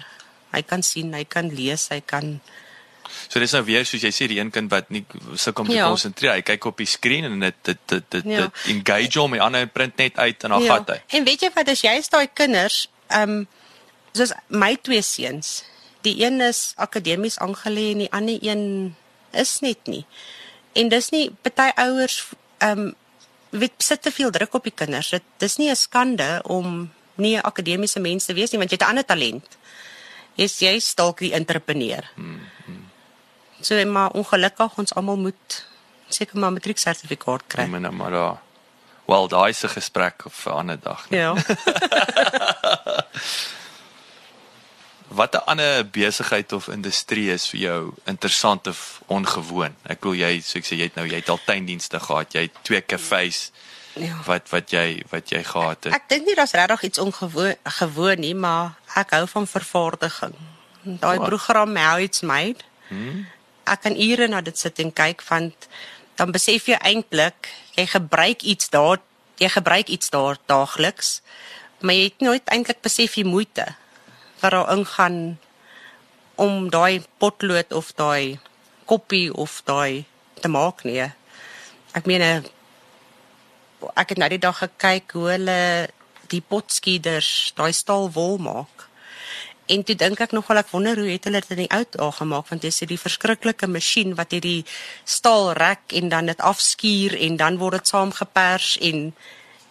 hy 0.55 0.63
kan 0.65 0.85
sien, 0.85 1.13
hy 1.17 1.25
kan 1.29 1.51
lees, 1.53 1.89
hy 1.93 2.01
kan 2.05 2.39
So 3.29 3.41
dis 3.41 3.53
nou 3.53 3.63
weer 3.65 3.85
soos 3.87 4.03
jy 4.03 4.11
sê 4.13 4.29
die 4.29 4.39
een 4.41 4.51
kind 4.51 4.71
wat 4.71 4.91
nie 4.91 5.05
sukkel 5.35 5.65
om 5.65 5.71
te 5.71 5.77
Ja. 5.77 5.89
konsentreer. 5.89 6.33
Hy 6.33 6.43
kyk 6.43 6.65
op 6.65 6.77
die 6.77 6.87
skerm 6.87 7.25
en 7.25 7.41
dit 7.41 7.55
dit 7.63 7.79
dit 7.87 8.11
dit, 8.11 8.25
Ja. 8.25 8.41
dit 8.41 8.53
engage 8.67 9.19
hom, 9.19 9.33
die 9.33 9.41
ander 9.43 9.67
print 9.67 9.97
net 9.97 10.17
uit 10.17 10.45
en 10.45 10.51
dan 10.51 10.63
Ja. 10.63 10.75
gat 10.75 10.89
hy. 10.89 11.03
En 11.19 11.25
weet 11.25 11.41
jy 11.41 11.51
wat 11.55 11.69
as 11.69 11.81
jy 11.81 11.97
is 11.99 12.09
daai 12.09 12.27
kinders, 12.35 12.89
ehm 13.11 13.31
um, 13.31 13.47
soos 14.13 14.33
my 14.49 14.77
twee 14.83 15.03
seuns, 15.03 15.65
die 16.03 16.25
een 16.25 16.41
is 16.41 16.73
akademies 16.77 17.39
aangelê 17.39 17.91
en 17.93 17.99
die 17.99 18.13
ander 18.13 18.39
een 18.43 18.95
is 19.33 19.61
net 19.61 19.87
nie. 19.87 20.05
En 20.75 20.89
dis 20.89 21.11
nie 21.11 21.31
party 21.43 21.71
ouers 21.77 22.25
ehm 22.59 22.79
um, 22.79 22.95
weet 23.51 23.73
sit 23.79 24.03
te 24.03 24.11
veel 24.11 24.31
druk 24.31 24.55
op 24.55 24.63
die 24.65 24.73
kinders. 24.75 25.11
Dit 25.11 25.23
dis 25.39 25.57
nie 25.57 25.71
'n 25.71 25.77
skande 25.77 26.41
om 26.45 26.91
nie 27.15 27.37
'n 27.37 27.41
akademiese 27.41 28.01
mens 28.01 28.25
te 28.25 28.35
wees 28.35 28.51
nie 28.51 28.59
want 28.59 28.71
jy 28.71 28.77
het 28.77 28.87
'n 28.87 28.91
ander 28.91 29.05
talent. 29.05 29.57
Jy's 30.35 30.59
jy's 30.59 30.95
dalk 30.95 31.19
die 31.19 31.33
entrepreneur. 31.33 32.11
Mm, 32.17 32.25
mm. 32.25 32.41
So 33.61 33.85
maar 33.87 34.11
ongelukkig 34.11 34.77
ons 34.79 34.95
almal 34.95 35.17
moet 35.17 35.65
seker 36.09 36.39
maar 36.39 36.53
matrieksertifikaat 36.53 37.43
kry. 37.47 37.63
Ek 37.65 37.71
meen 37.71 37.83
nou 37.83 37.93
maar 37.93 38.11
daar. 38.11 38.37
Wel, 39.09 39.29
daai 39.29 39.53
'n 39.53 39.69
gesprek 39.69 40.23
vir 40.31 40.53
'n 40.53 40.57
ander 40.57 40.81
dag. 40.81 41.07
Ja. 41.11 41.35
Watter 45.09 45.41
ander 45.41 45.87
besigheid 45.91 46.53
of 46.53 46.69
industrie 46.69 47.31
is 47.33 47.47
vir 47.49 47.61
jou 47.61 47.93
interessant 48.05 48.67
of 48.67 49.01
ongewoon? 49.07 49.73
Ek 49.89 50.05
wil 50.05 50.13
jy, 50.19 50.41
so 50.45 50.59
ek 50.61 50.67
sê 50.69 50.77
jy 50.77 50.83
het 50.91 50.99
nou 51.01 51.07
jy 51.09 51.17
het 51.23 51.31
al 51.33 51.41
tuindienste 51.47 52.01
gehad, 52.01 52.35
jy 52.37 52.43
het 52.49 52.59
twee 52.63 52.81
kafees 52.81 53.51
Ja. 53.99 54.15
wat 54.27 54.49
wat 54.53 54.71
jy 54.71 55.03
wat 55.11 55.31
jy 55.33 55.41
gehad 55.43 55.85
het. 55.89 55.95
Ek 55.97 56.09
dink 56.13 56.27
nie 56.27 56.35
daar's 56.37 56.53
regtig 56.53 56.83
iets 56.83 56.99
ongewoon 56.99 57.55
gewoon 57.65 58.21
nie, 58.21 58.35
maar 58.35 58.77
ek 58.95 59.11
hou 59.17 59.25
van 59.27 59.47
vervaardiging. 59.47 60.35
Daai 60.85 61.19
Wat? 61.19 61.27
program 61.29 61.77
How 61.77 61.99
It's 61.99 62.21
Made. 62.21 62.63
Hmm? 62.89 63.27
Ek 63.69 63.85
kan 63.85 63.97
ure 63.97 64.29
na 64.29 64.41
dit 64.41 64.59
sit 64.59 64.81
en 64.81 64.93
kyk 64.93 65.23
want 65.29 65.69
dan 66.19 66.33
besef 66.35 66.67
jy 66.69 66.79
eintlik 66.83 67.51
jy 67.79 67.87
gebruik 67.87 68.43
iets 68.43 68.71
daar, 68.75 68.99
jy 69.39 69.49
gebruik 69.55 69.89
iets 69.89 70.11
daar 70.11 70.39
daagliks, 70.51 71.21
maar 71.81 71.95
jy 71.95 72.09
het 72.09 72.25
nooit 72.25 72.51
eintlik 72.51 72.81
besef 72.83 73.15
die 73.15 73.29
moeite 73.29 73.69
wat 74.41 74.55
daar 74.55 74.73
ingaan 74.75 75.39
om 76.39 76.71
daai 76.71 77.03
potlood 77.19 77.73
of 77.75 77.93
daai 77.99 78.39
koppie 78.87 79.31
of 79.35 79.61
daai 79.67 80.07
te 80.41 80.49
maak 80.49 80.85
nie. 80.87 81.03
Ek 81.95 82.07
meen 82.07 82.25
ek 83.95 84.15
het 84.15 84.19
nou 84.19 84.29
die 84.31 84.43
dag 84.43 84.59
gekyk 84.59 85.15
hoe 85.15 85.29
hulle 85.35 85.61
die 86.29 86.43
potskieders, 86.43 87.53
daai 87.57 87.73
staal 87.73 88.11
wol 88.13 88.39
maak. 88.43 88.88
En 89.69 89.83
toe 89.85 89.95
dink 89.95 90.21
ek 90.21 90.33
nogal 90.33 90.57
ek 90.63 90.71
wonder 90.73 90.97
hoe 90.97 91.09
het 91.11 91.25
hulle 91.29 91.41
dit 91.41 91.51
in 91.51 91.57
die 91.67 91.71
ou 91.77 91.85
dae 91.91 92.13
gemaak 92.13 92.49
want 92.49 92.63
dis 92.63 92.79
die 92.89 92.97
verskriklike 92.99 93.67
masjien 93.69 94.15
wat 94.17 94.31
hierdie 94.33 94.65
staal 95.05 95.53
rek 95.53 95.93
en 95.93 96.09
dan 96.09 96.27
dit 96.27 96.39
afskuur 96.41 97.15
en 97.21 97.37
dan 97.37 97.59
word 97.59 97.73
dit 97.79 97.89
saamgepers 97.89 98.79
en 98.81 99.13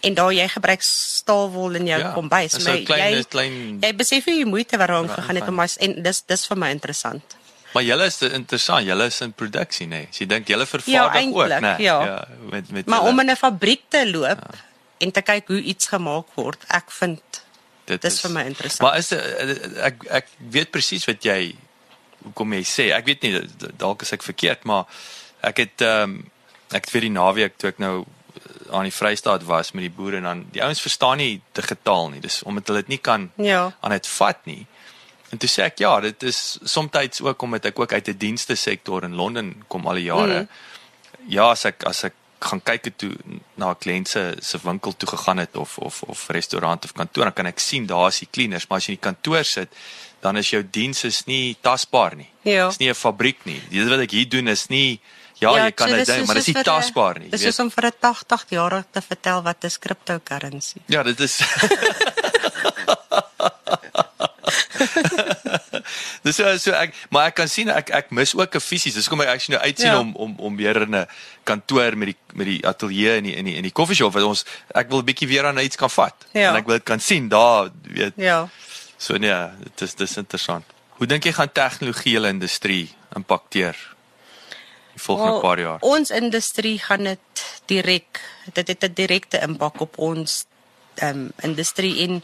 en 0.06 0.14
daar 0.14 0.32
jy 0.34 0.48
gebruik 0.48 0.82
staalwol 0.86 1.76
in 1.80 1.88
jou 1.88 2.00
Ja, 2.00 2.12
kombuis 2.14 2.54
'n 2.54 2.86
klein- 2.86 3.14
jy, 3.18 3.24
klein- 3.30 3.80
jy 3.82 3.94
besef 3.96 4.26
nie 4.28 4.36
die 4.44 4.46
moeite 4.46 4.78
wat 4.78 4.88
daarin 4.88 5.08
Ja, 5.10 5.14
gegaan 5.16 5.36
het 5.36 5.48
om 5.48 5.60
as 5.60 5.78
en 5.78 6.04
dis 6.04 6.22
dis 6.26 6.46
vir 6.48 6.58
my 6.58 6.70
interessant. 6.70 7.24
Maar 7.74 7.84
julle 7.84 8.06
is 8.06 8.18
te- 8.18 8.32
interessant, 8.32 8.86
julle 8.86 9.06
is 9.06 9.22
in 9.22 9.34
produksie 9.34 9.86
nê. 9.88 9.90
Nee. 9.90 10.08
So 10.12 10.24
jy 10.24 10.28
dink 10.28 10.48
julle 10.48 10.60
Ja, 10.66 10.66
vervaardig 10.66 11.34
ook 11.34 11.62
nê. 11.62 11.76
ja. 11.80 12.28
met 12.52 12.72
met 12.72 12.86
Maar 12.86 13.00
julle. 13.00 13.10
om 13.12 13.20
in 13.20 13.30
'n 13.32 13.36
fabriek 13.36 13.82
te 13.90 14.10
loop 14.12 14.40
ja. 14.40 14.60
en 15.00 15.12
te 15.12 15.22
kyk 15.22 15.48
hoe 15.48 15.62
iets 15.62 15.88
gemaak 15.88 16.26
word, 16.36 16.64
ek 16.70 16.92
vind 16.92 17.22
Dit 17.88 18.04
Dis 18.04 18.20
vir 18.26 18.34
my 18.36 18.44
interessant. 18.50 18.84
Maar 18.84 18.98
is 19.00 19.12
eh, 19.16 19.56
ek 19.88 20.04
ek 20.22 20.32
weet 20.54 20.74
presies 20.74 21.08
wat 21.08 21.24
jy 21.24 21.56
hoekom 22.26 22.56
jy 22.58 22.64
sê. 22.68 22.90
Ek 22.96 23.08
weet 23.08 23.24
nie 23.24 23.42
dalk 23.80 24.04
is 24.04 24.12
ek 24.16 24.26
verkeerd, 24.26 24.68
maar 24.68 24.86
ek 25.48 25.64
het 25.64 25.86
ehm 25.86 26.18
um, 26.18 26.18
ek 26.68 26.84
het 26.84 26.92
vir 26.92 27.06
die 27.08 27.14
naweek 27.16 27.54
toe 27.56 27.70
ek 27.72 27.78
nou 27.80 27.94
eh, 28.04 28.76
aan 28.76 28.90
die 28.90 28.96
Vrystaat 28.96 29.46
was 29.48 29.72
met 29.72 29.86
die 29.88 29.94
boere 29.94 30.20
en 30.20 30.28
dan 30.28 30.42
die 30.52 30.64
ouens 30.64 30.84
verstaan 30.84 31.22
nie 31.24 31.38
digitaal 31.56 32.12
nie. 32.12 32.20
Dis 32.24 32.42
omdat 32.44 32.68
hulle 32.68 32.84
dit 32.84 32.98
nie 32.98 33.04
kan 33.04 33.30
Ja. 33.40 33.72
aan 33.80 33.96
dit 33.96 34.08
vat 34.18 34.44
nie. 34.46 34.66
En 35.32 35.40
toe 35.40 35.50
sê 35.50 35.64
ek 35.68 35.80
ja, 35.80 36.00
dit 36.04 36.24
is 36.24 36.58
soms 36.64 37.22
ook 37.22 37.42
omdat 37.42 37.66
ek 37.72 37.80
ook 37.80 37.94
uit 37.94 38.08
'n 38.08 38.18
dienste 38.18 38.56
sektor 38.56 39.04
in 39.04 39.16
Londen 39.16 39.64
kom 39.68 39.88
al 39.88 39.96
die 39.96 40.08
jare. 40.12 40.42
Mm. 40.42 40.48
Ja, 41.28 41.50
as 41.52 41.66
ek 41.66 41.84
as 41.84 42.04
ek 42.04 42.14
gaan 42.40 42.62
kyk 42.64 42.84
het 42.86 42.98
toe 42.98 43.12
na 43.56 43.70
'n 43.72 43.76
kliënt 43.78 44.08
se 44.08 44.36
se 44.42 44.58
winkel 44.64 44.94
toe 44.98 45.10
gegaan 45.10 45.38
het 45.38 45.56
of 45.56 45.78
of 45.78 46.04
of 46.04 46.28
restaurant 46.30 46.84
of 46.86 46.94
kantoor, 46.94 47.24
dan 47.24 47.34
kan 47.34 47.46
ek 47.46 47.60
sien 47.60 47.86
daar 47.86 48.08
is 48.08 48.20
die 48.20 48.28
cleaners, 48.32 48.68
maar 48.68 48.78
as 48.78 48.86
jy 48.86 48.94
in 48.94 49.00
die 49.02 49.10
kantoor 49.12 49.44
sit, 49.44 49.70
dan 50.22 50.38
is 50.38 50.50
jou 50.50 50.64
diens 50.72 51.04
is 51.04 51.24
nie 51.26 51.58
tasbaar 51.62 52.16
nie. 52.16 52.30
Ja. 52.44 52.68
Dis 52.68 52.78
nie 52.78 52.90
'n 52.90 52.94
fabriek 52.96 53.46
nie. 53.46 53.62
Dit 53.70 53.88
wat 53.90 54.00
ek 54.00 54.12
hier 54.12 54.30
doen 54.30 54.48
is 54.48 54.68
nie 54.70 55.00
ja, 55.40 55.52
jy 55.66 55.72
kan 55.72 55.88
so 55.90 55.96
dit 55.96 56.06
dis 56.06 56.16
doen, 56.16 56.26
maar 56.26 56.36
soos 56.36 56.46
dis 56.46 56.54
nie 56.56 56.62
'n- 56.62 56.66
tasbaar 56.66 57.20
nie. 57.20 57.30
Dis 57.30 57.40
jy 57.42 57.46
weet. 57.46 57.56
soos 57.56 57.66
om 57.66 57.72
vir 57.72 57.84
'n 57.86 57.94
80-jarige 58.00 58.86
te 58.92 59.02
vertel 59.02 59.42
wat 59.44 59.64
is 59.64 59.78
cryptocurrency. 59.80 60.80
Ja, 60.88 61.04
dit 61.04 61.20
is 61.20 61.38
Dis 66.28 66.36
so, 66.40 66.50
so 66.60 66.76
ek 66.76 66.94
maar 67.14 67.30
ek 67.32 67.38
kan 67.40 67.50
sien 67.52 67.70
ek 67.72 67.90
ek 67.96 68.12
mis 68.12 68.36
ook 68.36 68.56
'n 68.56 68.64
fisies. 68.64 68.94
Dis 68.94 69.08
kom 69.08 69.22
ek 69.24 69.32
actually 69.32 69.58
nou 69.58 69.66
uitsien 69.66 69.92
Ja. 69.92 70.00
om 70.00 70.16
om 70.16 70.36
om 70.38 70.56
weer 70.60 70.82
in 70.82 70.96
'n 70.96 71.08
kantoor 71.44 71.98
met 71.98 72.12
die 72.12 72.18
met 72.34 72.46
die 72.46 72.62
ateljee 72.68 73.18
in 73.18 73.24
die 73.24 73.36
in 73.36 73.46
die 73.46 73.56
in 73.56 73.64
die 73.64 73.72
koffieshop 73.72 74.14
wat 74.14 74.24
ons 74.24 74.46
ek 74.76 74.90
wil 74.90 75.00
'n 75.00 75.06
bietjie 75.06 75.28
weer 75.28 75.46
aan 75.46 75.60
iets 75.60 75.76
kan 75.76 75.90
vat. 75.90 76.16
Ja. 76.34 76.50
En 76.50 76.56
ek 76.56 76.66
wil 76.66 76.76
dit 76.76 76.84
kan 76.86 77.00
sien 77.00 77.30
daar 77.30 77.70
weet. 77.82 78.14
Ja. 78.16 78.50
So 78.98 79.18
nee, 79.18 79.48
dit 79.64 79.82
is 79.82 79.96
dis 79.96 80.18
interessant. 80.18 80.66
Hoe 80.98 81.08
dink 81.08 81.24
jy 81.24 81.32
gaan 81.32 81.52
tegnologie 81.52 82.14
hele 82.14 82.28
industrie 82.28 82.90
impakteer 83.16 83.76
die 84.94 85.02
volgende 85.02 85.32
Wel, 85.32 85.42
paar 85.42 85.60
jaar? 85.60 85.80
Ons 85.80 86.10
industrie 86.10 86.80
gaan 86.80 87.04
dit 87.04 87.20
direk 87.66 88.22
dit 88.54 88.68
het 88.68 88.84
'n 88.84 88.94
direkte 88.94 89.40
impak 89.40 89.80
op 89.82 89.98
ons 89.98 90.46
ehm 90.96 91.10
um, 91.18 91.32
industrie 91.42 92.08
en 92.08 92.24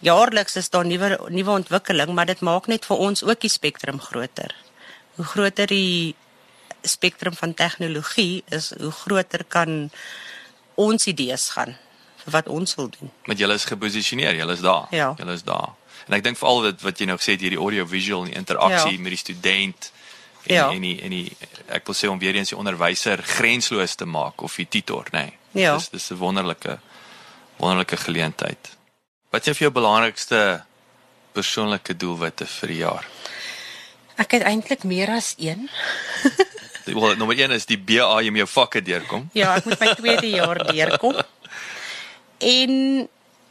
jaarliks 0.00 0.56
is 0.56 0.70
daar 0.70 0.86
nuwe 0.86 1.18
nuwe 1.28 1.50
ontwikkeling, 1.50 2.12
maar 2.14 2.26
dit 2.26 2.40
maak 2.40 2.66
net 2.66 2.84
vir 2.86 2.96
ons 2.96 3.22
ook 3.24 3.40
die 3.40 3.50
spektrum 3.50 4.00
groter. 4.00 4.54
Hoe 5.16 5.24
groter 5.24 5.66
die 5.66 6.14
spektrum 6.82 7.34
van 7.34 7.54
tegnologie 7.54 8.42
is, 8.54 8.72
hoe 8.80 8.90
groter 8.90 9.44
kan 9.48 9.90
ons 10.74 11.06
idees 11.06 11.48
gaan 11.50 11.74
vir 12.24 12.32
wat 12.32 12.48
ons 12.48 12.74
wil 12.74 12.88
doen. 12.88 13.10
met 13.26 13.38
julle 13.38 13.54
is 13.54 13.64
geposisioneer, 13.64 14.34
julle 14.34 14.52
is 14.52 14.60
daar. 14.60 14.86
Ja. 14.90 15.14
Julle 15.18 15.32
is 15.32 15.42
daar. 15.42 15.74
En 16.06 16.14
ek 16.14 16.22
dink 16.24 16.36
veral 16.38 16.60
dit 16.62 16.82
wat 16.82 16.98
jy 16.98 17.06
nou 17.06 17.16
gesê 17.18 17.32
het 17.34 17.40
hierdie 17.40 17.58
audio 17.58 17.86
visual 17.86 18.22
en 18.24 18.30
die 18.30 18.36
interaksie 18.38 18.92
Ja. 18.96 19.00
met 19.02 19.10
die 19.10 19.16
student 19.18 19.92
en 20.46 20.54
Ja. 20.54 20.70
en 20.70 20.80
die 20.80 21.00
en 21.02 21.10
die 21.10 21.36
ek 21.68 21.86
wil 21.86 21.94
sê 21.94 22.08
om 22.08 22.18
weer 22.18 22.34
eens 22.34 22.48
die 22.48 22.56
onderwyser 22.58 23.22
grensloos 23.22 23.94
te 23.94 24.04
maak 24.06 24.42
of 24.42 24.54
die 24.56 24.68
tutor, 24.68 25.04
nê. 25.12 25.32
Nee. 25.52 25.64
Ja. 25.64 25.74
Dis 25.76 25.88
dis 25.88 26.10
'n 26.10 26.16
wonderlike 26.16 26.78
wonderlike 27.56 27.96
geleentheid. 27.96 28.76
Wat 29.28 29.46
is 29.46 29.58
jou 29.60 29.68
belangrikste 29.68 30.62
persoonlike 31.36 31.92
doelwitte 32.00 32.46
vir 32.48 32.70
die 32.72 32.78
jaar? 32.80 33.08
Ek 34.16 34.32
het 34.38 34.46
eintlik 34.48 34.86
meer 34.88 35.12
as 35.12 35.34
een. 35.36 35.66
Wel, 36.88 37.18
nommer 37.20 37.36
1 37.36 37.52
is 37.52 37.68
die 37.68 37.76
BA 37.76 38.06
jy 38.24 38.32
met 38.32 38.46
jou 38.46 38.48
vakke 38.54 38.80
deurkom. 38.80 39.26
Ja, 39.36 39.52
ek 39.58 39.68
moet 39.68 39.82
my 39.82 39.90
tweede 39.98 40.30
jaar 40.32 40.62
deurkom. 40.70 41.18
En 42.40 42.72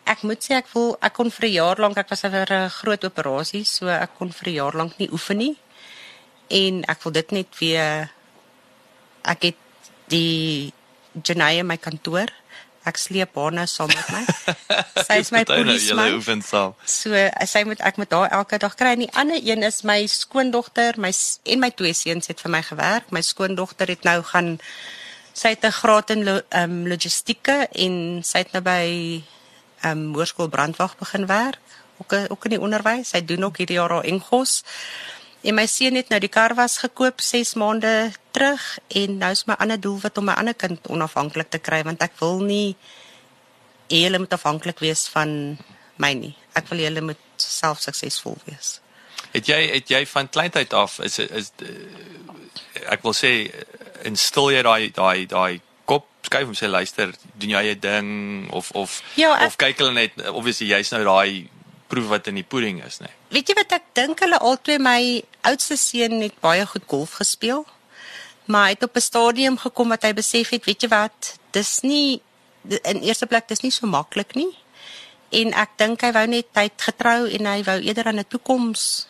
ek 0.09 0.23
moet 0.25 0.41
sê 0.41 0.57
ek 0.57 0.71
voel 0.71 0.95
ek 1.05 1.13
kon 1.13 1.29
vir 1.35 1.45
'n 1.45 1.53
jaar 1.53 1.83
lank 1.83 2.01
ek 2.01 2.09
was 2.09 2.25
vir 2.25 2.49
'n 2.49 2.73
groot 2.79 3.05
operasie, 3.05 3.63
so 3.63 3.85
ek 3.85 4.17
kon 4.17 4.33
vir 4.33 4.49
'n 4.49 4.57
jaar 4.57 4.73
lank 4.73 4.97
nie 4.97 5.11
oefen 5.13 5.37
nie. 5.37 5.55
En 6.49 6.83
ek 6.89 7.03
wil 7.03 7.11
dit 7.11 7.31
net 7.31 7.49
weer 7.59 8.09
ek 9.21 9.53
het 9.53 9.61
die 10.09 10.73
Janaya 11.13 11.63
my 11.63 11.77
kantoor. 11.77 12.33
Ek 12.87 12.97
sleep 12.97 13.35
haar 13.35 13.51
nou 13.51 13.65
saam 13.67 13.91
met 13.91 14.11
my. 14.13 14.21
Sy 15.07 15.19
is 15.19 15.31
my 15.35 15.41
nou, 15.43 15.57
Julle 15.57 15.63
polisieman. 15.65 16.13
oefen 16.17 16.41
saam. 16.45 16.75
So 16.87 17.11
sy 17.45 17.63
moet 17.67 17.81
ek 17.83 17.97
met 17.99 18.13
haar 18.15 18.31
elke 18.39 18.59
dag 18.63 18.75
kry. 18.79 18.93
En 18.95 19.03
die 19.03 19.11
ander 19.13 19.41
een 19.43 19.63
is 19.67 19.81
my 19.83 19.99
skoondogter, 20.07 20.95
my 20.97 21.11
en 21.43 21.59
my 21.59 21.71
twee 21.75 21.93
seuns 21.93 22.31
het 22.31 22.39
vir 22.43 22.53
my 22.53 22.61
gewerk. 22.63 23.11
My 23.11 23.21
skoondogter 23.21 23.91
het 23.91 24.07
nou 24.07 24.21
gaan 24.31 24.57
Sy 25.37 25.51
het 25.53 25.65
'n 25.65 25.71
graad 25.71 26.09
in 26.09 26.23
lo, 26.25 26.41
um, 26.49 26.87
logistieke 26.89 27.67
en 27.71 28.23
sy 28.25 28.39
het 28.41 28.51
nou 28.53 28.63
by 28.65 29.21
um 29.85 30.15
Hoërskool 30.15 30.49
Brandwag 30.49 30.97
begin 30.97 31.27
werk, 31.29 31.59
ook 32.01 32.13
ook 32.29 32.45
in 32.45 32.49
die 32.55 32.61
onderwys. 32.61 33.09
Sy 33.09 33.21
doen 33.25 33.43
ook 33.43 33.57
hierdie 33.57 33.77
jaar 33.77 33.91
haar 33.91 34.03
Engels. 34.03 34.63
En 35.47 35.55
my 35.55 35.63
seun 35.71 35.95
het 35.95 36.09
nou 36.11 36.19
die 36.19 36.31
kar 36.33 36.55
was 36.57 36.77
gekoop 36.83 37.21
6 37.23 37.53
maande 37.61 38.11
terug 38.35 38.63
en 38.99 39.17
nou 39.21 39.29
is 39.31 39.45
my 39.47 39.55
ander 39.63 39.79
doel 39.79 39.99
wat 40.03 40.17
om 40.19 40.25
my 40.27 40.35
ander 40.41 40.53
kind 40.59 40.89
onafhanklik 40.91 41.49
te 41.53 41.61
kry 41.63 41.79
want 41.87 42.01
ek 42.03 42.17
wil 42.19 42.41
nie 42.43 42.75
hulle 43.87 44.19
moet 44.19 44.33
afhanklik 44.35 44.81
wees 44.83 45.05
van 45.13 45.55
my 46.03 46.11
nie. 46.13 46.33
Ek 46.59 46.67
wil 46.69 46.83
hulle 46.83 47.01
moet 47.13 47.21
self 47.39 47.79
suksesvol 47.85 48.35
wees. 48.49 48.73
Het 49.31 49.47
jy 49.47 49.59
het 49.77 49.89
jy 49.93 50.01
van 50.11 50.27
kleintyd 50.29 50.73
af 50.75 50.99
is 51.05 51.15
is 51.23 51.53
ek 52.91 53.03
wil 53.07 53.15
sê 53.15 53.31
instil 54.07 54.51
jy 54.51 54.61
daai 54.67 54.89
daai 54.95 55.25
daai 55.31 55.61
kop 55.87 56.05
skuif 56.27 56.51
om 56.51 56.57
sê 56.59 56.67
luister, 56.67 57.13
doen 57.39 57.53
jy 57.55 57.61
eie 57.69 57.77
ding 57.79 58.09
of 58.51 58.73
of 58.75 58.99
Ja, 59.15 59.31
ek- 59.39 59.47
of 59.47 59.57
kyk 59.63 59.79
hulle 59.79 59.93
net 59.95 60.19
obviously 60.27 60.67
jy's 60.73 60.91
nou 60.91 61.05
daai 61.07 61.47
proef 61.87 62.09
wat 62.11 62.27
in 62.27 62.35
die 62.35 62.43
pudding 62.43 62.83
is, 62.83 62.99
nê. 62.99 63.07
Weet 63.29 63.49
jy 63.49 63.55
wat 63.55 63.71
ek 63.71 63.89
dink 63.97 64.19
hulle 64.23 64.39
albei 64.39 64.77
my 64.79 65.01
oudste 65.49 65.75
seun 65.77 66.21
het 66.21 66.37
baie 66.43 66.65
goed 66.65 66.85
golf 66.87 67.17
gespeel. 67.19 67.65
Maar 68.47 68.63
hy 68.69 68.75
het 68.77 68.83
op 68.83 68.95
'n 68.95 69.01
stadium 69.01 69.57
gekom 69.57 69.89
wat 69.89 70.03
hy 70.03 70.13
besef 70.13 70.49
het, 70.49 70.65
weet 70.65 70.81
jy 70.81 70.89
wat, 70.89 71.35
dis 71.51 71.79
nie 71.81 72.21
in 72.63 73.01
eerste 73.03 73.25
plek 73.25 73.47
dis 73.47 73.61
nie 73.61 73.71
so 73.71 73.87
maklik 73.87 74.35
nie. 74.35 74.55
En 75.31 75.53
ek 75.53 75.69
dink 75.77 76.01
hy 76.01 76.11
wou 76.11 76.27
net 76.27 76.47
tyd 76.53 76.71
getrou 76.77 77.27
en 77.27 77.45
hy 77.45 77.63
wou 77.63 77.79
eerder 77.81 78.05
aan 78.05 78.19
'n 78.19 78.27
toekoms 78.27 79.07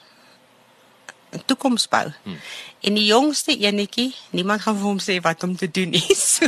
'n 1.34 1.43
toekoms 1.45 1.88
bou. 1.88 2.12
Hmm. 2.23 2.39
En 2.82 2.93
die 2.93 3.06
jongste 3.06 3.58
enetjie, 3.58 4.15
niemand 4.32 4.62
gaan 4.62 4.75
vir 4.75 4.86
hom 4.86 4.99
sê 4.99 5.21
wat 5.21 5.43
om 5.43 5.56
te 5.58 5.71
doen 5.71 5.89
nie. 5.89 6.06
So, 6.17 6.45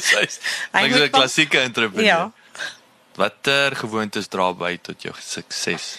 Sy's 0.00 0.40
like 0.72 0.88
moet 0.88 1.00
'n 1.02 1.10
klassieke 1.10 1.58
entrepreneur. 1.58 2.04
ja. 2.04 2.32
Watter 3.14 3.76
gewoontes 3.76 4.26
dra 4.28 4.52
by 4.52 4.76
tot 4.82 5.02
jou 5.02 5.14
sukses? 5.20 5.96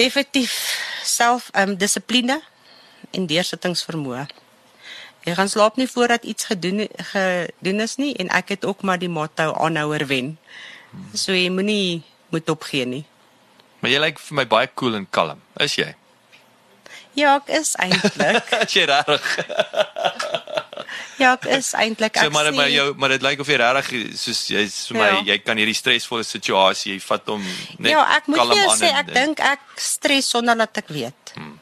Definitief 0.00 0.52
self 1.04 1.50
um 1.52 1.74
dissipline 1.76 2.38
en 3.12 3.26
deursettingsvermoë. 3.28 4.22
Jy 5.26 5.34
gaan 5.36 5.50
slaap 5.52 5.76
nie 5.76 5.88
voordat 5.90 6.24
iets 6.24 6.46
gedoen 6.48 6.86
gedoen 7.10 7.84
is 7.84 7.98
nie 8.00 8.14
en 8.22 8.30
ek 8.32 8.54
het 8.54 8.64
ook 8.64 8.80
maar 8.80 9.00
die 9.02 9.10
motto 9.12 9.50
aanhouer 9.52 10.06
wen. 10.08 10.38
So 11.12 11.36
jy 11.36 11.50
moenie 11.52 12.00
moet 12.32 12.48
opgee 12.48 12.86
nie. 12.88 13.02
Maar 13.84 13.92
jy 13.92 14.00
lyk 14.06 14.22
vir 14.24 14.38
my 14.40 14.46
baie 14.48 14.70
cool 14.72 14.96
en 14.96 15.04
kalm. 15.10 15.44
Is 15.60 15.76
jy? 15.76 15.90
Ja, 17.18 17.36
ek 17.36 17.52
is 17.60 17.74
eintlik. 17.76 18.48
As 18.62 18.72
jy 18.72 18.86
regtig. 18.88 19.28
Ja, 21.20 21.32
ek 21.36 21.44
is 21.52 21.72
eintlik 21.76 22.16
So 22.16 22.26
ek 22.26 22.32
maar 22.32 22.46
sien- 22.48 22.56
maar 22.56 22.70
jou 22.72 22.94
maar 22.96 23.08
dit 23.12 23.22
lyk 23.22 23.40
of 23.44 23.46
jy 23.52 23.56
regtig 23.60 24.18
soos 24.18 24.42
jy's 24.48 24.76
vir 24.88 24.96
my 24.96 25.08
Ja. 25.10 25.22
jy 25.32 25.38
kan 25.44 25.56
hierdie 25.60 25.76
stresvolle 25.76 26.24
situasie, 26.24 26.94
jy 26.94 27.00
vat 27.00 27.26
hom 27.26 27.44
net 27.78 27.92
Ja, 27.92 28.04
ek 28.16 28.26
moet 28.26 28.38
jou 28.38 28.68
sê 28.76 28.88
ek 28.94 29.12
dink 29.14 29.40
ek 29.40 29.60
stres 29.76 30.30
sonder 30.30 30.56
dat 30.56 30.76
ek 30.78 30.88
weet. 30.88 31.34
Hmm. 31.34 31.58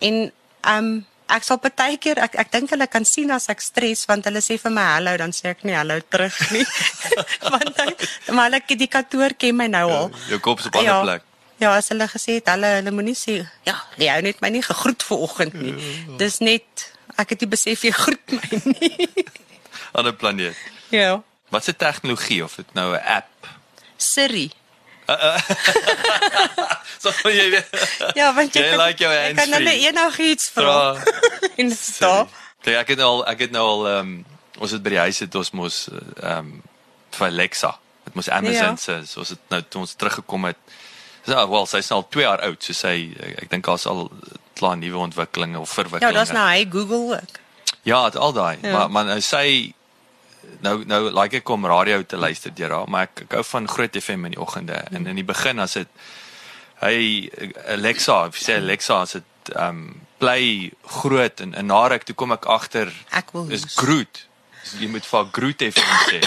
En 0.00 0.32
um 0.76 1.06
ek 1.28 1.44
sal 1.44 1.58
baie 1.60 1.96
keer 2.00 2.18
ek 2.24 2.36
ek 2.40 2.50
dink 2.52 2.70
hulle 2.72 2.86
kan 2.88 3.04
sien 3.04 3.30
as 3.30 3.48
ek 3.52 3.60
stres 3.60 4.06
want 4.08 4.24
hulle 4.24 4.40
sê 4.40 4.58
vir 4.60 4.70
my 4.72 4.84
hallo 4.96 5.16
dan 5.16 5.30
sê 5.32 5.50
ek 5.52 5.64
nie 5.64 5.74
hallo 5.76 5.98
terug 6.10 6.36
nie. 6.52 6.64
want 7.52 7.76
dan 7.76 7.94
maar 8.36 8.52
ek 8.52 8.68
die 8.78 8.88
kantoor 8.88 9.34
ken 9.38 9.56
my 9.56 9.66
nou 9.68 9.88
al. 9.90 10.10
jou 10.28 10.38
kop 10.40 10.60
is 10.60 10.66
op 10.66 10.74
'n 10.74 10.78
ander 10.78 10.92
ja, 10.94 11.02
plek. 11.02 11.22
Ja, 11.58 11.72
as 11.76 11.88
hulle 11.88 12.06
gesê 12.08 12.38
het 12.38 12.46
hulle 12.48 12.66
hulle 12.78 12.90
moenie 12.94 13.16
sê 13.18 13.44
ja, 13.66 13.74
jy 13.98 14.08
hou 14.08 14.20
net 14.22 14.40
my 14.40 14.48
nie 14.48 14.62
gegroet 14.62 15.02
vanoggend 15.02 15.54
nie. 15.54 15.74
Dis 16.18 16.38
net 16.40 16.92
ek 17.18 17.28
het 17.34 17.40
nie 17.42 17.48
besef 17.50 17.82
jy 17.84 17.90
groet 17.94 18.32
my 18.32 18.60
nie. 18.78 19.08
Ander 19.96 20.14
planeet. 20.14 20.56
ja. 20.94 21.22
Wat 21.48 21.64
se 21.64 21.72
tegnologie 21.76 22.42
of 22.44 22.54
dit 22.60 22.74
nou 22.76 22.92
'n 22.92 23.00
app? 23.04 23.48
Siri. 23.96 24.50
So 26.98 27.30
jy 27.30 27.50
weet. 27.50 27.68
Ja, 28.18 28.32
want 28.34 28.54
jy 28.54 28.60
Jy 28.62 28.70
kan, 28.74 28.80
like 28.86 29.02
jou 29.02 29.12
jy 29.12 29.34
kan 29.38 29.52
hulle 29.54 29.70
hands-free. 29.70 29.92
enigiets 29.92 30.48
vra. 30.50 30.94
Vra. 30.94 31.12
en 31.62 31.70
sta. 31.76 32.12
Kyk, 32.64 32.74
ek 32.82 32.88
het 32.92 32.98
nou 32.98 33.08
al 33.12 33.22
ek 33.32 33.44
het 33.46 33.54
nou 33.54 33.64
al 33.68 33.86
ehm 33.88 34.00
um, 34.18 34.24
ons 34.58 34.72
het 34.74 34.82
by 34.82 34.90
die 34.96 34.98
huis 35.06 35.20
het 35.22 35.34
ons 35.38 35.50
mos 35.54 35.76
ehm 35.88 36.38
um, 36.38 36.62
vir 37.14 37.26
Alexa. 37.30 37.70
Dit 38.04 38.14
mos 38.18 38.28
Amazon 38.28 38.74
Ja. 38.74 38.82
se 38.82 38.98
so 39.06 39.20
ons 39.22 39.28
het 39.32 39.44
nou 39.54 39.62
toe 39.68 39.80
ons 39.86 39.94
teruggekom 39.94 40.44
het. 40.50 40.58
Ja, 41.28 41.46
wel, 41.48 41.66
sy's 41.66 41.88
nou 41.92 42.00
al 42.02 42.08
2 42.10 42.22
jaar 42.24 42.40
oud, 42.48 42.62
so 42.64 42.72
sy 42.72 43.14
ek, 43.20 43.42
ek 43.44 43.50
dink 43.50 43.64
daar's 43.64 43.86
al 43.86 44.10
klaar 44.58 44.76
nuwe 44.80 44.98
ontwikkelinge 45.06 45.58
of 45.60 45.68
Ja, 45.70 45.74
verwikkelinge. 45.82 46.14
daar's 46.18 46.34
nou 46.34 46.46
hy 46.50 46.66
Google 46.70 47.16
ook. 47.18 47.40
Ja, 47.86 48.02
al 48.08 48.32
daai. 48.32 48.58
Ja. 48.62 48.72
Maar 48.72 48.90
maar 48.90 49.04
nou 49.14 49.20
sy 49.24 49.72
nou 50.64 50.84
nou 50.88 51.00
like 51.14 51.36
ek 51.42 51.48
om 51.54 51.66
radio 51.66 52.02
te 52.02 52.16
luister 52.16 52.54
deur 52.54 52.70
haar, 52.74 52.88
maar 52.90 53.08
ek, 53.08 53.24
ek 53.26 53.32
hou 53.38 53.44
van 53.44 53.68
Groot 53.68 53.96
FM 54.00 54.24
in 54.28 54.34
die 54.36 54.40
oggende. 54.40 54.82
En 54.90 55.06
in 55.06 55.16
die 55.20 55.24
begin 55.26 55.58
as 55.62 55.72
dit 55.78 55.88
hy 56.80 57.28
Alexa, 57.74 58.28
sê 58.38 58.58
Alexa 58.62 59.00
as 59.02 59.16
dit 59.18 59.54
um 59.58 59.82
play 60.18 60.70
groot 61.00 61.40
en 61.40 61.54
en 61.54 61.66
na 61.70 61.80
ruk 61.88 62.02
toe 62.04 62.14
kom 62.18 62.32
ek 62.34 62.46
agter 62.50 62.90
Ek 63.14 63.30
wil 63.32 63.50
is. 63.54 63.64
Groot. 63.78 64.24
So 64.62 64.76
jy 64.82 64.88
moet 64.90 65.06
vir 65.06 65.28
Groot 65.32 65.62
FM 65.72 65.92
sê. 66.10 66.22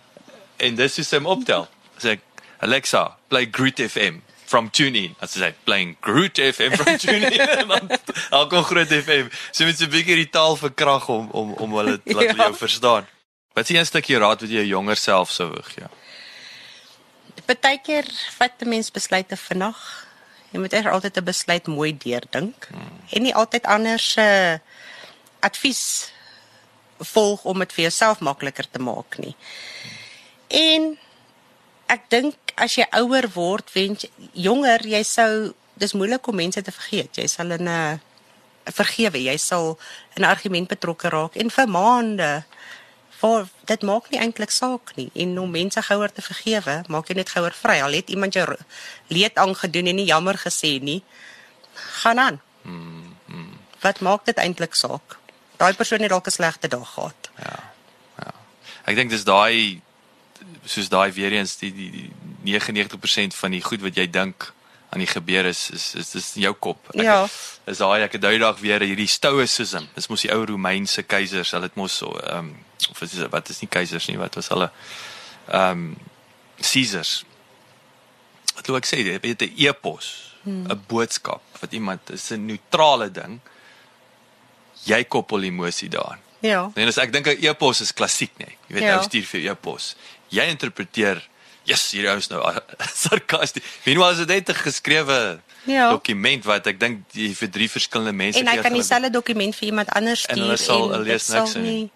en 0.66 0.76
dis 0.76 0.98
is 0.98 1.10
hom 1.16 1.26
optel. 1.26 1.68
Sê 2.00 2.18
ek 2.18 2.26
Alexa, 2.60 3.06
play 3.32 3.48
Groot 3.50 3.80
FM 3.88 4.20
from 4.50 4.70
TuneIn. 4.70 5.14
As 5.22 5.36
jy 5.36 5.44
sê 5.44 5.52
playing 5.66 5.94
Groot 6.02 6.40
FM 6.42 6.74
from 6.74 6.98
TuneIn. 6.98 7.38
En 7.38 7.68
dan 7.72 7.86
dan 8.32 8.48
kom 8.50 8.66
Groot 8.66 8.90
FM. 8.90 9.30
So 9.54 9.64
met 9.68 9.78
so 9.78 9.86
'n 9.86 9.94
bietjie 9.94 10.18
die 10.24 10.30
taal 10.34 10.58
verkrag 10.58 11.06
om 11.08 11.30
om 11.30 11.54
om 11.54 11.78
hulle 11.78 12.00
laat 12.04 12.34
Ja. 12.34 12.50
jou 12.50 12.54
verstaan. 12.58 13.06
Wat 13.54 13.70
is 13.70 13.78
'n 13.78 13.86
stukkie 13.86 14.18
raad 14.18 14.42
wat 14.42 14.50
jy 14.50 14.62
jou 14.62 14.74
jonger 14.76 14.96
self 14.96 15.30
sou 15.30 15.48
wou 15.54 15.62
gee? 15.62 15.86
Partykeer 17.46 18.06
vat 18.38 18.62
'n 18.62 18.68
mens 18.68 18.90
besluite 18.90 19.36
vinnig. 19.36 19.78
Jy 20.50 20.58
moet 20.58 20.72
eers 20.72 20.86
altyd 20.86 21.16
'n 21.16 21.24
besluit 21.24 21.66
mooi 21.66 21.92
deurdink 21.96 22.68
hmm. 22.70 22.98
en 23.10 23.22
nie 23.22 23.34
altyd 23.34 23.64
anders 23.66 24.12
se 24.12 24.26
uh, 24.26 24.58
advies 25.40 26.10
volg 26.98 27.44
om 27.44 27.58
dit 27.58 27.72
vir 27.72 27.82
jouself 27.82 28.20
makliker 28.20 28.66
te 28.70 28.78
maak 28.78 29.18
nie. 29.18 29.36
En 30.48 30.98
ek 31.90 32.06
dink 32.12 32.54
as 32.60 32.76
jy 32.78 32.86
ouer 33.00 33.26
word, 33.34 33.70
wens 33.74 34.06
jonger, 34.36 34.84
jy 34.86 35.02
sou 35.06 35.30
dis 35.80 35.96
moeilik 35.96 36.26
om 36.28 36.38
mense 36.38 36.62
te 36.62 36.74
vergeet. 36.74 37.18
Jy 37.18 37.26
sal 37.26 37.50
in 37.56 37.68
'n 37.68 38.00
vergewe, 38.70 39.18
jy 39.18 39.36
sal 39.36 39.78
in 40.16 40.22
'n 40.22 40.30
argument 40.30 40.68
betrokke 40.68 41.08
raak 41.08 41.36
en 41.36 41.50
vir 41.50 41.68
maande 41.68 42.44
voor 43.20 43.48
dit 43.64 43.82
maak 43.82 44.10
nie 44.10 44.20
eintlik 44.20 44.50
saak 44.50 44.96
nie 44.96 45.10
en 45.14 45.38
om 45.38 45.50
mense 45.50 45.82
gouer 45.82 46.12
te 46.12 46.22
vergewe, 46.22 46.84
maak 46.88 47.08
jy 47.08 47.14
net 47.14 47.28
gouer 47.28 47.52
vry. 47.52 47.80
Al 47.82 47.92
het 47.92 48.08
iemand 48.10 48.34
jou 48.34 48.46
leed 49.08 49.36
aangedoen 49.36 49.86
en 49.86 49.96
nie 49.96 50.06
jammer 50.06 50.36
gesê 50.38 50.80
nie, 50.80 51.02
gaan 51.74 52.18
aan. 52.18 52.40
Mm, 52.62 53.16
mm. 53.26 53.58
Wat 53.80 54.00
maak 54.00 54.24
dit 54.24 54.36
eintlik 54.36 54.74
saak? 54.74 55.18
Daai 55.56 55.74
persoon 55.74 56.00
het 56.00 56.10
dalk 56.10 56.26
'n 56.26 56.30
slegte 56.30 56.68
dag 56.68 56.88
gehad. 56.94 57.30
Ek 58.84 58.96
dink 58.96 59.10
dis 59.10 59.24
daai 59.24 59.80
soos 60.64 60.88
daai 60.88 61.12
weer 61.12 61.32
eens 61.32 61.56
die 61.56 61.72
die, 61.74 61.90
die 61.90 62.58
99% 62.58 63.36
van 63.36 63.50
die 63.50 63.62
goed 63.62 63.82
wat 63.84 63.96
jy 63.96 64.06
dink 64.10 64.52
aan 64.90 64.98
die 64.98 65.10
gebeur 65.10 65.46
is 65.46 65.70
is 65.70 65.94
is 65.94 66.10
dis 66.10 66.34
in 66.36 66.42
jou 66.48 66.54
kop. 66.54 66.90
Ek, 66.94 67.02
Ja. 67.02 67.28
Is 67.66 67.78
daai 67.78 68.02
ek 68.02 68.12
het 68.12 68.22
duidelik 68.22 68.58
weer 68.58 68.82
hierdie 68.82 69.08
stoicism. 69.08 69.86
Dis 69.94 70.08
mos 70.08 70.22
die 70.22 70.32
ou 70.34 70.44
Romeinse 70.44 71.02
keisers, 71.02 71.52
hulle 71.54 71.68
het 71.70 71.76
mos 71.78 71.96
so 72.02 72.10
ehm 72.18 72.38
um, 72.50 72.56
of 72.90 73.02
is 73.02 73.14
wat 73.30 73.50
is 73.52 73.60
nie 73.60 73.68
keisers 73.68 74.08
nie, 74.08 74.18
wat 74.18 74.34
was 74.34 74.48
hulle 74.48 74.70
ehm 75.48 75.70
um, 75.70 75.96
Caesars. 76.60 77.24
Wat 78.54 78.66
wil 78.66 78.76
ek 78.76 78.88
sê, 78.88 78.98
jy 79.00 79.20
weet 79.22 79.42
'n 79.42 79.54
epos, 79.56 80.34
'n 80.44 80.66
hmm. 80.66 80.82
boodskap 80.88 81.42
wat 81.60 81.72
iemand 81.72 82.10
is 82.10 82.30
'n 82.30 82.46
neutrale 82.46 83.10
ding. 83.10 83.40
Jy 84.84 85.04
koppel 85.04 85.42
emosie 85.42 85.88
daaraan. 85.88 86.20
Ja. 86.40 86.70
Nee, 86.74 86.84
dus 86.84 86.96
ek 86.96 87.12
dink 87.12 87.26
'n 87.26 87.36
e-pos 87.44 87.80
is 87.80 87.92
klassiek, 87.92 88.32
nê. 88.38 88.46
Nee. 88.46 88.56
Jy 88.66 88.74
weet, 88.74 88.82
Ja. 88.82 88.96
ou 88.96 89.02
stuur 89.02 89.24
vir 89.24 89.40
jou 89.40 89.52
e-pos. 89.52 89.94
Jy 90.30 90.46
interpreteer, 90.48 91.22
"Yes, 91.64 91.90
hierdie 91.92 92.10
ou 92.10 92.16
is 92.18 92.28
nou 92.30 92.40
sarkasties." 93.04 93.62
Meanwhile 93.84 94.12
is 94.12 94.18
dit 94.18 94.28
net 94.28 94.48
'n 94.50 94.54
geskrewe 94.54 95.40
Ja. 95.66 95.90
dokument 95.90 96.44
wat 96.44 96.66
ek 96.66 96.80
dink 96.80 97.02
die 97.12 97.34
vir 97.36 97.48
drie 97.50 97.68
verskillende 97.68 98.12
mense 98.16 98.38
En 98.40 98.46
hy 98.48 98.56
kan 98.62 98.72
dieselfde 98.72 99.10
dokument 99.10 99.54
vir 99.56 99.68
iemand 99.68 99.88
anders 99.92 100.24
En 100.26 100.34
stuur 100.36 100.44
hulle 100.44 100.56
sal- 100.56 100.88
dit 100.88 101.06
lees 101.06 101.28
niks 101.28 101.54
nie. 101.54 101.62
nie 101.62 101.90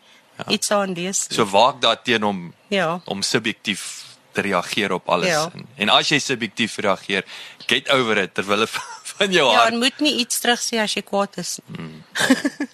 iets 0.48 0.70
aan 0.70 0.92
lees. 0.92 1.26
So 1.30 1.44
waak 1.46 1.80
daarteen 1.80 2.22
om 2.24 2.52
Ja. 2.68 3.00
om 3.06 3.22
subjektief 3.22 4.02
te 4.32 4.40
reageer 4.42 4.92
op 4.92 5.08
alles. 5.08 5.28
Ja. 5.28 5.50
En, 5.54 5.66
en 5.76 5.88
as 5.88 6.08
jy 6.08 6.18
subjektief 6.18 6.76
reageer, 6.76 7.24
get 7.66 7.88
over 7.88 8.18
it 8.18 8.34
terwyl 8.34 8.66
van 9.16 9.30
jou 9.32 9.50
Ja, 9.52 9.58
hart 9.58 9.72
en 9.72 9.78
moet 9.78 10.00
nie 10.00 10.18
iets 10.18 10.40
terug 10.40 10.58
sê 10.60 10.78
as 10.82 10.94
jy 10.94 11.02
kwaad 11.02 11.38
is 11.38 11.60
nie. 11.66 12.02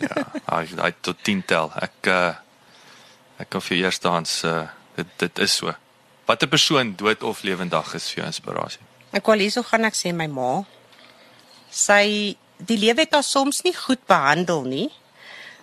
Ja, 0.00 0.24
hy 0.56 0.66
hy 0.82 0.92
tot 1.00 1.16
10 1.22 1.42
tel. 1.46 1.70
Ek 1.76 2.06
uh 2.06 2.34
ek 3.38 3.48
kan 3.50 3.60
vir 3.60 3.76
eerstehands 3.76 4.44
uh 4.44 4.66
dit 5.00 5.16
dit 5.24 5.42
is 5.46 5.56
so. 5.62 5.74
Watter 6.28 6.48
persoon 6.48 6.94
dood 6.96 7.22
of 7.26 7.42
lewendig 7.42 7.94
is 7.98 8.08
vir 8.12 8.22
jou 8.22 8.28
inspirasie? 8.30 8.84
Ek 9.16 9.26
wil 9.26 9.42
hierso 9.42 9.64
gaan 9.66 9.88
ek 9.88 9.98
sê 9.98 10.14
my 10.14 10.28
ma. 10.30 10.52
Sy 11.70 12.36
die 12.60 12.78
lewe 12.78 13.06
het 13.06 13.16
haar 13.16 13.26
soms 13.26 13.62
nie 13.66 13.74
goed 13.74 14.02
behandel 14.06 14.66
nie. 14.68 14.88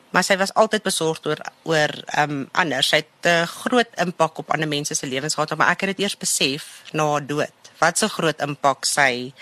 maar 0.09 0.23
sy 0.23 0.37
was 0.39 0.53
altyd 0.55 0.85
besorgd 0.85 1.27
oor 1.27 1.41
oor 1.67 1.93
ehm 2.05 2.31
um, 2.31 2.43
ander. 2.61 2.83
Sy 2.83 3.01
het 3.03 3.25
'n 3.25 3.29
uh, 3.29 3.47
groot 3.47 3.91
impak 4.03 4.39
op 4.39 4.51
ander 4.51 4.67
mense 4.67 4.95
se 4.95 5.07
lewens 5.07 5.33
gehad, 5.33 5.57
maar 5.57 5.69
ek 5.71 5.81
het 5.81 5.89
dit 5.95 5.99
eers 5.99 6.17
besef 6.17 6.63
na 6.91 7.03
haar 7.11 7.25
dood. 7.27 7.57
Wat 7.79 7.97
so 7.97 8.07
groot 8.07 8.41
impak 8.41 8.85
sy 8.85 9.33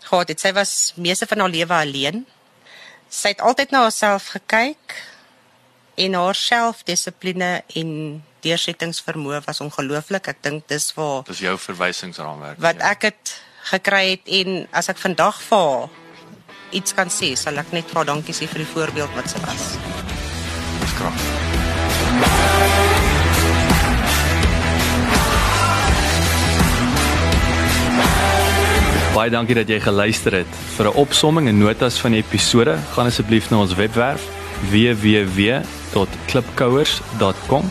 gehad 0.00 0.28
het. 0.28 0.40
Sy 0.40 0.52
was 0.52 0.92
meeste 0.96 1.26
van 1.26 1.38
haar 1.38 1.48
lewe 1.48 1.74
alleen. 1.74 2.26
Sy 3.08 3.28
het 3.28 3.40
altyd 3.40 3.70
na 3.70 3.80
haarself 3.80 4.28
gekyk 4.28 4.94
en 5.94 6.14
haar 6.14 6.34
selfdissipline 6.34 7.62
en 7.74 8.22
deursettingsvermoë 8.46 9.42
was 9.46 9.60
ongelooflik. 9.64 10.28
Ek 10.32 10.38
dink 10.46 10.60
dis 10.70 10.86
waar 10.96 11.24
Dis 11.28 11.42
jou 11.44 11.56
verwysingsraamwerk. 11.58 12.58
wat 12.62 12.76
ja. 12.80 12.84
ek 12.94 13.00
het 13.10 13.22
gekry 13.72 14.04
het 14.14 14.24
en 14.40 14.50
as 14.72 14.88
ek 14.92 14.98
vandag 15.02 15.36
vir 15.48 15.58
haar 15.58 15.88
iets 16.76 16.92
kan 16.94 17.08
sê, 17.10 17.34
sal 17.38 17.58
ek 17.58 17.72
net 17.74 17.86
vir 17.90 17.96
haar 18.02 18.10
dankie 18.12 18.34
sê 18.34 18.44
vir 18.50 18.62
die 18.64 18.72
voorbeeld 18.74 19.12
wat 19.18 19.26
sy 19.30 19.38
was. 19.46 19.64
Dis 20.82 20.94
krag. 20.98 21.16
Baie 29.16 29.32
dankie 29.32 29.56
dat 29.56 29.70
jy 29.72 29.78
geluister 29.80 30.34
het. 30.42 30.50
Vir 30.76 30.86
'n 30.90 30.98
opsomming 31.00 31.48
en 31.48 31.58
notas 31.58 31.96
van 31.98 32.12
die 32.12 32.22
episode, 32.22 32.78
gaan 32.92 33.06
asseblief 33.06 33.50
na 33.50 33.56
ons 33.64 33.74
webwerf 33.74 34.22
www.klipkouers.com 34.70 37.70